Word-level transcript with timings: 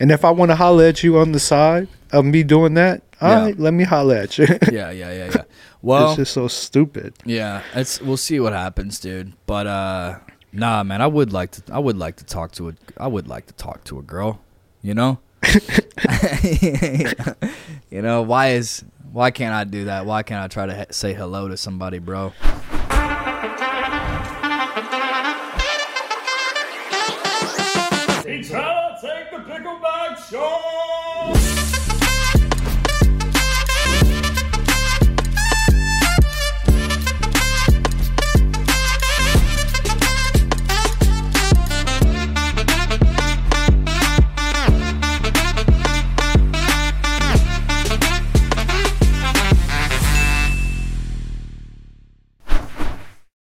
And 0.00 0.10
if 0.10 0.24
I 0.24 0.30
want 0.32 0.50
to 0.50 0.56
holler 0.56 0.84
at 0.86 1.04
you 1.04 1.18
on 1.18 1.30
the 1.32 1.38
side 1.38 1.86
of 2.12 2.24
me 2.24 2.42
doing 2.42 2.74
that, 2.74 3.02
all 3.20 3.30
Yeah. 3.30 3.40
right, 3.44 3.58
let 3.58 3.72
me 3.72 3.84
holler 3.84 4.16
at 4.16 4.36
you. 4.38 4.46
Yeah, 4.72 4.90
yeah, 4.90 5.12
yeah, 5.12 5.30
yeah. 5.32 5.42
Well, 5.82 6.08
it's 6.08 6.16
just 6.16 6.32
so 6.32 6.48
stupid. 6.48 7.14
Yeah, 7.24 7.62
it's 7.74 8.00
we'll 8.00 8.16
see 8.16 8.40
what 8.40 8.52
happens, 8.52 8.98
dude. 8.98 9.34
But 9.46 9.66
uh 9.68 10.18
nah, 10.52 10.82
man, 10.82 11.00
I 11.00 11.06
would 11.06 11.32
like 11.32 11.52
to 11.52 11.62
I 11.72 11.78
would 11.78 11.96
like 11.96 12.16
to 12.16 12.24
talk 12.24 12.50
to 12.52 12.70
a 12.70 12.74
I 12.96 13.06
would 13.06 13.28
like 13.28 13.46
to 13.46 13.54
talk 13.54 13.84
to 13.84 13.98
a 14.00 14.02
girl, 14.02 14.40
you 14.82 14.94
know? 14.94 15.20
you 17.90 18.02
know, 18.02 18.22
why 18.22 18.48
is 18.50 18.84
why 19.12 19.30
can't 19.30 19.54
I 19.54 19.62
do 19.62 19.84
that? 19.84 20.06
Why 20.06 20.24
can't 20.24 20.42
I 20.42 20.48
try 20.48 20.66
to 20.66 20.92
say 20.92 21.14
hello 21.14 21.46
to 21.48 21.56
somebody, 21.56 21.98
bro? 22.00 22.32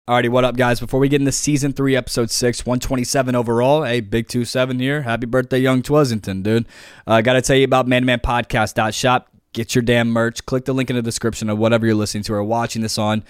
Alrighty, 0.09 0.29
what 0.29 0.45
up, 0.45 0.57
guys? 0.57 0.79
Before 0.79 1.01
we 1.01 1.09
get 1.09 1.21
into 1.21 1.33
season 1.33 1.73
three, 1.73 1.97
episode 1.97 2.31
six, 2.31 2.65
127 2.65 3.35
overall. 3.35 3.83
Hey, 3.83 3.99
big 3.99 4.29
two 4.29 4.45
seven 4.45 4.79
here. 4.79 5.03
Happy 5.03 5.27
birthday, 5.27 5.59
Young 5.59 5.83
Twasington, 5.83 6.45
dude. 6.45 6.65
I 7.09 7.19
uh, 7.19 7.21
got 7.23 7.33
to 7.33 7.43
tell 7.43 7.57
you 7.57 7.65
about 7.65 7.89
manmanpodcast.shop. 7.89 9.29
Get 9.53 9.75
your 9.75 9.83
damn 9.83 10.11
merch. 10.11 10.47
Click 10.47 10.65
the 10.65 10.73
link 10.73 10.91
in 10.91 10.97
the 10.97 11.03
description 11.03 11.51
of 11.51 11.59
whatever 11.59 11.87
you're 11.87 11.97
listening 11.97 12.23
to 12.23 12.35
or 12.35 12.45
watching 12.45 12.83
this 12.83 12.99
on. 12.99 13.25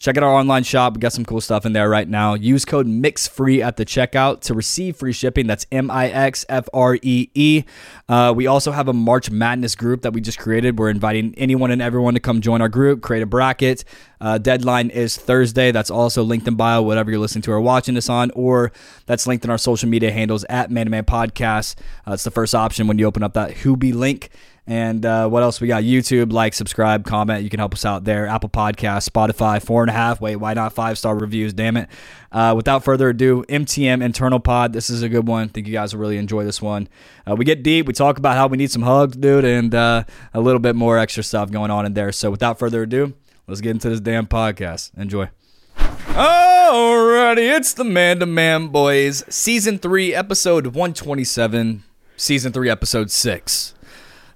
Check 0.00 0.16
out 0.16 0.22
our 0.22 0.32
online 0.32 0.62
shop. 0.62 0.94
We 0.94 1.00
got 1.00 1.12
some 1.12 1.26
cool 1.26 1.42
stuff 1.42 1.66
in 1.66 1.74
there 1.74 1.86
right 1.86 2.08
now. 2.08 2.32
Use 2.32 2.64
code 2.64 2.86
MIXFREE 2.86 3.60
at 3.60 3.76
the 3.76 3.84
checkout 3.84 4.40
to 4.40 4.54
receive 4.54 4.96
free 4.96 5.12
shipping. 5.12 5.46
That's 5.46 5.66
M 5.70 5.90
I 5.90 6.08
X 6.08 6.46
F 6.48 6.70
R 6.72 6.96
E 7.02 7.28
E. 7.34 7.64
Uh, 8.08 8.32
we 8.34 8.46
also 8.46 8.72
have 8.72 8.88
a 8.88 8.94
March 8.94 9.30
Madness 9.30 9.74
group 9.74 10.00
that 10.00 10.14
we 10.14 10.22
just 10.22 10.38
created. 10.38 10.78
We're 10.78 10.88
inviting 10.88 11.34
anyone 11.36 11.70
and 11.70 11.82
everyone 11.82 12.14
to 12.14 12.20
come 12.20 12.40
join 12.40 12.62
our 12.62 12.68
group, 12.70 13.02
create 13.02 13.22
a 13.22 13.26
bracket. 13.26 13.84
Uh, 14.22 14.38
deadline 14.38 14.88
is 14.88 15.18
Thursday. 15.18 15.70
That's 15.70 15.90
also 15.90 16.22
linked 16.22 16.48
in 16.48 16.54
bio, 16.54 16.80
whatever 16.80 17.10
you're 17.10 17.20
listening 17.20 17.42
to 17.42 17.52
or 17.52 17.60
watching 17.60 17.94
this 17.94 18.08
on, 18.08 18.30
or 18.30 18.72
that's 19.04 19.26
linked 19.26 19.44
in 19.44 19.50
our 19.50 19.58
social 19.58 19.90
media 19.90 20.12
handles 20.12 20.44
at 20.48 20.70
Man 20.70 20.86
to 20.86 20.90
Man 20.90 21.04
Podcast. 21.04 21.74
Uh, 22.08 22.12
it's 22.12 22.24
the 22.24 22.30
first 22.30 22.54
option 22.54 22.86
when 22.86 22.98
you 22.98 23.04
open 23.04 23.22
up 23.22 23.34
that 23.34 23.50
Hoobie 23.50 23.94
link. 23.94 24.30
And 24.70 25.04
uh, 25.04 25.28
what 25.28 25.42
else 25.42 25.60
we 25.60 25.66
got? 25.66 25.82
YouTube, 25.82 26.32
like, 26.32 26.54
subscribe, 26.54 27.04
comment. 27.04 27.42
You 27.42 27.50
can 27.50 27.58
help 27.58 27.74
us 27.74 27.84
out 27.84 28.04
there. 28.04 28.28
Apple 28.28 28.48
Podcast, 28.48 29.10
Spotify, 29.10 29.60
four 29.60 29.82
and 29.82 29.90
a 29.90 29.92
half. 29.92 30.20
Wait, 30.20 30.36
why 30.36 30.54
not 30.54 30.72
five 30.72 30.96
star 30.96 31.18
reviews? 31.18 31.52
Damn 31.52 31.76
it. 31.76 31.88
Uh, 32.30 32.54
without 32.56 32.84
further 32.84 33.08
ado, 33.08 33.44
MTM 33.48 34.00
Internal 34.00 34.38
Pod. 34.38 34.72
This 34.72 34.88
is 34.88 35.02
a 35.02 35.08
good 35.08 35.26
one. 35.26 35.48
I 35.48 35.50
think 35.50 35.66
you 35.66 35.72
guys 35.72 35.92
will 35.92 36.00
really 36.00 36.18
enjoy 36.18 36.44
this 36.44 36.62
one. 36.62 36.88
Uh, 37.28 37.34
we 37.34 37.44
get 37.44 37.64
deep. 37.64 37.86
We 37.86 37.92
talk 37.92 38.16
about 38.16 38.36
how 38.36 38.46
we 38.46 38.58
need 38.58 38.70
some 38.70 38.82
hugs, 38.82 39.16
dude, 39.16 39.44
and 39.44 39.74
uh, 39.74 40.04
a 40.32 40.40
little 40.40 40.60
bit 40.60 40.76
more 40.76 40.98
extra 40.98 41.24
stuff 41.24 41.50
going 41.50 41.72
on 41.72 41.84
in 41.84 41.94
there. 41.94 42.12
So 42.12 42.30
without 42.30 42.60
further 42.60 42.84
ado, 42.84 43.14
let's 43.48 43.60
get 43.60 43.70
into 43.70 43.90
this 43.90 43.98
damn 43.98 44.28
podcast. 44.28 44.96
Enjoy. 44.96 45.30
Alrighty, 45.78 47.56
it's 47.56 47.72
the 47.72 47.82
Man 47.82 48.20
to 48.20 48.26
Man 48.26 48.68
Boys, 48.68 49.24
Season 49.28 49.80
3, 49.80 50.14
Episode 50.14 50.66
127, 50.66 51.82
Season 52.16 52.52
3, 52.52 52.70
Episode 52.70 53.10
6. 53.10 53.74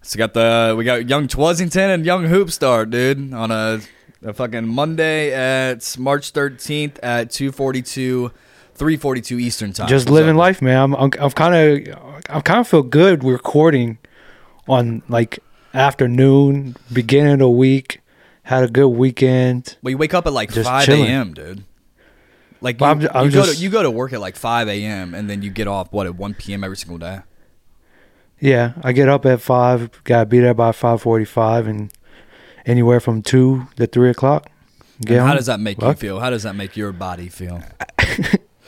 So 0.06 0.16
we 0.16 0.18
got 0.18 0.34
the 0.34 0.74
we 0.76 0.84
got 0.84 1.08
young 1.08 1.28
Twasington 1.28 1.94
and 1.94 2.04
young 2.04 2.24
Hoopstar, 2.24 2.88
dude, 2.90 3.32
on 3.32 3.50
a, 3.50 3.80
a 4.22 4.34
fucking 4.34 4.68
Monday 4.68 5.32
at 5.32 5.96
March 5.98 6.34
13th 6.34 6.98
at 7.02 7.30
2:42 7.30 8.30
3:42 8.76 9.40
Eastern 9.40 9.72
time. 9.72 9.88
Just 9.88 10.10
living 10.10 10.36
life, 10.36 10.60
man. 10.60 10.92
I'm, 10.94 10.94
I'm, 10.94 11.30
kind 11.30 11.54
of, 11.88 12.20
I 12.28 12.40
kind 12.42 12.60
of 12.60 12.68
feel 12.68 12.82
good 12.82 13.24
recording 13.24 13.96
on 14.68 15.02
like 15.08 15.38
afternoon, 15.72 16.76
beginning 16.92 17.32
of 17.34 17.38
the 17.38 17.48
week. 17.48 18.00
Had 18.42 18.62
a 18.62 18.68
good 18.68 18.88
weekend. 18.88 19.78
Well, 19.82 19.92
you 19.92 19.96
wake 19.96 20.12
up 20.12 20.26
at 20.26 20.34
like 20.34 20.52
Just 20.52 20.68
5 20.68 20.86
a.m., 20.86 21.32
dude. 21.32 21.64
Like 22.60 22.78
you, 22.78 22.86
I'm- 22.86 23.08
I'm 23.14 23.26
you 23.26 23.32
go 23.32 23.46
to 23.46 23.56
you 23.56 23.70
go 23.70 23.82
to 23.82 23.90
work 23.90 24.12
at 24.12 24.20
like 24.20 24.36
5 24.36 24.68
a.m. 24.68 25.14
and 25.14 25.30
then 25.30 25.40
you 25.40 25.48
get 25.48 25.66
off 25.66 25.90
what 25.94 26.06
at 26.06 26.14
1 26.14 26.34
p.m. 26.34 26.62
every 26.62 26.76
single 26.76 26.98
day. 26.98 27.20
Yeah, 28.40 28.72
I 28.82 28.92
get 28.92 29.08
up 29.08 29.24
at 29.26 29.40
five. 29.40 29.90
Got 30.04 30.20
to 30.20 30.26
be 30.26 30.40
there 30.40 30.54
by 30.54 30.72
five 30.72 31.02
forty-five, 31.02 31.66
and 31.66 31.92
anywhere 32.66 33.00
from 33.00 33.22
two 33.22 33.68
to 33.76 33.86
three 33.86 34.10
o'clock. 34.10 34.50
Get 35.00 35.20
how 35.20 35.28
home. 35.28 35.36
does 35.36 35.46
that 35.46 35.60
make 35.60 35.80
you 35.80 35.92
feel? 35.94 36.20
How 36.20 36.30
does 36.30 36.44
that 36.44 36.54
make 36.54 36.76
your 36.76 36.92
body 36.92 37.28
feel? 37.28 37.62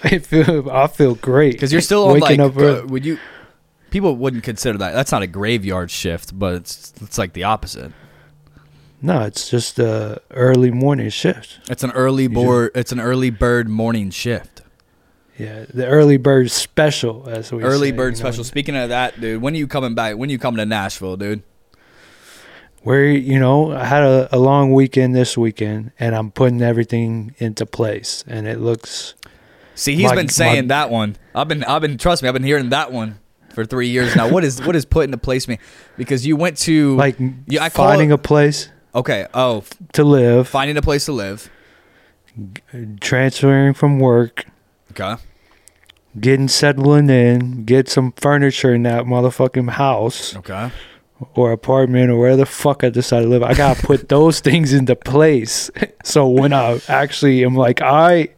I 0.04 0.18
feel, 0.18 0.70
I 0.70 0.86
feel 0.88 1.14
great 1.14 1.52
Because 1.52 1.72
you're 1.72 1.80
still 1.80 2.06
on 2.08 2.20
waking 2.20 2.40
like, 2.40 2.56
up 2.56 2.56
uh, 2.56 2.86
would 2.86 3.04
you? 3.04 3.18
People 3.90 4.16
wouldn't 4.16 4.44
consider 4.44 4.76
that. 4.78 4.92
That's 4.92 5.12
not 5.12 5.22
a 5.22 5.26
graveyard 5.26 5.90
shift, 5.90 6.38
but 6.38 6.54
it's 6.54 6.92
it's 7.00 7.18
like 7.18 7.32
the 7.32 7.44
opposite. 7.44 7.92
No, 9.00 9.22
it's 9.22 9.48
just 9.48 9.78
a 9.78 10.20
early 10.30 10.70
morning 10.70 11.10
shift. 11.10 11.60
It's 11.70 11.84
an 11.84 11.92
early 11.92 12.26
board. 12.26 12.72
It's 12.74 12.92
an 12.92 13.00
early 13.00 13.30
bird 13.30 13.68
morning 13.68 14.10
shift. 14.10 14.62
Yeah, 15.38 15.66
the 15.72 15.86
early 15.86 16.16
bird 16.16 16.50
special, 16.50 17.28
as 17.28 17.52
we 17.52 17.62
early 17.62 17.90
say, 17.90 17.96
bird 17.96 18.16
you 18.16 18.22
know. 18.22 18.28
special. 18.30 18.44
Speaking 18.44 18.74
of 18.76 18.88
that, 18.88 19.20
dude, 19.20 19.42
when 19.42 19.54
are 19.54 19.58
you 19.58 19.66
coming 19.66 19.94
back? 19.94 20.16
When 20.16 20.30
are 20.30 20.32
you 20.32 20.38
coming 20.38 20.58
to 20.58 20.66
Nashville, 20.66 21.16
dude? 21.16 21.42
Where 22.82 23.04
you 23.04 23.38
know 23.38 23.72
I 23.72 23.84
had 23.84 24.02
a, 24.02 24.34
a 24.34 24.38
long 24.38 24.72
weekend 24.72 25.14
this 25.14 25.36
weekend, 25.36 25.90
and 25.98 26.14
I'm 26.14 26.30
putting 26.30 26.62
everything 26.62 27.34
into 27.38 27.66
place, 27.66 28.24
and 28.26 28.46
it 28.46 28.60
looks 28.60 29.14
See, 29.74 29.94
he's 29.94 30.04
My- 30.08 30.14
been 30.14 30.28
saying 30.30 30.68
that 30.68 30.88
one. 30.90 31.16
I've 31.34 31.48
been, 31.48 31.62
I've 31.64 31.82
been. 31.82 31.98
Trust 31.98 32.22
me, 32.22 32.28
I've 32.28 32.32
been 32.32 32.42
hearing 32.44 32.70
that 32.70 32.92
one 32.92 33.18
for 33.52 33.66
three 33.66 33.88
years 33.88 34.16
now. 34.16 34.28
What 34.30 34.42
is, 34.44 34.62
what 34.62 34.74
is 34.74 34.86
put 34.86 35.04
into 35.04 35.18
place 35.18 35.46
me? 35.48 35.58
Because 35.98 36.26
you 36.26 36.36
went 36.36 36.56
to 36.58 36.96
like 36.96 37.18
Yeah, 37.46 37.62
I 37.64 37.68
call 37.68 37.88
finding 37.88 38.08
it- 38.10 38.14
a 38.14 38.18
place 38.18 38.70
okay. 38.94 39.26
Oh, 39.34 39.64
to 39.92 40.04
live, 40.04 40.48
finding 40.48 40.76
a 40.78 40.82
place 40.82 41.04
to 41.06 41.12
live. 41.12 41.50
transferring 43.00 43.74
from 43.74 43.98
work, 43.98 44.46
Okay. 44.98 45.20
getting 46.18 46.48
settling 46.48 47.10
in, 47.10 47.64
get 47.64 47.88
some 47.88 48.12
furniture 48.16 48.74
in 48.74 48.82
that 48.84 49.04
motherfucking 49.04 49.70
house 49.70 50.34
Okay. 50.36 50.70
or 51.34 51.52
apartment 51.52 52.10
or 52.10 52.18
where 52.18 52.36
the 52.36 52.46
fuck 52.46 52.82
I 52.84 52.88
decide 52.90 53.20
to 53.22 53.28
live. 53.28 53.42
I 53.42 53.52
gotta 53.54 53.80
put 53.86 54.08
those 54.16 54.40
things 54.40 54.72
into 54.72 54.96
place. 54.96 55.70
So 56.04 56.28
when 56.28 56.52
I 56.52 56.80
actually 56.88 57.44
am 57.44 57.56
like, 57.56 57.82
I 57.82 58.28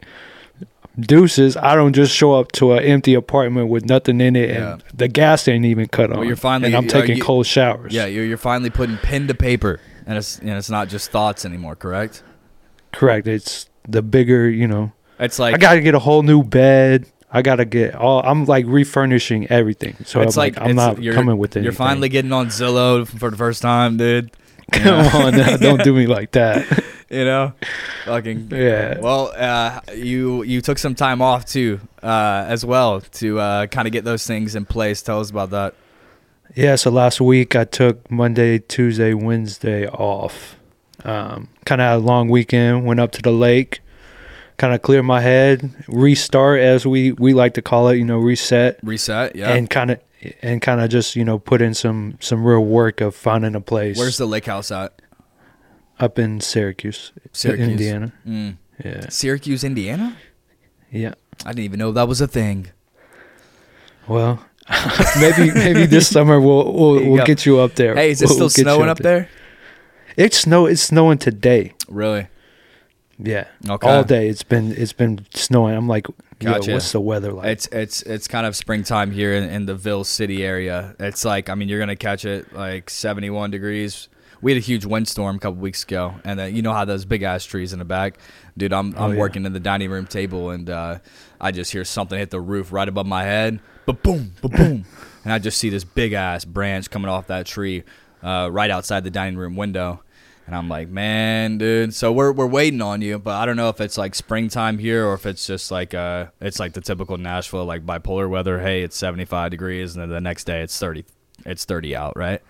deuces, 0.99 1.55
I 1.55 1.75
don't 1.75 1.93
just 1.93 2.13
show 2.13 2.33
up 2.33 2.51
to 2.53 2.73
an 2.73 2.83
empty 2.83 3.13
apartment 3.13 3.69
with 3.69 3.85
nothing 3.85 4.19
in 4.21 4.35
it 4.35 4.49
and 4.57 4.83
the 4.93 5.07
gas 5.07 5.47
ain't 5.47 5.65
even 5.65 5.87
cut 5.87 6.11
on. 6.11 6.25
you're 6.25 6.35
finally- 6.35 6.67
and 6.73 6.75
I'm 6.75 6.85
uh, 6.85 6.89
taking 6.89 7.17
you- 7.17 7.23
cold 7.23 7.45
showers. 7.45 7.93
Yeah, 7.93 8.05
you're, 8.07 8.25
you're 8.25 8.37
finally 8.37 8.69
putting 8.71 8.97
pen 8.97 9.27
to 9.27 9.35
paper, 9.35 9.79
and 10.07 10.17
it's, 10.17 10.41
know, 10.41 10.57
it's 10.57 10.69
not 10.71 10.89
just 10.89 11.11
thoughts 11.11 11.45
anymore. 11.45 11.75
Correct. 11.75 12.23
correct. 12.91 13.27
It's 13.27 13.69
the 13.87 14.01
bigger, 14.01 14.49
you 14.49 14.67
know. 14.67 14.91
It's 15.19 15.39
like 15.39 15.55
I 15.55 15.57
gotta 15.57 15.81
get 15.81 15.95
a 15.95 15.99
whole 15.99 16.23
new 16.23 16.43
bed. 16.43 17.05
I 17.31 17.41
gotta 17.41 17.65
get 17.65 17.95
all. 17.95 18.21
I'm 18.25 18.45
like 18.45 18.65
refurnishing 18.67 19.47
everything. 19.47 19.95
So 20.05 20.21
it's 20.21 20.35
I'm 20.35 20.41
like, 20.41 20.55
like, 20.55 20.63
I'm 20.63 20.71
it's- 20.71 20.75
not 20.75 21.03
you're, 21.03 21.13
coming 21.13 21.37
with 21.37 21.55
anything. 21.55 21.63
You're 21.65 21.73
finally 21.73 22.09
getting 22.09 22.31
on 22.31 22.47
Zillow 22.47 23.07
for 23.07 23.29
the 23.29 23.37
first 23.37 23.61
time, 23.61 23.97
dude. 23.97 24.31
You 24.71 24.81
Come 24.81 25.01
know? 25.01 25.25
on, 25.25 25.35
now, 25.35 25.57
don't 25.57 25.83
do 25.83 25.95
me 25.95 26.05
like 26.05 26.31
that. 26.33 26.63
you 27.09 27.25
know, 27.25 27.53
fucking. 28.05 28.49
Yeah. 28.51 28.99
Well, 28.99 29.33
uh, 29.35 29.79
you 29.95 30.43
you 30.43 30.61
took 30.61 30.77
some 30.77 30.93
time 30.93 31.23
off 31.23 31.45
too, 31.45 31.79
uh, 32.03 32.45
as 32.47 32.63
well, 32.63 33.01
to 33.01 33.39
uh, 33.39 33.65
kind 33.65 33.87
of 33.87 33.91
get 33.91 34.03
those 34.03 34.27
things 34.27 34.55
in 34.55 34.65
place. 34.65 35.01
Tell 35.01 35.19
us 35.19 35.31
about 35.31 35.49
that. 35.49 35.73
Yeah, 36.55 36.75
so 36.75 36.91
last 36.91 37.19
week 37.19 37.55
I 37.55 37.63
took 37.63 38.11
Monday, 38.11 38.59
Tuesday, 38.59 39.15
Wednesday 39.15 39.87
off. 39.87 40.55
Um, 41.03 41.47
kind 41.65 41.81
of 41.81 41.85
had 41.87 41.95
a 41.95 41.97
long 41.97 42.29
weekend. 42.29 42.85
Went 42.85 42.99
up 42.99 43.11
to 43.13 43.21
the 43.23 43.31
lake, 43.31 43.81
kind 44.59 44.75
of 44.75 44.83
clear 44.83 45.01
my 45.01 45.21
head, 45.21 45.71
restart 45.87 46.59
as 46.59 46.85
we 46.85 47.13
we 47.13 47.33
like 47.33 47.55
to 47.55 47.61
call 47.63 47.87
it. 47.89 47.97
You 47.97 48.05
know, 48.05 48.19
reset 48.19 48.77
Reset. 48.83 49.35
Yeah. 49.35 49.49
and 49.53 49.67
kind 49.69 49.89
of 49.89 49.99
and 50.43 50.61
kind 50.61 50.81
of 50.81 50.89
just 50.91 51.15
you 51.15 51.25
know 51.25 51.39
put 51.39 51.61
in 51.61 51.73
some 51.73 52.17
some 52.19 52.43
real 52.45 52.63
work 52.63 53.01
of 53.01 53.15
finding 53.15 53.55
a 53.55 53.61
place. 53.61 53.97
Where's 53.97 54.17
the 54.17 54.27
lake 54.27 54.45
house 54.45 54.71
at? 54.71 54.93
up 55.99 56.17
in 56.17 56.39
Syracuse, 56.39 57.11
Syracuse. 57.33 57.67
Indiana? 57.67 58.13
Mm. 58.25 58.57
Yeah, 58.85 59.09
Syracuse, 59.09 59.65
Indiana. 59.65 60.15
yeah. 60.91 61.13
I 61.45 61.49
didn't 61.49 61.65
even 61.65 61.79
know 61.79 61.91
that 61.91 62.07
was 62.07 62.21
a 62.21 62.27
thing. 62.27 62.67
Well, 64.07 64.43
maybe 65.19 65.51
maybe 65.53 65.85
this 65.85 66.07
summer 66.07 66.39
we'll 66.39 66.71
we'll, 66.73 67.11
we'll 67.11 67.25
get 67.25 67.45
you 67.45 67.59
up 67.59 67.75
there. 67.75 67.95
Hey, 67.95 68.11
is 68.11 68.21
it 68.21 68.25
We'll 68.27 68.35
still 68.35 68.49
snowing 68.49 68.89
up 68.89 68.99
there? 68.99 69.29
It's 70.17 70.39
snow. 70.39 70.65
It's 70.65 70.81
snowing 70.81 71.17
today. 71.17 71.73
Really? 71.87 72.27
Yeah. 73.21 73.47
Okay. 73.69 73.89
All 73.89 74.03
day 74.03 74.29
it's 74.29 74.43
been 74.43 74.71
it's 74.71 74.93
been 74.93 75.25
snowing. 75.33 75.75
I'm 75.75 75.87
like 75.87 76.07
Gotcha. 76.39 76.71
what's 76.71 76.91
the 76.93 77.01
weather 77.01 77.33
like? 77.33 77.47
It's 77.47 77.67
it's 77.71 78.01
it's 78.03 78.27
kind 78.29 78.45
of 78.45 78.55
springtime 78.55 79.11
here 79.11 79.33
in, 79.33 79.43
in 79.49 79.65
the 79.65 79.75
Ville 79.75 80.05
City 80.05 80.43
area. 80.45 80.95
It's 80.99 81.25
like 81.25 81.49
I 81.49 81.55
mean 81.55 81.67
you're 81.67 81.79
gonna 81.79 81.95
catch 81.97 82.23
it 82.25 82.53
like 82.53 82.89
71 82.89 83.51
degrees. 83.51 84.07
We 84.41 84.53
had 84.53 84.57
a 84.57 84.63
huge 84.63 84.85
windstorm 84.85 85.35
a 85.35 85.39
couple 85.39 85.59
weeks 85.59 85.83
ago, 85.83 86.15
and 86.23 86.39
then 86.39 86.55
you 86.55 86.61
know 86.61 86.71
how 86.71 86.85
those 86.85 87.03
big 87.03 87.23
ass 87.23 87.43
trees 87.43 87.73
in 87.73 87.79
the 87.79 87.83
back, 87.85 88.19
dude. 88.57 88.71
I'm 88.71 88.95
I'm 88.95 89.03
Oh, 89.03 89.11
yeah. 89.11 89.19
working 89.19 89.45
in 89.45 89.51
the 89.51 89.59
dining 89.59 89.91
room 89.91 90.05
table, 90.07 90.51
and 90.51 90.69
uh, 90.69 90.99
I 91.41 91.51
just 91.51 91.73
hear 91.73 91.83
something 91.83 92.17
hit 92.17 92.29
the 92.29 92.39
roof 92.39 92.71
right 92.71 92.87
above 92.87 93.05
my 93.05 93.23
head, 93.23 93.59
ba 93.85 93.91
boom, 93.91 94.31
ba 94.41 94.47
boom, 94.47 94.85
and 95.25 95.33
I 95.33 95.39
just 95.39 95.57
see 95.57 95.67
this 95.69 95.83
big 95.83 96.13
ass 96.13 96.45
branch 96.45 96.89
coming 96.89 97.09
off 97.09 97.27
that 97.27 97.47
tree 97.47 97.83
uh, 98.23 98.47
right 98.49 98.71
outside 98.71 99.03
the 99.03 99.09
dining 99.09 99.37
room 99.37 99.57
window. 99.57 100.03
And 100.49 100.55
I'm 100.55 100.67
like, 100.67 100.89
man, 100.89 101.59
dude. 101.59 101.93
So 101.93 102.11
we're 102.11 102.31
we're 102.31 102.47
waiting 102.47 102.81
on 102.81 103.03
you, 103.03 103.19
but 103.19 103.35
I 103.35 103.45
don't 103.45 103.55
know 103.55 103.69
if 103.69 103.79
it's 103.79 103.99
like 103.99 104.15
springtime 104.15 104.79
here 104.79 105.05
or 105.05 105.13
if 105.13 105.27
it's 105.27 105.45
just 105.45 105.69
like 105.69 105.93
uh, 105.93 106.25
it's 106.41 106.59
like 106.59 106.73
the 106.73 106.81
typical 106.81 107.17
Nashville 107.17 107.65
like 107.65 107.85
bipolar 107.85 108.27
weather. 108.27 108.59
Hey, 108.59 108.81
it's 108.81 108.97
75 108.97 109.51
degrees, 109.51 109.95
and 109.95 110.01
then 110.01 110.09
the 110.09 110.19
next 110.19 110.45
day 110.45 110.63
it's 110.63 110.75
30, 110.79 111.05
it's 111.45 111.65
30 111.65 111.95
out, 111.95 112.17
right? 112.17 112.41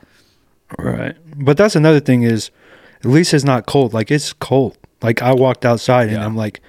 Right. 0.78 1.18
But 1.36 1.58
that's 1.58 1.76
another 1.76 2.00
thing 2.00 2.24
is 2.24 2.52
at 3.04 3.08
least 3.12 3.34
it's 3.34 3.44
not 3.44 3.66
cold. 3.66 3.94
Like 3.94 4.12
it's 4.12 4.32
cold. 4.32 4.78
Like 5.02 5.22
I 5.22 5.34
walked 5.34 5.66
outside 5.66 6.04
and 6.08 6.20
Yeah. 6.20 6.26
I'm 6.26 6.38
like, 6.38 6.62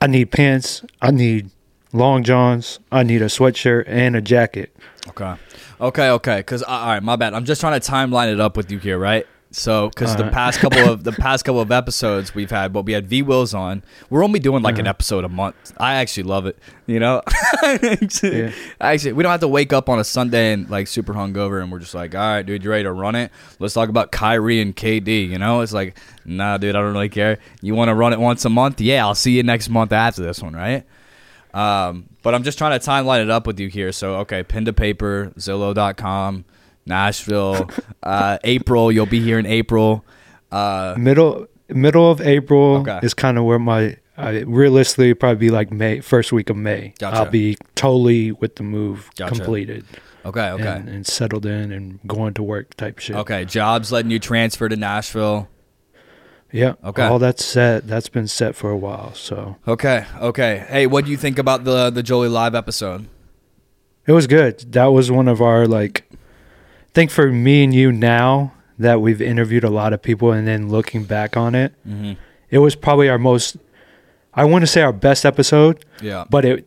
I 0.00 0.08
need 0.08 0.32
pants, 0.32 0.82
I 1.00 1.12
need 1.12 1.50
long 1.92 2.24
johns, 2.24 2.80
I 2.90 3.04
need 3.04 3.22
a 3.22 3.26
sweatshirt 3.26 3.84
and 3.86 4.16
a 4.16 4.20
jacket. 4.20 4.76
Okay, 5.10 5.36
okay, 5.80 6.10
okay. 6.10 6.38
Because 6.38 6.64
all 6.64 6.86
right, 6.88 7.00
my 7.04 7.14
bad. 7.14 7.34
I'm 7.34 7.44
just 7.44 7.60
trying 7.60 7.78
to 7.80 7.88
timeline 7.88 8.32
it 8.32 8.40
up 8.40 8.56
with 8.56 8.72
you 8.72 8.80
here, 8.80 8.98
right? 8.98 9.28
So, 9.58 9.88
because 9.88 10.12
the 10.16 10.18
Alright. 10.24 10.34
past 10.34 10.58
couple 10.60 10.80
of 10.86 11.02
the 11.04 11.12
past 11.18 11.46
couple 11.46 11.62
of 11.62 11.72
episodes 11.72 12.34
we've 12.34 12.50
had, 12.50 12.74
but 12.74 12.82
we 12.84 12.92
had 12.92 13.06
V 13.08 13.22
Wills 13.22 13.54
on. 13.54 13.82
We're 14.10 14.22
only 14.22 14.38
doing 14.38 14.62
like 14.62 14.74
an 14.74 14.82
Uh-huh. 14.82 14.90
episode 14.90 15.24
a 15.24 15.30
month. 15.30 15.56
I 15.78 15.94
actually 15.94 16.24
love 16.24 16.44
it. 16.44 16.58
You 16.86 17.00
know, 17.00 17.22
actually, 17.62 18.38
Yeah. 18.42 18.52
actually, 18.78 19.14
we 19.14 19.22
don't 19.22 19.30
have 19.32 19.40
to 19.40 19.48
wake 19.48 19.72
up 19.72 19.88
on 19.88 19.98
a 19.98 20.04
Sunday 20.04 20.52
and 20.52 20.68
like 20.68 20.86
super 20.88 21.14
hungover, 21.14 21.62
and 21.62 21.72
we're 21.72 21.78
just 21.78 21.94
like, 21.94 22.14
all 22.14 22.20
right, 22.20 22.42
dude, 22.44 22.64
you 22.64 22.70
ready 22.70 22.82
to 22.84 22.92
run 22.92 23.14
it? 23.14 23.30
Let's 23.58 23.72
talk 23.72 23.88
about 23.88 24.12
Kyrie 24.12 24.60
and 24.60 24.76
KD. 24.76 25.26
You 25.30 25.38
know, 25.38 25.62
it's 25.62 25.72
like, 25.72 25.96
nah, 26.26 26.58
dude, 26.58 26.76
I 26.76 26.80
don't 26.82 26.92
really 26.92 27.08
care. 27.08 27.38
You 27.62 27.74
want 27.74 27.88
to 27.88 27.94
run 27.94 28.12
it 28.12 28.20
once 28.20 28.44
a 28.44 28.50
month? 28.50 28.78
Yeah, 28.82 29.06
I'll 29.06 29.14
see 29.14 29.32
you 29.38 29.42
next 29.42 29.70
month 29.70 29.90
after 29.90 30.22
this 30.22 30.42
one, 30.42 30.54
right? 30.54 30.84
Um, 31.54 32.10
but 32.22 32.34
I'm 32.34 32.42
just 32.42 32.58
trying 32.58 32.78
to 32.78 32.86
timeline 32.86 33.22
it 33.22 33.30
up 33.30 33.46
with 33.46 33.58
you 33.58 33.68
here. 33.68 33.90
So, 33.90 34.16
okay, 34.16 34.42
pen 34.42 34.66
to 34.66 34.74
paper, 34.74 35.32
Zillow.com, 35.38 36.44
Nashville, 36.86 37.68
uh, 38.02 38.38
April. 38.44 38.90
You'll 38.92 39.06
be 39.06 39.20
here 39.20 39.38
in 39.38 39.46
April. 39.46 40.04
Uh, 40.50 40.94
Middle 40.96 41.46
middle 41.68 42.10
of 42.10 42.20
April 42.20 42.76
Okay. 42.76 43.00
is 43.02 43.12
kind 43.12 43.36
of 43.38 43.44
where 43.44 43.58
my 43.58 43.96
I 44.16 44.38
realistically 44.46 45.12
probably 45.14 45.48
be 45.48 45.50
like 45.50 45.70
May 45.72 46.00
first 46.00 46.32
week 46.32 46.48
of 46.48 46.56
May. 46.56 46.94
Gotcha. 46.98 47.16
I'll 47.18 47.30
be 47.30 47.56
totally 47.74 48.30
with 48.32 48.54
the 48.56 48.62
move 48.62 49.10
Gotcha. 49.16 49.34
completed 49.34 49.84
okay, 50.24 50.50
okay, 50.50 50.68
and, 50.68 50.88
and 50.88 51.06
settled 51.06 51.44
in 51.44 51.72
and 51.72 51.98
going 52.06 52.34
to 52.34 52.42
work 52.42 52.74
type 52.76 52.98
shit. 53.00 53.16
okay. 53.16 53.44
Jobs 53.44 53.90
letting 53.92 54.10
you 54.12 54.18
transfer 54.20 54.68
to 54.68 54.76
Nashville. 54.76 55.48
Yeah. 56.52 56.74
Okay. 56.84 57.02
All 57.02 57.18
that's 57.18 57.44
set. 57.44 57.86
That's 57.88 58.08
been 58.08 58.28
set 58.28 58.54
for 58.54 58.70
a 58.70 58.76
while. 58.76 59.12
So 59.14 59.56
Okay, 59.66 60.06
okay. 60.20 60.64
Hey, 60.68 60.86
what 60.86 61.04
do 61.04 61.10
you 61.10 61.16
think 61.16 61.38
about 61.38 61.64
the 61.64 61.90
the 61.90 62.02
Jolie 62.04 62.28
live 62.28 62.54
episode? 62.54 63.08
it 64.06 64.12
was 64.12 64.28
good. 64.28 64.60
That 64.72 64.86
was 64.86 65.10
one 65.10 65.26
of 65.26 65.42
our 65.42 65.66
like. 65.66 66.05
Think 66.96 67.10
for 67.10 67.30
me 67.30 67.62
and 67.62 67.74
you 67.74 67.92
now 67.92 68.54
that 68.78 69.02
we've 69.02 69.20
interviewed 69.20 69.64
a 69.64 69.68
lot 69.70 69.92
of 69.92 70.00
people 70.00 70.32
and 70.32 70.48
then 70.48 70.70
looking 70.70 71.04
back 71.04 71.36
on 71.36 71.54
it, 71.54 71.74
Mm-hmm. 71.86 72.12
it 72.50 72.58
was 72.58 72.74
probably 72.74 73.10
our 73.10 73.18
most. 73.18 73.58
I 74.32 74.44
want 74.44 74.62
to 74.62 74.66
say 74.66 74.80
our 74.80 74.92
best 74.94 75.26
episode, 75.26 75.84
Yeah, 76.00 76.24
but 76.30 76.44
it 76.46 76.66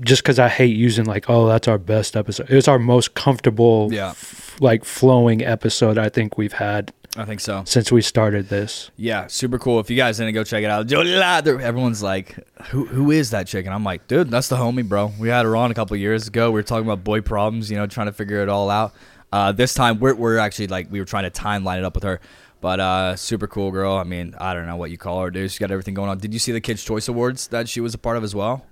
just 0.00 0.22
because 0.24 0.38
I 0.40 0.48
hate 0.48 0.76
using 0.76 1.04
like 1.04 1.30
oh 1.30 1.46
that's 1.46 1.68
our 1.68 1.78
best 1.78 2.16
episode. 2.16 2.50
It 2.50 2.56
was 2.56 2.66
our 2.66 2.78
most 2.80 3.14
comfortable, 3.14 3.88
Yeah. 3.92 4.10
f- 4.10 4.56
like 4.60 4.84
flowing 4.84 5.44
episode 5.44 5.96
I 5.96 6.08
think 6.08 6.36
we've 6.36 6.54
had 6.54 6.92
I 7.16 7.24
think 7.24 7.38
so. 7.40 7.62
since 7.64 7.90
we 7.92 8.02
started 8.02 8.48
this. 8.48 8.90
Yeah, 8.96 9.28
super 9.28 9.58
cool. 9.60 9.78
If 9.80 9.90
you 9.90 9.96
guys 9.96 10.18
didn't 10.18 10.34
go 10.34 10.42
check 10.44 10.62
it 10.64 10.70
out, 10.70 10.86
Jolie 10.88 11.14
Live, 11.16 11.44
there- 11.44 11.60
everyone's 11.60 12.02
like, 12.02 12.36
"Who 12.70 12.84
who 12.86 13.10
is 13.12 13.30
that 13.30 13.46
chick?" 13.46 13.64
And 13.66 13.74
I'm 13.74 13.84
like, 13.84 14.08
"Dude, 14.08 14.28
that's 14.30 14.48
the 14.48 14.56
homie, 14.56 14.88
bro. 14.88 15.12
We 15.20 15.28
had 15.28 15.44
her 15.46 15.54
on 15.54 15.70
a 15.70 15.74
couple 15.74 15.96
years 15.96 16.26
ago. 16.26 16.50
We 16.50 16.54
were 16.54 16.62
talking 16.64 16.84
about 16.86 17.04
boy 17.04 17.20
problems, 17.20 17.70
you 17.70 17.76
know, 17.76 17.86
trying 17.86 18.06
to 18.08 18.12
figure 18.12 18.42
it 18.42 18.48
all 18.48 18.70
out. 18.70 18.92
Uh, 19.32 19.52
this 19.52 19.74
time, 19.74 19.98
we're 20.00 20.14
we're 20.14 20.38
actually 20.38 20.68
like 20.68 20.90
we 20.90 20.98
were 21.00 21.04
trying 21.06 21.30
to 21.30 21.30
timeline 21.30 21.78
it 21.78 21.84
up 21.84 21.94
with 21.94 22.04
her." 22.04 22.20
But 22.60 22.80
uh, 22.80 23.14
super 23.16 23.46
cool 23.46 23.70
girl. 23.70 23.94
I 23.94 24.02
mean, 24.04 24.34
I 24.38 24.52
don't 24.54 24.66
know 24.66 24.76
what 24.76 24.90
you 24.90 24.98
call 24.98 25.22
her, 25.22 25.30
dude. 25.30 25.50
She's 25.50 25.58
got 25.58 25.70
everything 25.70 25.94
going 25.94 26.08
on. 26.08 26.18
Did 26.18 26.32
you 26.32 26.38
see 26.40 26.50
the 26.52 26.60
Kids 26.60 26.82
Choice 26.82 27.06
Awards 27.08 27.46
that 27.48 27.68
she 27.68 27.80
was 27.80 27.94
a 27.94 27.98
part 27.98 28.16
of 28.16 28.24
as 28.24 28.34
well? 28.34 28.66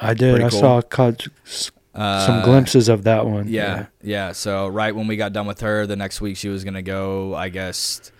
I 0.00 0.12
did. 0.14 0.34
Pretty 0.34 0.44
I 0.46 0.50
cool. 0.50 0.60
saw 0.60 0.82
s- 1.46 1.70
Uh, 1.94 2.26
some 2.26 2.42
glimpses 2.42 2.88
of 2.88 3.04
that 3.04 3.24
one. 3.24 3.46
Yeah, 3.48 3.86
yeah. 4.02 4.32
So 4.32 4.66
right 4.66 4.94
when 4.94 5.06
we 5.06 5.16
got 5.16 5.32
done 5.32 5.46
with 5.46 5.60
her, 5.60 5.86
the 5.86 5.94
next 5.96 6.20
week 6.20 6.36
she 6.36 6.48
was 6.48 6.64
gonna 6.64 6.82
go. 6.82 7.34
I 7.36 7.48
guess 7.48 8.10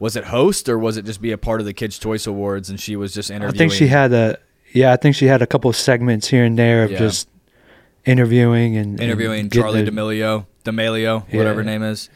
was 0.00 0.16
it 0.16 0.24
host 0.24 0.68
or 0.68 0.76
was 0.76 0.96
it 0.96 1.04
just 1.04 1.22
be 1.22 1.30
a 1.30 1.38
part 1.38 1.60
of 1.60 1.66
the 1.66 1.72
Kids 1.72 1.98
Choice 2.00 2.26
Awards? 2.26 2.68
And 2.68 2.80
she 2.80 2.96
was 2.96 3.14
just 3.14 3.30
interviewing. 3.30 3.54
I 3.54 3.58
think 3.58 3.72
she 3.72 3.86
had 3.86 4.12
a 4.12 4.38
yeah. 4.72 4.92
I 4.92 4.96
think 4.96 5.14
she 5.14 5.26
had 5.26 5.40
a 5.40 5.46
couple 5.46 5.70
of 5.70 5.76
segments 5.76 6.26
here 6.26 6.44
and 6.44 6.58
there 6.58 6.82
of 6.82 6.90
Yeah. 6.90 6.98
just 6.98 7.28
interviewing 8.04 8.76
and 8.76 8.92
and 8.94 9.00
interviewing 9.00 9.48
getting 9.48 9.62
Charlie 9.62 9.82
the- 9.84 9.90
D'Amelio, 9.92 10.46
D'Amelio, 10.64 11.24
whatever 11.32 11.60
Yeah. 11.62 11.66
name 11.66 11.82
is. 11.82 12.08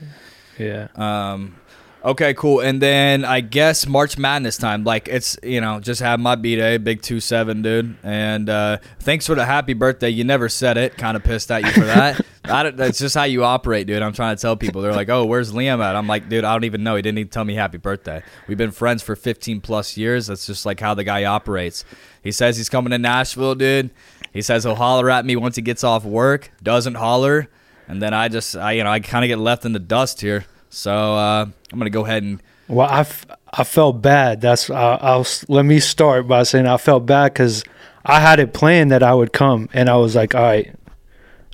Yeah, 0.59 0.89
Um, 0.97 1.57
okay, 2.03 2.33
cool. 2.33 2.61
And 2.61 2.81
then 2.81 3.25
I 3.27 3.41
guess 3.41 3.87
March 3.87 4.17
Madness 4.17 4.57
time, 4.57 4.85
like 4.85 5.07
it's 5.09 5.37
you 5.43 5.61
know 5.61 5.81
just 5.81 6.01
have 6.01 6.19
my 6.19 6.35
b 6.35 6.57
day, 6.57 6.79
big 6.79 7.03
two 7.03 7.21
seven, 7.21 7.61
dude. 7.61 7.95
And 8.03 8.49
uh, 8.49 8.79
thanks 9.01 9.27
for 9.27 9.35
the 9.35 9.45
happy 9.45 9.75
birthday. 9.75 10.09
You 10.09 10.25
never 10.25 10.49
said 10.49 10.79
it. 10.79 10.97
Kind 10.97 11.17
of 11.17 11.25
pissed 11.25 11.51
at 11.51 11.63
you 11.63 11.71
for 11.73 11.85
that. 11.85 12.21
I 12.45 12.63
don't, 12.63 12.77
that's 12.77 12.99
just 13.01 13.15
how 13.17 13.25
you 13.25 13.45
operate, 13.45 13.87
dude. 13.89 14.01
I'm 14.03 14.13
trying 14.13 14.37
to 14.37 14.41
tell 14.41 14.57
people. 14.57 14.81
They're 14.81 14.95
like, 14.95 15.11
"Oh, 15.11 15.25
where's 15.27 15.53
Liam 15.53 15.85
at?" 15.85 15.95
I'm 15.97 16.07
like, 16.07 16.29
"Dude, 16.31 16.45
I 16.45 16.53
don't 16.55 16.65
even 16.65 16.83
know. 16.85 16.95
He 16.97 17.03
didn't 17.03 17.19
even 17.19 17.29
tell 17.31 17.45
me 17.45 17.55
happy 17.55 17.77
birthday. 17.79 18.23
We've 18.47 18.57
been 18.57 18.71
friends 18.71 19.03
for 19.03 19.15
15 19.17 19.61
plus 19.61 19.97
years. 19.99 20.29
That's 20.29 20.47
just 20.47 20.65
like 20.65 20.79
how 20.81 20.95
the 20.95 21.05
guy 21.05 21.25
operates. 21.25 21.85
He 22.23 22.31
says 22.33 22.57
he's 22.57 22.69
coming 22.71 22.93
to 22.93 22.99
Nashville, 22.99 23.57
dude. 23.57 23.91
He 24.33 24.41
says 24.43 24.63
he'll 24.65 24.77
holler 24.77 25.11
at 25.11 25.27
me 25.27 25.35
once 25.37 25.57
he 25.57 25.63
gets 25.63 25.83
off 25.85 26.05
work. 26.05 26.53
Doesn't 26.63 26.95
holler, 26.95 27.49
and 27.89 28.03
then 28.03 28.13
I 28.15 28.29
just, 28.29 28.57
I 28.57 28.73
you 28.73 28.85
know, 28.85 28.91
I 28.91 29.01
kind 29.01 29.25
of 29.25 29.29
get 29.29 29.39
left 29.39 29.65
in 29.65 29.73
the 29.73 29.79
dust 29.79 30.21
here. 30.21 30.45
So 30.71 30.93
uh, 30.93 31.47
I'm 31.73 31.79
gonna 31.79 31.91
go 31.91 32.05
ahead 32.05 32.23
and 32.23 32.43
well, 32.69 32.89
I, 32.89 33.01
f- 33.01 33.27
I 33.53 33.65
felt 33.65 34.03
bad. 34.03 34.41
That's 34.41 34.69
I, 34.71 34.97
I'll 34.97 35.27
let 35.49 35.65
me 35.65 35.79
start 35.81 36.27
by 36.27 36.43
saying 36.43 36.67
I 36.67 36.77
felt 36.77 37.07
bad 37.07 37.33
because 37.33 37.65
I 38.05 38.21
had 38.21 38.41
it 38.41 38.53
planned 38.53 38.91
that 38.91 39.03
I 39.03 39.15
would 39.15 39.33
come, 39.33 39.69
and 39.73 39.89
I 39.89 39.97
was 39.97 40.15
like, 40.17 40.35
all 40.35 40.43
right, 40.43 40.75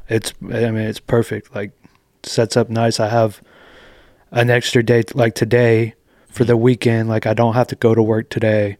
it's 0.09 0.33
I 0.43 0.71
mean 0.71 0.79
it's 0.79 1.01
perfect. 1.01 1.55
Like 1.55 1.73
sets 2.23 2.57
up 2.57 2.71
nice. 2.71 2.99
I 2.99 3.09
have 3.09 3.41
an 4.31 4.49
extra 4.51 4.83
day 4.83 5.03
like 5.15 5.35
today 5.35 5.95
for 6.29 6.45
the 6.45 6.57
weekend. 6.57 7.09
Like 7.09 7.27
I 7.27 7.35
don't 7.35 7.55
have 7.55 7.69
to 7.69 7.77
go 7.77 7.95
to 7.95 8.03
work 8.03 8.29
today. 8.31 8.79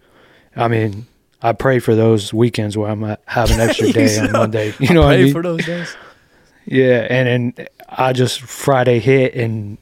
I 0.57 0.69
mean. 0.69 1.07
I 1.45 1.53
pray 1.53 1.81
for 1.81 1.97
those 1.97 2.33
weekends 2.33 2.79
where 2.79 2.89
I'm 2.89 3.03
uh, 3.03 3.17
have 3.27 3.51
an 3.51 3.59
extra 3.69 3.93
day 3.93 4.17
on 4.21 4.31
Monday. 4.31 4.75
You 4.79 4.95
know 4.95 5.01
what 5.01 5.15
I 5.15 5.17
pray 5.17 5.25
mean? 5.25 5.33
for 5.33 5.43
those 5.43 5.67
days. 5.67 5.97
Yeah, 6.65 7.07
and 7.11 7.29
and 7.29 7.69
I 7.89 8.13
just 8.13 8.41
Friday 8.41 8.99
hit 9.01 9.35
and 9.35 9.79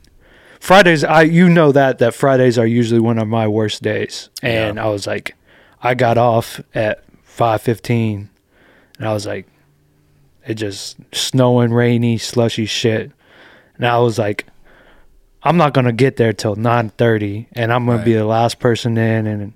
Fridays 0.61 1.05
I 1.05 1.23
you 1.23 1.49
know 1.49 1.73
that 1.73 1.99
that 1.99 2.15
Fridays 2.15 2.59
are 2.59 2.67
usually 2.67 3.01
one 3.01 3.19
of 3.19 3.29
my 3.29 3.47
worst 3.49 3.83
days. 3.83 4.29
And 4.43 4.77
Yeah. 4.77 4.85
I 4.87 4.89
was 4.89 5.07
like 5.07 5.35
I 5.83 5.95
got 5.95 6.19
off 6.19 6.61
at 6.75 7.03
5:15 7.27 8.29
and 8.99 9.09
I 9.09 9.13
was 9.13 9.27
like 9.27 9.47
it 10.47 10.55
just 10.55 10.97
snowing, 11.13 11.73
rainy, 11.73 12.17
slushy 12.19 12.67
shit. 12.67 13.13
And 13.77 13.87
I 13.87 13.99
was 13.99 14.19
like 14.19 14.47
I'm 15.43 15.57
not 15.57 15.73
going 15.73 15.87
to 15.87 15.93
get 15.93 16.17
there 16.17 16.33
till 16.35 16.57
9:30 16.57 17.47
and 17.53 17.73
I'm 17.73 17.87
going 17.87 17.99
Right. 17.99 18.05
to 18.05 18.11
be 18.11 18.15
the 18.15 18.25
last 18.27 18.59
person 18.59 18.99
in 18.99 19.27
and 19.27 19.53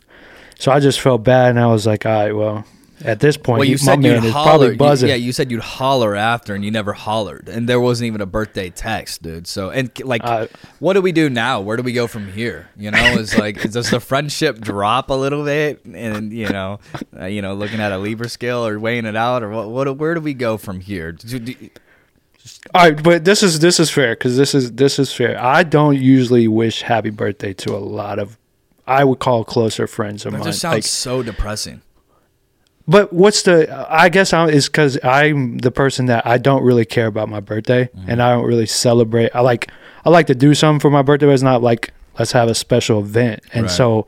so 0.59 0.73
I 0.73 0.81
just 0.81 1.01
felt 1.01 1.25
bad 1.25 1.51
and 1.51 1.61
I 1.61 1.67
was 1.67 1.87
like 1.87 2.07
all 2.07 2.13
right, 2.13 2.33
well, 2.37 2.65
at 3.05 3.21
this 3.21 3.37
point 3.37 3.59
Well, 3.59 3.69
you 3.69 3.77
said 3.79 4.01
man 4.01 4.17
you'd 4.17 4.25
is 4.25 4.33
holler. 4.33 4.49
probably 4.49 4.71
you- 4.71 4.77
buzzing. 4.77 5.09
yeah, 5.09 5.15
you 5.17 5.33
said 5.33 5.51
you'd 5.51 5.61
holler 5.61 6.15
after, 6.15 6.55
and 6.55 6.65
you 6.65 6.71
never 6.71 6.93
hollered, 6.93 7.49
and 7.49 7.69
there 7.69 7.81
wasn't 7.81 8.07
even 8.07 8.21
a 8.21 8.27
birthday 8.27 8.71
text, 8.71 9.23
dude. 9.23 9.47
So, 9.47 9.71
and 9.71 9.91
like, 10.05 10.21
Uh, 10.25 10.47
what 10.79 10.93
do 10.93 11.01
we 11.03 11.13
do 11.13 11.29
now? 11.29 11.61
Where 11.61 11.77
do 11.77 11.83
we 11.83 11.93
go 11.93 12.07
from 12.07 12.33
here? 12.33 12.69
You 12.77 12.91
know, 12.91 12.99
is 13.19 13.37
like, 13.39 13.61
does 13.71 13.91
the 13.91 14.01
friendship 14.01 14.61
drop 14.61 15.11
a 15.11 15.15
little 15.15 15.45
bit? 15.45 15.85
And 15.85 16.33
you 16.33 16.49
know, 16.49 16.79
uh, 17.19 17.27
you 17.27 17.43
know, 17.43 17.55
looking 17.55 17.81
at 17.81 17.93
a 17.93 17.99
Libra 17.99 18.29
scale 18.29 18.67
or 18.67 18.79
weighing 18.79 19.07
it 19.07 19.17
out, 19.17 19.43
or 19.43 19.51
what? 19.51 19.69
What? 19.71 19.97
Where 19.99 20.15
do 20.15 20.21
we 20.21 20.35
go 20.35 20.57
from 20.57 20.81
here? 20.81 21.13
Do- 21.13 21.39
do- 21.39 21.71
All 22.75 22.83
right, 22.91 23.03
but 23.03 23.25
this 23.25 23.43
is 23.43 23.59
this 23.61 23.81
is 23.81 23.91
fair 23.91 24.15
because 24.15 24.37
this 24.37 24.55
is 24.55 24.73
this 24.73 24.99
is 24.99 25.13
fair. 25.13 25.43
I 25.43 25.63
don't 25.63 25.97
usually 25.99 26.47
wish 26.49 26.83
happy 26.83 27.11
birthday 27.11 27.55
to 27.55 27.75
a 27.75 27.79
lot 27.79 28.19
of 28.19 28.39
I 28.87 29.03
would 29.05 29.19
call 29.19 29.45
closer 29.45 29.87
friends 29.87 30.27
of 30.27 30.33
that 30.33 30.39
mine. 30.39 30.47
just 30.47 30.61
sounds 30.61 30.75
Like, 30.75 30.85
so 30.85 31.23
depressing. 31.23 31.81
But 32.87 33.13
what's 33.13 33.43
the? 33.43 33.87
I 33.91 34.09
guess 34.09 34.33
I, 34.33 34.47
it's 34.49 34.69
because 34.69 34.99
I'm 35.03 35.59
the 35.59 35.71
person 35.71 36.07
that 36.07 36.27
I 36.27 36.39
don't 36.39 36.63
really 36.63 36.85
care 36.85 37.07
about 37.07 37.29
my 37.29 37.41
birthday, 37.41 37.87
Mm-hmm. 37.97 38.11
and 38.11 38.23
I 38.23 38.33
don't 38.33 38.45
really 38.45 38.67
celebrate. 38.67 39.31
I 39.35 39.41
like 39.41 39.71
I 40.05 40.11
like 40.11 40.27
to 40.27 40.35
do 40.35 40.55
something 40.55 40.81
for 40.81 40.91
my 40.91 41.03
birthday, 41.03 41.27
but 41.27 41.33
it's 41.33 41.43
not 41.43 41.63
like 41.63 41.93
let's 42.19 42.33
have 42.33 42.49
a 42.49 42.55
special 42.55 43.01
event. 43.01 43.41
And 43.53 43.63
Right. 43.65 43.71
so 43.71 44.07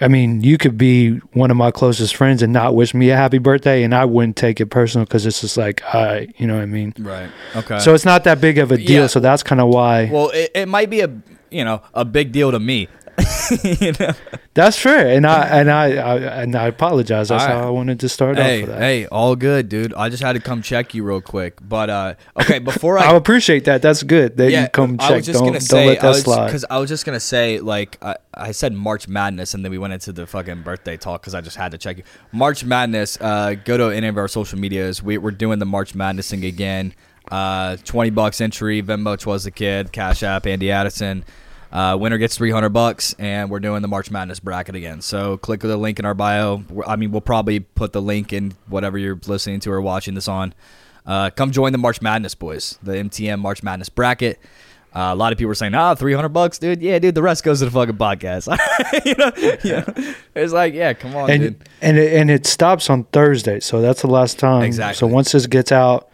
I 0.00 0.08
mean, 0.08 0.42
you 0.42 0.58
could 0.58 0.76
be 0.76 1.18
one 1.34 1.52
of 1.52 1.56
my 1.56 1.70
closest 1.70 2.16
friends 2.16 2.42
and 2.42 2.52
not 2.52 2.74
wish 2.74 2.92
me 2.94 3.10
a 3.10 3.16
happy 3.16 3.38
birthday, 3.38 3.84
and 3.84 3.94
I 3.94 4.04
wouldn't 4.04 4.36
take 4.36 4.60
it 4.60 4.66
personal 4.66 5.04
because 5.06 5.24
it's 5.24 5.40
just 5.40 5.56
like, 5.56 5.82
I, 5.94 6.26
you 6.36 6.48
know 6.48 6.54
what 6.56 6.62
I 6.62 6.66
mean. 6.66 6.92
Right. 6.98 7.30
Okay. 7.54 7.78
So 7.78 7.94
it's 7.94 8.04
not 8.04 8.24
that 8.24 8.40
big 8.40 8.58
of 8.58 8.72
a 8.72 8.76
deal. 8.76 9.02
Yeah. 9.02 9.06
So 9.06 9.20
that's 9.20 9.44
kind 9.44 9.60
of 9.60 9.68
why. 9.68 10.10
well, 10.12 10.30
it, 10.30 10.50
it 10.54 10.66
might 10.66 10.90
be 10.90 11.00
a 11.00 11.10
you 11.52 11.64
know 11.64 11.80
a 11.94 12.04
big 12.04 12.32
deal 12.32 12.50
to 12.50 12.58
me. 12.58 12.88
you 13.62 13.92
know? 14.00 14.12
that's 14.54 14.78
fair, 14.78 15.06
and 15.08 15.26
I 15.26 15.46
and 15.60 15.70
I, 15.70 15.84
I 15.96 16.16
and 16.42 16.56
I 16.56 16.66
apologize. 16.66 17.28
That's 17.28 17.42
All 17.42 17.48
right. 17.48 17.56
how 17.56 17.66
I 17.68 17.70
wanted 17.70 18.00
to 18.00 18.08
start 18.08 18.36
Hey, 18.36 18.62
off 18.62 18.68
with 18.68 18.76
that. 18.76 18.82
hey, 18.82 19.06
all 19.06 19.36
good, 19.36 19.68
dude. 19.68 19.94
I 19.94 20.08
just 20.08 20.22
had 20.22 20.32
to 20.32 20.40
come 20.40 20.62
check 20.62 20.94
you 20.94 21.04
real 21.04 21.20
quick. 21.20 21.58
But 21.62 21.90
uh 21.90 22.14
okay, 22.40 22.58
before 22.58 22.98
I 23.00 23.12
I 23.12 23.14
appreciate 23.16 23.64
that. 23.66 23.82
That's 23.82 24.02
good 24.02 24.36
that 24.38 24.50
you 24.50 24.66
come 24.72 24.96
I 24.98 25.08
check. 25.08 25.16
was 25.18 25.26
just 25.26 25.38
Don't 25.38 25.46
gonna 25.48 25.58
don't 25.58 25.62
say, 25.62 25.86
let 25.86 26.00
that 26.00 26.16
slide. 26.16 26.46
because 26.46 26.64
I 26.68 26.78
was 26.78 26.88
just 26.88 27.04
gonna 27.06 27.20
say, 27.20 27.60
like, 27.60 27.98
I, 28.02 28.16
I 28.34 28.50
said 28.52 28.72
March 28.72 29.06
Madness, 29.06 29.54
and 29.54 29.64
then 29.64 29.70
we 29.70 29.78
went 29.78 29.92
into 29.92 30.12
the 30.12 30.26
fucking 30.26 30.62
birthday 30.62 30.96
talk 30.96 31.20
because 31.22 31.34
I 31.34 31.40
just 31.40 31.56
had 31.56 31.70
to 31.72 31.78
check 31.78 31.98
you. 31.98 32.04
March 32.32 32.64
Madness. 32.64 33.16
Uh, 33.20 33.54
go 33.64 33.76
to 33.76 33.90
any 33.90 34.08
of 34.08 34.16
our 34.16 34.28
social 34.28 34.58
medias. 34.58 35.02
We, 35.02 35.18
we're 35.18 35.30
doing 35.30 35.58
the 35.60 35.66
March 35.66 35.94
Madness 35.94 36.30
thing 36.30 36.44
again. 36.44 36.94
Uh, 37.30 37.76
twenty 37.84 38.10
bucks 38.10 38.40
entry. 38.40 38.82
Venmo 38.82 39.24
was 39.24 39.44
the 39.44 39.50
kid. 39.50 39.92
Cash 39.92 40.22
App. 40.22 40.46
Andy 40.46 40.70
Addison. 40.70 41.24
Uh, 41.74 41.96
winner 41.96 42.18
gets 42.18 42.36
300 42.36 42.68
bucks, 42.68 43.16
and 43.18 43.50
we're 43.50 43.58
doing 43.58 43.82
the 43.82 43.88
March 43.88 44.08
Madness 44.08 44.38
bracket 44.38 44.76
again. 44.76 45.00
So 45.02 45.36
click 45.36 45.58
the 45.58 45.76
link 45.76 45.98
in 45.98 46.04
our 46.04 46.14
bio. 46.14 46.62
I 46.86 46.94
mean, 46.94 47.10
we'll 47.10 47.20
probably 47.20 47.58
put 47.58 47.92
the 47.92 48.00
link 48.00 48.32
in 48.32 48.54
whatever 48.68 48.96
you're 48.96 49.18
listening 49.26 49.58
to 49.60 49.72
or 49.72 49.80
watching 49.80 50.14
this 50.14 50.28
on. 50.28 50.54
Uh, 51.04 51.30
come 51.30 51.50
join 51.50 51.72
the 51.72 51.78
March 51.78 52.00
Madness 52.00 52.36
boys, 52.36 52.78
the 52.80 52.92
MTM 52.92 53.40
March 53.40 53.64
Madness 53.64 53.88
bracket. 53.88 54.38
Uh, 54.94 55.10
a 55.12 55.14
lot 55.16 55.32
of 55.32 55.38
people 55.38 55.48
were 55.48 55.56
saying, 55.56 55.74
"Ah, 55.74 55.96
300 55.96 56.28
bucks, 56.28 56.60
dude. 56.60 56.80
Yeah, 56.80 57.00
dude. 57.00 57.16
The 57.16 57.22
rest 57.22 57.42
goes 57.42 57.58
to 57.58 57.64
the 57.64 57.72
fucking 57.72 57.96
podcast." 57.96 58.46
you 59.04 59.14
know, 59.16 59.32
yeah. 59.64 60.14
It's 60.36 60.52
like, 60.52 60.72
yeah, 60.72 60.92
come 60.92 61.16
on, 61.16 61.28
and 61.28 61.42
dude. 61.42 61.68
and 61.82 61.98
it, 61.98 62.12
and 62.12 62.30
it 62.30 62.46
stops 62.46 62.88
on 62.88 63.02
Thursday, 63.04 63.58
so 63.58 63.80
that's 63.80 64.02
the 64.02 64.06
last 64.06 64.38
time. 64.38 64.62
Exactly. 64.62 64.96
So 64.96 65.08
once 65.08 65.32
this 65.32 65.48
gets 65.48 65.72
out, 65.72 66.08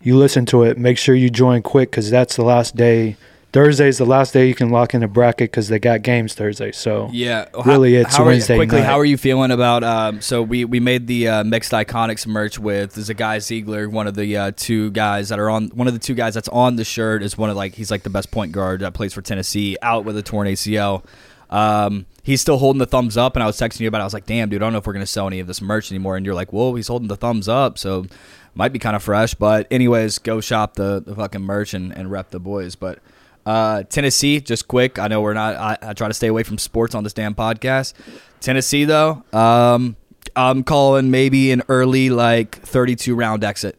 you 0.00 0.16
listen 0.16 0.46
to 0.46 0.62
it. 0.62 0.78
Make 0.78 0.96
sure 0.96 1.16
you 1.16 1.28
join 1.28 1.62
quick 1.62 1.90
because 1.90 2.08
that's 2.08 2.36
the 2.36 2.44
last 2.44 2.76
day. 2.76 3.16
Thursday 3.52 3.88
is 3.88 3.98
the 3.98 4.04
last 4.06 4.32
day 4.32 4.46
you 4.46 4.54
can 4.54 4.70
lock 4.70 4.94
in 4.94 5.00
the 5.00 5.08
bracket 5.08 5.50
because 5.50 5.66
they 5.68 5.80
got 5.80 6.02
games 6.02 6.34
Thursday. 6.34 6.70
So 6.70 7.08
Yeah, 7.12 7.46
Really, 7.66 7.96
it's 7.96 8.14
how 8.16 8.22
are 8.22 8.26
you- 8.26 8.30
Wednesday 8.34 8.56
quickly, 8.56 8.78
night. 8.78 8.84
how 8.86 8.98
are 8.98 9.04
you 9.04 9.16
feeling 9.16 9.50
about? 9.50 9.82
Um, 9.82 10.20
so 10.20 10.40
we 10.40 10.64
we 10.64 10.78
made 10.78 11.08
the 11.08 11.26
uh, 11.28 11.44
mixed 11.44 11.72
iconics 11.72 12.26
merch 12.28 12.58
with 12.60 12.94
there's 12.94 13.08
a 13.08 13.14
guy 13.14 13.38
Zeigler, 13.38 13.88
one 13.90 14.06
of 14.06 14.14
the 14.14 14.36
uh, 14.36 14.52
two 14.56 14.90
guys 14.92 15.30
that 15.30 15.38
are 15.40 15.50
on 15.50 15.68
one 15.70 15.88
of 15.88 15.92
the 15.94 15.98
two 15.98 16.14
guys 16.14 16.34
that's 16.34 16.48
on 16.50 16.76
the 16.76 16.84
shirt 16.84 17.22
is 17.24 17.36
one 17.36 17.50
of 17.50 17.56
like 17.56 17.74
he's 17.74 17.90
like 17.90 18.04
the 18.04 18.10
best 18.10 18.30
point 18.30 18.52
guard 18.52 18.80
that 18.82 18.94
plays 18.94 19.12
for 19.12 19.22
Tennessee, 19.22 19.76
out 19.82 20.04
with 20.04 20.16
a 20.16 20.22
torn 20.22 20.46
ACL. 20.46 21.04
Um, 21.50 22.06
he's 22.22 22.40
still 22.40 22.58
holding 22.58 22.78
the 22.78 22.86
thumbs 22.86 23.16
up, 23.16 23.34
and 23.34 23.42
I 23.42 23.46
was 23.46 23.56
texting 23.58 23.80
you 23.80 23.88
about. 23.88 23.98
it. 23.98 24.02
I 24.02 24.04
was 24.04 24.14
like, 24.14 24.26
"Damn, 24.26 24.48
dude, 24.48 24.62
I 24.62 24.66
don't 24.66 24.72
know 24.72 24.78
if 24.78 24.86
we're 24.86 24.92
gonna 24.92 25.06
sell 25.06 25.26
any 25.26 25.40
of 25.40 25.48
this 25.48 25.60
merch 25.60 25.90
anymore." 25.90 26.16
And 26.16 26.24
you're 26.24 26.36
like, 26.36 26.52
"Whoa, 26.52 26.74
he's 26.76 26.86
holding 26.86 27.08
the 27.08 27.16
thumbs 27.16 27.48
up," 27.48 27.76
so 27.78 28.06
might 28.54 28.72
be 28.72 28.78
kind 28.78 28.94
of 28.94 29.02
fresh. 29.02 29.34
But 29.34 29.66
anyways, 29.72 30.18
go 30.18 30.40
shop 30.40 30.74
the, 30.74 31.02
the 31.04 31.16
fucking 31.16 31.42
merch 31.42 31.74
and, 31.74 31.90
and 31.96 32.08
rep 32.12 32.30
the 32.30 32.38
boys. 32.38 32.76
But 32.76 33.00
uh, 33.46 33.82
Tennessee, 33.84 34.40
just 34.40 34.68
quick. 34.68 34.98
I 34.98 35.08
know 35.08 35.20
we're 35.22 35.34
not. 35.34 35.56
I, 35.56 35.78
I 35.82 35.92
try 35.94 36.08
to 36.08 36.14
stay 36.14 36.26
away 36.28 36.42
from 36.42 36.58
sports 36.58 36.94
on 36.94 37.04
this 37.04 37.12
damn 37.12 37.34
podcast. 37.34 37.94
Tennessee, 38.40 38.84
though, 38.84 39.22
um, 39.32 39.96
I'm 40.36 40.62
calling 40.64 41.10
maybe 41.10 41.50
an 41.52 41.62
early 41.68 42.10
like 42.10 42.56
32 42.62 43.14
round 43.14 43.44
exit. 43.44 43.76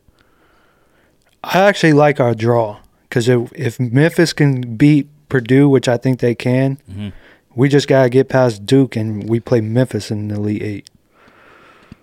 I 1.44 1.60
actually 1.60 1.94
like 1.94 2.20
our 2.20 2.34
draw 2.36 2.80
because 3.04 3.28
if, 3.28 3.52
if 3.56 3.80
Memphis 3.80 4.34
can 4.34 4.76
beat 4.78 5.08
Purdue, 5.30 5.68
which 5.70 5.88
I 5.88 5.98
think 5.98 6.20
they 6.20 6.36
can, 6.36 6.78
Mm-hmm. 6.90 7.10
we 7.56 7.68
just 7.70 7.88
gotta 7.88 8.10
get 8.10 8.30
past 8.30 8.66
Duke 8.66 8.96
and 8.96 9.28
we 9.28 9.40
play 9.40 9.62
Memphis 9.62 10.12
in 10.12 10.28
the 10.28 10.36
Elite 10.36 10.62
Eight. 10.62 10.90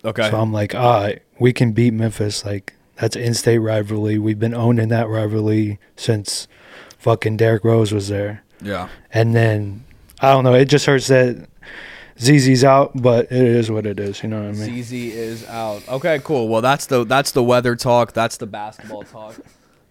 Okay. 0.05 0.31
So 0.31 0.41
I'm 0.41 0.53
like, 0.53 0.75
all 0.75 1.03
right, 1.03 1.23
we 1.39 1.53
can 1.53 1.73
beat 1.73 1.93
Memphis. 1.93 2.45
Like 2.45 2.75
that's 2.97 3.15
in-state 3.15 3.59
rivalry. 3.59 4.19
We've 4.19 4.39
been 4.39 4.55
owning 4.55 4.89
that 4.89 5.09
rivalry 5.09 5.79
since 5.95 6.49
fucking 6.99 7.37
Derrick 7.39 7.65
Rose 7.65 7.93
was 7.93 8.09
there. 8.09 8.43
yeah. 8.63 8.89
And 9.13 9.35
then 9.35 9.85
I 10.21 10.33
don't 10.33 10.45
know. 10.45 10.55
It 10.55 10.67
just 10.67 10.87
hurts 10.87 11.07
that 11.09 11.49
ZZ's 12.21 12.65
out, 12.65 12.91
but 13.01 13.27
it 13.31 13.45
is 13.47 13.71
what 13.71 13.87
it 13.87 14.01
is. 14.01 14.23
You 14.23 14.29
know 14.29 14.41
what 14.43 14.49
I 14.49 14.67
mean? 14.67 14.83
CZ 14.83 15.11
is 15.13 15.47
out. 15.47 15.87
Okay, 15.89 16.21
cool. 16.25 16.49
Well, 16.49 16.61
that's 16.61 16.87
the 16.87 17.05
that's 17.05 17.33
the 17.33 17.43
weather 17.43 17.77
talk. 17.77 18.13
That's 18.13 18.37
the 18.37 18.47
basketball 18.47 19.05
talk. 19.05 19.37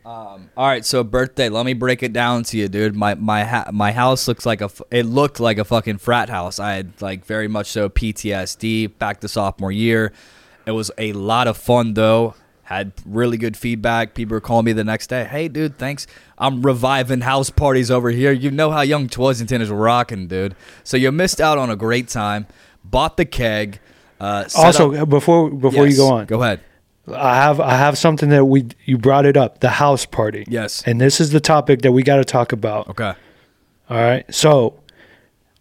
Um, 0.06 0.50
all 0.56 0.68
right, 0.68 0.86
so 0.86 1.04
birthday. 1.04 1.50
Let 1.50 1.66
me 1.66 1.74
break 1.74 2.02
it 2.04 2.14
down 2.14 2.44
to 2.44 2.58
you, 2.58 2.68
dude. 2.70 2.96
My 2.96 3.16
my 3.16 3.44
ha- 3.44 3.70
my 3.74 3.92
house 3.92 4.28
looks 4.28 4.46
like 4.46 4.62
a. 4.62 4.66
f- 4.66 4.82
It 4.92 5.06
looked 5.06 5.40
like 5.40 5.58
a 5.58 5.66
fucking 5.66 5.98
frat 5.98 6.30
house. 6.30 6.60
I 6.60 6.74
had 6.76 7.02
like 7.02 7.26
very 7.26 7.48
much 7.48 7.68
so 7.68 7.90
PTSD 7.90 8.98
back 9.00 9.20
to 9.22 9.28
sophomore 9.28 9.72
year. 9.72 10.12
It 10.66 10.72
was 10.72 10.92
a 10.98 11.14
lot 11.14 11.48
of 11.48 11.58
fun 11.58 11.94
though. 11.94 12.36
Had 12.68 12.92
really 13.06 13.38
good 13.38 13.56
feedback. 13.56 14.14
People 14.14 14.36
were 14.36 14.42
calling 14.42 14.66
me 14.66 14.74
the 14.74 14.84
next 14.84 15.08
day. 15.08 15.24
Hey, 15.24 15.48
dude, 15.48 15.78
thanks. 15.78 16.06
I'm 16.38 16.62
reviving 16.62 17.22
house 17.22 17.50
parties 17.50 17.90
over 17.90 18.10
here. 18.10 18.34
You 18.34 18.52
know 18.52 18.72
how 18.72 18.82
Young 18.82 19.08
Twisington 19.08 19.62
is 19.62 19.70
rocking, 19.70 20.28
dude. 20.28 20.54
So 20.84 20.98
you 20.98 21.12
missed 21.14 21.40
out 21.40 21.58
on 21.58 21.70
a 21.70 21.78
great 21.78 22.10
time. 22.10 22.46
Bought 22.84 23.16
the 23.16 23.24
keg. 23.24 23.80
Uh, 24.20 24.44
Also, 24.56 24.94
up- 24.94 25.08
before 25.10 25.50
before 25.50 25.88
you 25.88 25.96
go 25.96 26.10
on, 26.10 26.26
Go 26.26 26.42
ahead. 26.44 26.60
I 27.16 27.36
have 27.36 27.62
I 27.62 27.76
have 27.78 27.98
something 27.98 28.28
that 28.32 28.44
we 28.44 28.68
you 28.84 28.98
brought 28.98 29.26
it 29.26 29.38
up 29.38 29.62
the 29.62 29.70
house 29.70 30.06
party. 30.06 30.44
Yes. 30.50 30.84
and 30.86 31.00
this 31.00 31.22
is 31.22 31.32
the 31.32 31.40
topic 31.40 31.84
that 31.84 31.94
we 31.94 32.04
got 32.04 32.18
to 32.18 32.26
talk 32.26 32.52
about. 32.52 32.90
Okay. 32.90 33.14
All 33.90 33.98
right, 33.98 34.26
so 34.34 34.74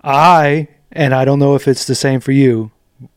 I 0.03 0.69
and 0.91 1.15
I 1.15 1.25
don't 1.25 1.39
know 1.39 1.55
if 1.55 1.69
it's 1.69 1.85
the 1.85 1.95
same 1.95 2.19
for 2.19 2.33
you. 2.33 2.73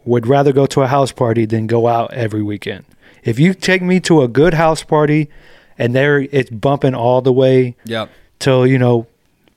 Would 0.05 0.27
rather 0.27 0.51
go 0.51 0.65
to 0.67 0.81
a 0.81 0.87
house 0.87 1.11
party 1.11 1.45
than 1.45 1.65
go 1.65 1.87
out 1.87 2.13
every 2.13 2.43
weekend. 2.43 2.85
If 3.23 3.39
you 3.39 3.53
take 3.53 3.81
me 3.81 3.99
to 4.01 4.21
a 4.21 4.27
good 4.27 4.53
house 4.53 4.83
party, 4.83 5.29
and 5.77 5.95
there 5.95 6.19
it's 6.19 6.49
bumping 6.49 6.93
all 6.95 7.21
the 7.21 7.31
way 7.33 7.75
Yep. 7.85 8.09
till 8.39 8.67
you 8.67 8.77
know 8.77 9.07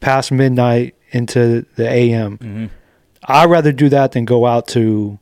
past 0.01 0.33
midnight 0.33 0.95
into 1.11 1.67
the 1.77 1.89
AM. 1.89 2.39
Mm-hmm. 2.39 2.67
I'd 3.25 3.51
rather 3.51 3.73
do 3.73 3.89
that 3.89 4.13
than 4.13 4.25
go 4.25 4.47
out 4.47 4.67
to 4.69 5.19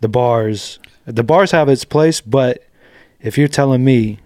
the 0.00 0.08
bars. 0.08 0.78
The 1.04 1.22
bars 1.22 1.50
have 1.52 1.68
its 1.68 1.84
place, 1.84 2.20
but 2.20 2.64
if 3.20 3.38
you're 3.38 3.48
telling 3.48 3.84
me 3.84 4.18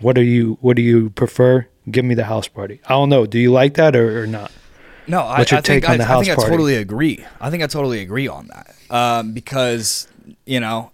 what 0.00 0.14
do 0.14 0.22
you 0.22 0.58
what 0.60 0.76
do 0.76 0.82
you 0.82 1.10
prefer, 1.10 1.66
give 1.90 2.04
me 2.04 2.14
the 2.14 2.24
house 2.24 2.48
party. 2.48 2.80
I 2.86 2.90
don't 2.90 3.08
know. 3.08 3.26
Do 3.26 3.38
you 3.38 3.52
like 3.52 3.74
that 3.74 3.94
or, 3.96 4.22
or 4.22 4.26
not? 4.26 4.50
No, 5.06 5.20
I, 5.20 5.40
I 5.40 5.44
think 5.44 5.88
I, 5.88 5.94
I 5.94 6.22
think 6.22 6.30
I 6.30 6.34
totally 6.34 6.76
agree. 6.76 7.24
I 7.40 7.50
think 7.50 7.62
I 7.62 7.66
totally 7.66 8.00
agree 8.00 8.26
on 8.26 8.48
that 8.48 8.74
um, 8.90 9.32
because 9.32 10.08
you 10.46 10.58
know 10.60 10.90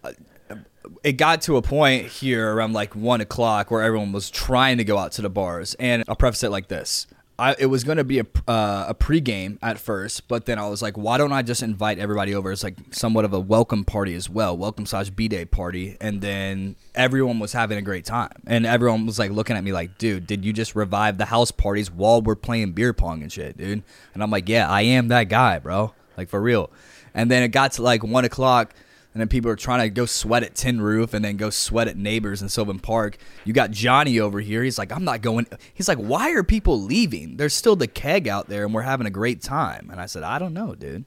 it 1.02 1.12
got 1.12 1.42
to 1.42 1.56
a 1.56 1.62
point 1.62 2.06
here 2.06 2.54
around 2.54 2.72
like 2.72 2.94
one 2.94 3.20
o'clock 3.20 3.70
where 3.70 3.82
everyone 3.82 4.12
was 4.12 4.30
trying 4.30 4.78
to 4.78 4.84
go 4.84 4.98
out 4.98 5.12
to 5.12 5.22
the 5.22 5.30
bars, 5.30 5.74
and 5.74 6.04
I'll 6.08 6.16
preface 6.16 6.42
it 6.42 6.50
like 6.50 6.68
this. 6.68 7.06
I, 7.38 7.56
it 7.58 7.66
was 7.66 7.84
going 7.84 7.96
to 7.96 8.04
be 8.04 8.18
a, 8.18 8.26
uh, 8.46 8.84
a 8.88 8.94
pregame 8.94 9.56
at 9.62 9.78
first, 9.78 10.28
but 10.28 10.44
then 10.44 10.58
I 10.58 10.68
was 10.68 10.82
like, 10.82 10.98
why 10.98 11.16
don't 11.16 11.32
I 11.32 11.40
just 11.40 11.62
invite 11.62 11.98
everybody 11.98 12.34
over? 12.34 12.52
It's 12.52 12.62
like 12.62 12.76
somewhat 12.90 13.24
of 13.24 13.32
a 13.32 13.40
welcome 13.40 13.82
party 13.82 14.14
as 14.14 14.28
well, 14.28 14.54
welcome 14.54 14.84
slash 14.84 15.08
b 15.08 15.26
day 15.26 15.46
party, 15.46 15.96
and 16.02 16.20
then 16.20 16.76
everyone 16.94 17.38
was 17.38 17.54
having 17.54 17.78
a 17.78 17.82
great 17.82 18.04
time, 18.04 18.42
and 18.46 18.66
everyone 18.66 19.06
was 19.06 19.18
like 19.18 19.30
looking 19.30 19.56
at 19.56 19.64
me 19.64 19.72
like, 19.72 19.96
dude, 19.96 20.26
did 20.26 20.44
you 20.44 20.52
just 20.52 20.76
revive 20.76 21.16
the 21.16 21.24
house 21.24 21.50
parties 21.50 21.90
while 21.90 22.20
we're 22.20 22.36
playing 22.36 22.72
beer 22.72 22.92
pong 22.92 23.22
and 23.22 23.32
shit, 23.32 23.56
dude? 23.56 23.82
And 24.12 24.22
I'm 24.22 24.30
like, 24.30 24.46
yeah, 24.46 24.68
I 24.68 24.82
am 24.82 25.08
that 25.08 25.30
guy, 25.30 25.60
bro, 25.60 25.94
like 26.18 26.28
for 26.28 26.42
real. 26.42 26.70
And 27.14 27.30
then 27.30 27.42
it 27.42 27.48
got 27.48 27.72
to 27.72 27.82
like 27.82 28.04
one 28.04 28.26
o'clock. 28.26 28.74
And 29.12 29.20
then 29.20 29.26
people 29.28 29.50
are 29.50 29.56
trying 29.56 29.80
to 29.80 29.90
go 29.90 30.06
sweat 30.06 30.44
at 30.44 30.54
Tin 30.54 30.80
Roof 30.80 31.14
and 31.14 31.24
then 31.24 31.36
go 31.36 31.50
sweat 31.50 31.88
at 31.88 31.96
Neighbors 31.96 32.42
in 32.42 32.48
Sylvan 32.48 32.78
Park. 32.78 33.16
You 33.44 33.52
got 33.52 33.72
Johnny 33.72 34.20
over 34.20 34.40
here. 34.40 34.62
He's 34.62 34.78
like, 34.78 34.92
I'm 34.92 35.04
not 35.04 35.20
going. 35.20 35.46
He's 35.74 35.88
like, 35.88 35.98
why 35.98 36.30
are 36.30 36.44
people 36.44 36.80
leaving? 36.80 37.36
There's 37.36 37.54
still 37.54 37.74
the 37.74 37.88
keg 37.88 38.28
out 38.28 38.48
there 38.48 38.64
and 38.64 38.72
we're 38.72 38.82
having 38.82 39.08
a 39.08 39.10
great 39.10 39.42
time. 39.42 39.88
And 39.90 40.00
I 40.00 40.06
said, 40.06 40.22
I 40.22 40.38
don't 40.38 40.54
know, 40.54 40.76
dude. 40.76 41.04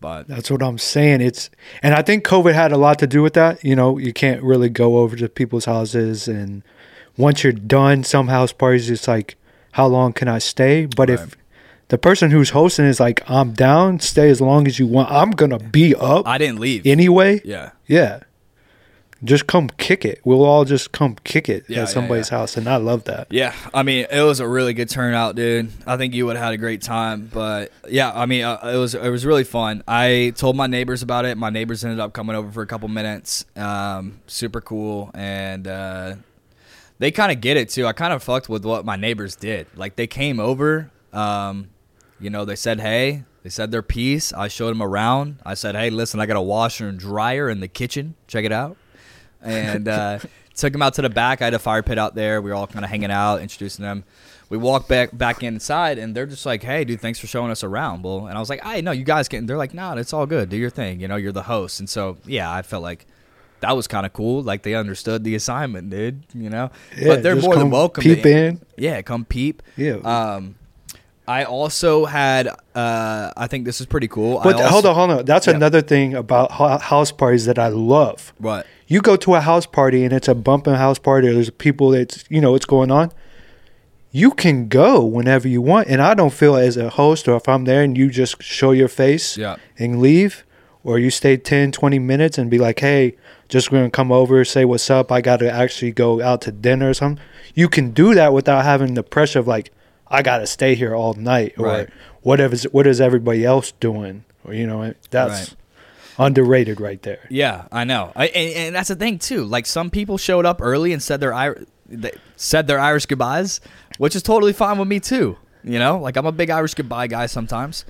But 0.00 0.28
That's 0.28 0.50
what 0.50 0.62
I'm 0.62 0.78
saying. 0.78 1.22
It's 1.22 1.50
and 1.82 1.94
I 1.94 2.02
think 2.02 2.24
COVID 2.24 2.52
had 2.54 2.72
a 2.72 2.76
lot 2.76 2.98
to 3.00 3.06
do 3.06 3.22
with 3.22 3.32
that. 3.34 3.64
You 3.64 3.74
know, 3.74 3.98
you 3.98 4.12
can't 4.12 4.42
really 4.42 4.68
go 4.68 4.98
over 4.98 5.16
to 5.16 5.28
people's 5.28 5.64
houses 5.64 6.28
and 6.28 6.62
once 7.16 7.42
you're 7.42 7.52
done, 7.52 8.04
some 8.04 8.28
house 8.28 8.52
parties 8.52 8.90
it's 8.90 9.08
like, 9.08 9.36
how 9.72 9.86
long 9.86 10.12
can 10.12 10.28
I 10.28 10.38
stay? 10.38 10.86
But 10.86 11.08
Right. 11.08 11.18
if 11.20 11.36
the 11.88 11.98
person 11.98 12.30
who's 12.30 12.50
hosting 12.50 12.86
is 12.86 12.98
like, 13.00 13.22
I'm 13.28 13.52
down, 13.52 14.00
stay 14.00 14.30
as 14.30 14.40
long 14.40 14.66
as 14.66 14.78
you 14.78 14.86
want. 14.86 15.10
I'm 15.10 15.30
gonna 15.30 15.58
be 15.58 15.94
up 15.94 16.26
I 16.26 16.38
didn't 16.38 16.60
leave. 16.60 16.86
anyway. 16.86 17.40
yeah. 17.44 17.70
Yeah. 17.86 18.20
Just 19.22 19.46
come 19.46 19.68
kick 19.78 20.04
it. 20.04 20.20
We'll 20.24 20.44
all 20.44 20.66
just 20.66 20.92
come 20.92 21.16
kick 21.24 21.48
it 21.48 21.64
Yeah, 21.66 21.76
yeah, 21.76 21.82
at 21.84 21.88
somebody's 21.88 22.28
house, 22.28 22.58
and 22.58 22.68
I 22.68 22.76
love 22.76 23.04
that. 23.04 23.28
Yeah, 23.30 23.54
I 23.72 23.82
mean, 23.82 24.06
it 24.10 24.20
was 24.20 24.38
a 24.40 24.46
really 24.46 24.74
good 24.74 24.90
turnout, 24.90 25.34
dude. 25.34 25.70
I 25.86 25.96
think 25.96 26.12
you 26.12 26.26
would 26.26 26.36
have 26.36 26.44
had 26.44 26.52
a 26.52 26.58
great 26.58 26.82
time, 26.82 27.30
but 27.32 27.72
yeah, 27.88 28.12
I 28.14 28.26
mean, 28.26 28.44
uh, 28.44 28.58
it 28.64 28.76
was 28.76 28.94
it 28.94 29.08
was 29.08 29.24
really 29.24 29.44
fun. 29.44 29.82
I 29.88 30.34
told 30.36 30.56
my 30.56 30.66
neighbors 30.66 31.02
about 31.02 31.24
it. 31.24 31.38
My 31.38 31.48
neighbors 31.48 31.84
ended 31.84 32.00
up 32.00 32.12
coming 32.12 32.36
over 32.36 32.50
for 32.52 32.60
a 32.60 32.66
couple 32.66 32.88
minutes. 32.88 33.46
Um, 33.56 34.20
super 34.26 34.60
cool, 34.60 35.10
and 35.14 35.66
uh, 35.66 36.16
they 36.98 37.10
kind 37.10 37.32
of 37.32 37.40
get 37.40 37.56
it 37.56 37.70
too. 37.70 37.86
I 37.86 37.94
kind 37.94 38.12
of 38.12 38.22
fucked 38.22 38.50
with 38.50 38.66
what 38.66 38.84
my 38.84 38.96
neighbors 38.96 39.36
did. 39.36 39.68
Like 39.74 39.96
they 39.96 40.06
came 40.06 40.38
over, 40.38 40.90
um, 41.14 41.70
you 42.24 42.30
know, 42.30 42.44
they 42.44 42.56
said 42.56 42.80
hey, 42.80 43.24
They 43.42 43.50
said 43.50 43.70
their 43.70 43.82
piece. 43.82 44.32
I 44.32 44.48
showed 44.48 44.70
them 44.70 44.82
around. 44.82 45.36
I 45.44 45.52
said, 45.54 45.74
"Hey, 45.76 45.90
listen, 45.90 46.18
I 46.18 46.26
got 46.26 46.36
a 46.38 46.42
washer 46.42 46.88
and 46.88 46.98
dryer 46.98 47.50
in 47.50 47.60
the 47.60 47.68
kitchen. 47.68 48.14
Check 48.26 48.44
it 48.46 48.52
out." 48.52 48.76
And 49.42 49.86
uh, 49.86 50.18
took 50.56 50.72
them 50.72 50.80
out 50.80 50.94
to 50.94 51.02
the 51.02 51.10
back. 51.10 51.42
I 51.42 51.44
had 51.44 51.54
a 51.54 51.58
fire 51.58 51.82
pit 51.82 51.98
out 51.98 52.14
there. 52.14 52.40
We 52.40 52.50
were 52.50 52.56
all 52.56 52.66
kind 52.66 52.84
of 52.84 52.90
hanging 52.90 53.10
out, 53.10 53.42
introducing 53.42 53.82
them. 53.84 54.04
We 54.48 54.56
walk 54.56 54.88
back 54.88 55.10
back 55.16 55.42
inside, 55.42 55.98
and 55.98 56.14
they're 56.14 56.26
just 56.26 56.46
like, 56.46 56.62
"Hey, 56.62 56.84
dude, 56.84 57.00
thanks 57.00 57.18
for 57.18 57.26
showing 57.26 57.50
us 57.50 57.62
around." 57.62 58.02
Well, 58.02 58.26
and 58.28 58.36
I 58.36 58.40
was 58.40 58.48
like, 58.48 58.60
"I 58.64 58.80
know 58.80 58.92
you 58.92 59.04
guys 59.04 59.28
can." 59.28 59.44
They're 59.46 59.58
like, 59.58 59.74
"No, 59.74 59.92
it's 59.96 60.12
all 60.14 60.24
good. 60.26 60.48
Do 60.48 60.56
your 60.56 60.70
thing. 60.70 61.00
You 61.00 61.08
know, 61.08 61.16
you're 61.16 61.32
the 61.32 61.42
host." 61.42 61.80
And 61.80 61.88
so, 61.88 62.16
yeah, 62.24 62.50
I 62.50 62.62
felt 62.62 62.82
like 62.82 63.06
that 63.60 63.76
was 63.76 63.86
kind 63.86 64.06
of 64.06 64.12
cool. 64.14 64.42
Like 64.42 64.62
they 64.62 64.74
understood 64.74 65.24
the 65.24 65.34
assignment, 65.34 65.90
dude. 65.90 66.22
You 66.34 66.48
know, 66.50 66.70
Yeah, 66.96 67.08
but 67.08 67.22
they're 67.22 67.36
more 67.36 67.56
than 67.56 67.70
welcome. 67.70 68.02
Peep 68.02 68.24
in. 68.24 68.60
Yeah, 68.78 69.02
come 69.02 69.24
peep. 69.24 69.62
Yeah. 69.76 69.96
Um, 69.96 70.54
I 71.26 71.44
also 71.44 72.04
had. 72.04 72.48
Uh, 72.74 73.30
I 73.36 73.46
think 73.46 73.64
this 73.64 73.80
is 73.80 73.86
pretty 73.86 74.08
cool. 74.08 74.40
But 74.44 74.56
I 74.56 74.64
also, 74.64 74.68
hold 74.72 74.86
on, 74.86 74.94
hold 74.94 75.10
on. 75.20 75.24
That's 75.24 75.46
Yeah. 75.46 75.54
another 75.54 75.80
thing 75.80 76.14
about 76.14 76.50
house 76.82 77.10
parties 77.12 77.46
that 77.46 77.58
I 77.58 77.68
love. 77.68 78.32
What? 78.38 78.66
You 78.88 79.00
go 79.00 79.16
to 79.16 79.34
a 79.34 79.40
house 79.40 79.64
party 79.66 80.04
and 80.04 80.12
it's 80.12 80.28
a 80.28 80.34
bumping 80.34 80.74
house 80.74 80.98
party. 80.98 81.28
Or 81.28 81.34
there's 81.34 81.48
people 81.50 81.90
that's 81.90 82.24
you 82.28 82.40
know 82.40 82.52
what's 82.52 82.66
going 82.66 82.90
on. 82.90 83.10
You 84.10 84.30
can 84.30 84.68
go 84.68 85.02
whenever 85.04 85.48
you 85.48 85.60
want, 85.60 85.88
and 85.88 86.00
I 86.00 86.14
don't 86.14 86.32
feel 86.32 86.54
as 86.56 86.76
a 86.76 86.88
host 86.90 87.26
or 87.26 87.36
if 87.36 87.48
I'm 87.48 87.64
there 87.64 87.82
and 87.82 87.98
you 87.98 88.10
just 88.10 88.40
show 88.42 88.70
your 88.70 88.86
face 88.88 89.36
Yeah. 89.36 89.56
and 89.78 90.00
leave, 90.00 90.44
or 90.84 90.98
you 91.00 91.10
stay 91.10 91.36
10, 91.36 91.72
20 91.72 91.98
minutes 91.98 92.38
and 92.38 92.48
be 92.48 92.58
like, 92.58 92.78
hey, 92.78 93.16
just 93.48 93.70
gonna 93.72 93.90
come 93.90 94.12
over, 94.12 94.44
say 94.44 94.64
what's 94.64 94.88
up. 94.88 95.10
I 95.10 95.20
got 95.20 95.38
to 95.40 95.50
actually 95.50 95.90
go 95.90 96.22
out 96.22 96.42
to 96.42 96.52
dinner 96.52 96.90
or 96.90 96.94
something. 96.94 97.24
You 97.54 97.68
can 97.68 97.90
do 97.90 98.14
that 98.14 98.32
without 98.32 98.64
having 98.64 98.94
the 98.94 99.02
pressure 99.02 99.40
of 99.40 99.48
like, 99.48 99.70
I 100.08 100.22
got 100.22 100.38
to 100.38 100.46
stay 100.46 100.74
here 100.74 100.94
all 100.94 101.14
night 101.14 101.54
or 101.58 101.66
Right. 101.66 101.88
whatever. 102.22 102.56
What 102.72 102.86
is 102.86 103.00
everybody 103.00 103.44
else 103.44 103.72
doing? 103.72 104.24
Or 104.44 104.52
you 104.54 104.66
know, 104.66 104.92
that's 105.10 105.56
underrated 106.18 106.80
right 106.80 107.02
there. 107.02 107.20
Yeah, 107.30 107.66
I 107.72 107.84
know. 107.84 108.12
I, 108.14 108.26
and, 108.28 108.54
and 108.66 108.74
that's 108.76 108.88
the 108.88 108.96
thing 108.96 109.18
too. 109.18 109.44
Like 109.44 109.66
some 109.66 109.90
people 109.90 110.18
showed 110.18 110.46
up 110.46 110.60
early 110.60 110.92
and 110.92 111.02
said 111.02 111.20
their 111.20 111.56
they 111.88 112.12
said 112.36 112.66
their 112.66 112.78
Irish 112.78 113.06
goodbyes, 113.06 113.60
which 113.98 114.14
is 114.14 114.22
totally 114.22 114.52
fine 114.52 114.78
with 114.78 114.88
me 114.88 115.00
too. 115.00 115.38
You 115.64 115.78
know, 115.78 115.98
like 115.98 116.16
I'm 116.16 116.26
a 116.26 116.32
big 116.32 116.50
Irish 116.50 116.74
goodbye 116.74 117.06
guy 117.06 117.26
sometimes. 117.26 117.84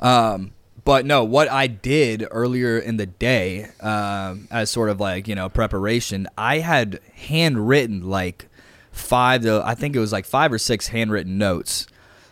Um, 0.00 0.52
but 0.84 1.06
no, 1.06 1.22
what 1.22 1.48
I 1.48 1.68
did 1.68 2.26
earlier 2.32 2.76
in 2.76 2.96
the 2.96 3.06
day, 3.06 3.68
um, 3.80 4.48
as 4.50 4.68
sort 4.70 4.88
of 4.90 4.98
like 5.00 5.28
you 5.28 5.36
know 5.36 5.48
preparation, 5.48 6.26
I 6.36 6.58
had 6.58 6.98
handwritten 7.14 8.08
like 8.10 8.48
five 8.92 9.42
to 9.42 9.62
I 9.64 9.74
think 9.74 9.96
it 9.96 9.98
was 9.98 10.12
like 10.12 10.24
five 10.24 10.52
or 10.52 10.58
six 10.58 10.88
handwritten 10.88 11.38
notes. 11.38 11.86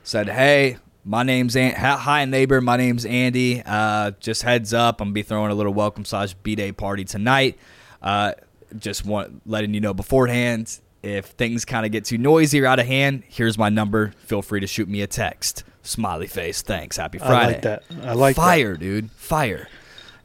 Said, 0.05 0.29
hey. 0.29 0.79
My 1.03 1.23
name's 1.23 1.57
An- 1.57 1.75
hi 1.75 2.27
neighbor. 2.27 2.61
My 2.61 2.77
name's 2.77 3.07
Andy. 3.07 3.63
Uh, 3.65 4.11
just 4.21 4.43
heads 4.43 4.75
up, 4.75 5.01
I'm 5.01 5.07
gonna 5.09 5.15
be 5.15 5.23
throwing 5.23 5.51
a 5.51 5.55
little 5.55 5.73
welcome 5.73 6.05
slash 6.05 6.35
b 6.35 6.55
day 6.55 6.73
party 6.73 7.07
tonight. 7.07 7.59
Uh, 8.03 8.33
just 8.79 9.07
want 9.07 9.41
letting 9.47 9.73
you 9.73 9.81
know 9.81 9.95
beforehand. 9.95 10.79
If 11.03 11.25
things 11.27 11.65
kind 11.65 11.87
of 11.87 11.93
get 11.93 12.05
too 12.05 12.19
noisy 12.19 12.61
or 12.61 12.67
out 12.67 12.79
of 12.79 12.87
hand, 12.87 13.23
here's 13.29 13.57
my 13.57 13.71
number. 13.71 14.13
Feel 14.27 14.43
free 14.43 14.61
to 14.61 14.67
shoot 14.67 14.91
me 14.91 15.01
a 15.01 15.07
text. 15.07 15.65
Smiley 15.83 16.27
face. 16.27 16.61
Thanks. 16.61 16.99
Happy 16.99 17.17
Friday. 17.17 17.35
I 17.35 17.47
like 17.47 17.63
that. 17.63 17.83
I 18.03 18.13
like 18.13 18.37
that. 18.37 18.43
fire, 18.43 18.77
dude. 18.77 19.11
Fire. 19.13 19.69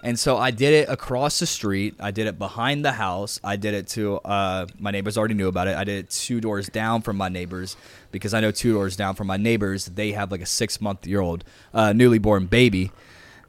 And 0.06 0.20
so 0.20 0.38
I 0.38 0.52
did 0.52 0.72
it 0.72 0.88
across 0.88 1.40
the 1.40 1.48
street. 1.48 1.96
I 2.00 2.12
did 2.12 2.28
it 2.28 2.38
behind 2.38 2.86
the 2.86 2.92
house. 2.92 3.40
I 3.44 3.56
did 3.56 3.74
it 3.74 3.88
to 3.90 4.18
uh, 4.18 4.68
my 4.78 4.92
neighbors 4.92 5.18
already 5.18 5.34
knew 5.34 5.48
about 5.48 5.68
it. 5.68 5.76
I 5.76 5.84
did 5.84 5.98
it 5.98 6.12
two 6.12 6.40
doors 6.40 6.70
down 6.70 7.02
from 7.02 7.18
my 7.18 7.28
neighbors 7.28 7.76
because 8.12 8.32
I 8.32 8.40
know 8.40 8.52
two 8.52 8.72
doors 8.72 8.96
down 8.96 9.16
from 9.16 9.26
my 9.26 9.38
neighbors 9.38 9.88
they 9.88 10.12
have 10.12 10.32
like 10.32 10.42
a 10.42 10.46
six 10.46 10.80
month 10.80 11.08
year 11.08 11.22
old 11.22 11.44
uh, 11.74 11.92
newly 11.92 12.20
born 12.20 12.46
baby, 12.46 12.92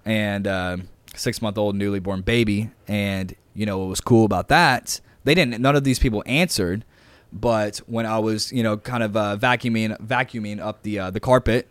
and 0.06 0.46
uh, 0.46 0.78
six 1.14 1.42
month 1.42 1.58
old 1.58 1.76
newly 1.76 2.00
born 2.00 2.22
baby. 2.22 2.70
And 2.88 3.36
you 3.54 3.66
know 3.66 3.76
what 3.76 3.88
was 3.88 4.00
cool 4.00 4.25
about 4.25 4.48
that? 4.48 4.98
They 5.25 5.34
didn't. 5.34 5.60
None 5.60 5.76
of 5.76 5.84
these 5.84 5.98
people 5.98 6.22
answered. 6.25 6.86
But 7.34 7.78
when 7.86 8.06
I 8.06 8.18
was, 8.18 8.50
you 8.50 8.62
know, 8.62 8.78
kind 8.78 9.02
of 9.02 9.14
uh, 9.14 9.36
vacuuming 9.38 9.98
vacuuming 9.98 10.60
up 10.60 10.84
the 10.84 11.00
uh, 11.00 11.10
the 11.10 11.20
carpet, 11.20 11.68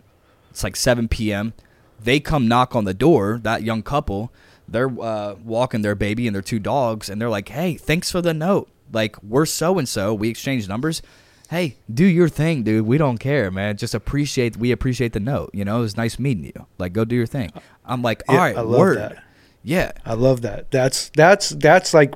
it's 0.51 0.63
like 0.63 0.75
7 0.75 1.07
p.m. 1.07 1.53
They 1.99 2.19
come 2.19 2.47
knock 2.47 2.75
on 2.75 2.83
the 2.83 2.93
door. 2.93 3.39
That 3.41 3.63
young 3.63 3.81
couple, 3.81 4.31
they're 4.67 4.89
uh, 5.01 5.35
walking 5.43 5.81
their 5.81 5.95
baby 5.95 6.27
and 6.27 6.35
their 6.35 6.41
two 6.41 6.59
dogs, 6.59 7.09
and 7.09 7.21
they're 7.21 7.29
like, 7.29 7.49
"Hey, 7.49 7.75
thanks 7.75 8.11
for 8.11 8.21
the 8.21 8.33
note. 8.33 8.69
Like, 8.91 9.21
we're 9.23 9.45
so 9.45 9.77
and 9.77 9.87
so. 9.87 10.13
We 10.13 10.29
exchange 10.29 10.67
numbers. 10.67 11.01
Hey, 11.49 11.77
do 11.93 12.05
your 12.05 12.27
thing, 12.29 12.63
dude. 12.63 12.85
We 12.87 12.97
don't 12.97 13.19
care, 13.19 13.51
man. 13.51 13.77
Just 13.77 13.93
appreciate. 13.93 14.57
We 14.57 14.71
appreciate 14.71 15.13
the 15.13 15.19
note. 15.19 15.51
You 15.53 15.63
know, 15.65 15.77
it 15.77 15.81
was 15.81 15.97
nice 15.97 16.17
meeting 16.17 16.45
you. 16.45 16.65
Like, 16.79 16.93
go 16.93 17.05
do 17.05 17.15
your 17.15 17.27
thing. 17.27 17.51
I'm 17.85 18.01
like, 18.01 18.23
Yeah, 18.27 18.33
all 18.35 18.41
right, 18.41 18.57
I 18.57 18.61
love 18.61 18.79
word. 18.79 18.97
that. 18.97 19.23
Yeah, 19.63 19.91
I 20.05 20.13
love 20.13 20.41
that. 20.41 20.71
That's 20.71 21.09
that's 21.09 21.49
that's 21.49 21.93
like 21.93 22.13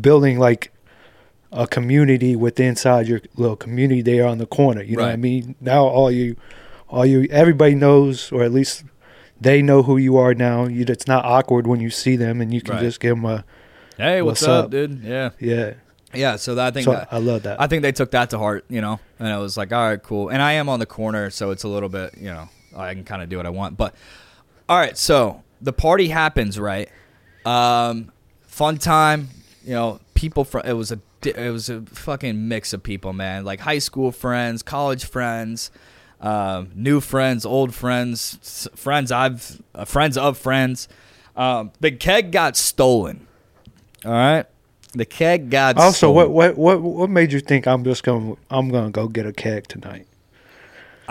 building 0.00 0.38
like 0.38 0.72
a 1.52 1.66
community 1.66 2.36
with 2.36 2.60
inside 2.60 3.08
your 3.08 3.20
little 3.36 3.56
community 3.56 4.02
there 4.02 4.26
on 4.26 4.38
the 4.38 4.46
corner. 4.46 4.82
You 4.82 4.96
know 4.96 5.02
what 5.02 5.12
I 5.12 5.16
mean? 5.16 5.56
Now 5.60 5.84
all 5.84 6.10
you 6.10 6.36
all 6.88 7.04
you 7.04 7.26
everybody 7.30 7.74
knows 7.74 8.30
or 8.32 8.42
at 8.42 8.52
least 8.52 8.84
they 9.40 9.62
know 9.62 9.82
who 9.82 9.96
you 9.96 10.16
are 10.18 10.34
now. 10.34 10.66
You 10.66 10.84
it's 10.88 11.06
not 11.06 11.24
awkward 11.24 11.66
when 11.66 11.80
you 11.80 11.90
see 11.90 12.16
them 12.16 12.40
and 12.40 12.52
you 12.52 12.60
can 12.60 12.74
Right. 12.74 12.82
just 12.82 13.00
give 13.00 13.16
them 13.16 13.24
a 13.24 13.44
Hey, 13.96 14.22
what's, 14.22 14.40
What's 14.40 14.48
up, 14.48 14.64
up? 14.66 14.70
dude? 14.70 15.00
Yeah, 15.02 15.30
yeah. 15.38 15.74
yeah. 16.14 16.36
So 16.36 16.54
that, 16.54 16.68
I 16.68 16.70
think 16.70 16.84
So 16.86 16.92
that, 16.92 17.08
I 17.12 17.18
love 17.18 17.42
that. 17.42 17.60
I 17.60 17.66
think 17.66 17.82
they 17.82 17.92
took 17.92 18.12
that 18.12 18.30
to 18.30 18.38
heart, 18.38 18.64
you 18.70 18.80
know, 18.80 18.98
and 19.18 19.28
I 19.28 19.36
was 19.38 19.58
like, 19.58 19.72
all 19.74 19.86
right, 19.88 20.02
cool. 20.02 20.30
And 20.30 20.40
I 20.40 20.52
am 20.52 20.70
on 20.70 20.78
the 20.80 20.86
corner, 20.86 21.28
so 21.28 21.50
it's 21.50 21.64
a 21.64 21.68
little 21.68 21.90
bit, 21.90 22.14
you 22.16 22.30
know, 22.30 22.48
I 22.74 22.94
can 22.94 23.04
kind 23.04 23.20
of 23.22 23.28
do 23.28 23.36
what 23.36 23.44
I 23.44 23.50
want. 23.50 23.76
But 23.76 23.94
all 24.70 24.78
right, 24.78 24.96
so 24.96 25.42
the 25.60 25.72
party 25.74 26.08
happens, 26.08 26.58
right? 26.58 26.88
Um, 27.44 28.12
fun 28.42 28.78
time, 28.78 29.28
you 29.64 29.72
know. 29.74 30.00
People 30.14 30.44
from 30.44 30.66
it 30.66 30.74
was 30.74 30.92
a 30.92 31.00
it 31.24 31.50
was 31.50 31.70
a 31.70 31.80
fucking 31.80 32.46
mix 32.46 32.74
of 32.74 32.82
people, 32.82 33.14
man. 33.14 33.42
Like 33.44 33.60
high 33.60 33.78
school 33.78 34.12
friends, 34.12 34.62
college 34.62 35.04
friends, 35.06 35.70
um, 36.20 36.70
new 36.74 37.00
friends, 37.00 37.46
old 37.46 37.74
friends, 37.74 38.68
friends 38.74 39.10
I've 39.12 39.60
uh, 39.74 39.84
friends 39.84 40.16
of 40.18 40.36
friends. 40.38 40.88
Um, 41.36 41.72
the 41.80 41.90
keg 41.90 42.32
got 42.32 42.56
stolen. 42.56 43.26
All 44.04 44.12
right, 44.12 44.46
the 44.94 45.04
keg 45.04 45.50
got 45.50 45.76
also, 45.78 46.12
stolen. 46.12 46.30
what 46.32 46.56
what 46.56 46.56
what 46.58 46.82
what 46.82 47.10
made 47.10 47.32
you 47.32 47.40
think 47.40 47.66
I'm 47.66 47.84
just 47.84 48.02
going 48.02 48.34
to 48.36 48.40
I'm 48.50 48.68
going 48.70 48.84
to 48.86 48.90
go 48.90 49.08
get 49.08 49.26
a 49.26 49.32
keg 49.32 49.66
tonight? 49.68 50.06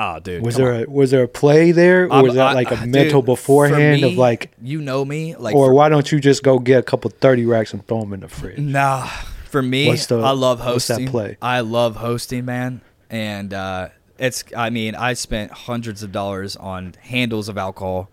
Oh, 0.01 0.17
dude, 0.19 0.45
Was 0.45 0.55
there 0.55 0.73
on. 0.73 0.83
a 0.85 0.89
was 0.89 1.11
there 1.11 1.23
a 1.23 1.27
play 1.27 1.71
there 1.73 2.05
or 2.05 2.13
I'm- 2.13 2.23
was 2.23 2.35
that 2.35 2.55
like 2.55 2.71
a 2.71 2.77
dude, 2.77 2.87
mental 2.89 3.21
for 3.21 3.25
beforehand 3.25 4.03
of 4.03 4.13
like 4.13 4.51
you 4.61 4.81
know 4.81 5.03
me, 5.03 5.35
like 5.35 5.53
or 5.55 5.67
for- 5.67 5.73
why 5.73 5.89
don't 5.89 6.09
you 6.11 6.19
just 6.21 6.41
go 6.41 6.57
get 6.57 6.79
a 6.79 6.83
couple 6.83 7.09
30 7.11 7.45
racks 7.45 7.73
and 7.73 7.85
throw 7.85 7.99
them 8.01 8.13
in 8.13 8.21
the 8.21 8.29
fridge? 8.29 8.57
Nah, 8.59 9.07
for 9.49 9.61
me, 9.61 9.93
the- 9.93 10.19
I 10.19 10.31
love 10.31 10.59
hosting. 10.61 10.95
what's 10.97 11.05
that 11.05 11.11
play? 11.11 11.37
I 11.41 11.59
love 11.61 11.97
hosting, 11.97 12.45
man, 12.45 12.79
and 13.09 13.53
uh, 13.53 13.89
it's. 14.19 14.43
I 14.55 14.69
mean, 14.69 14.95
I 14.95 15.13
spent 15.13 15.51
hundreds 15.51 16.03
of 16.03 16.11
dollars 16.11 16.55
on 16.55 16.93
handles 17.01 17.49
of 17.49 17.57
alcohol, 17.57 18.09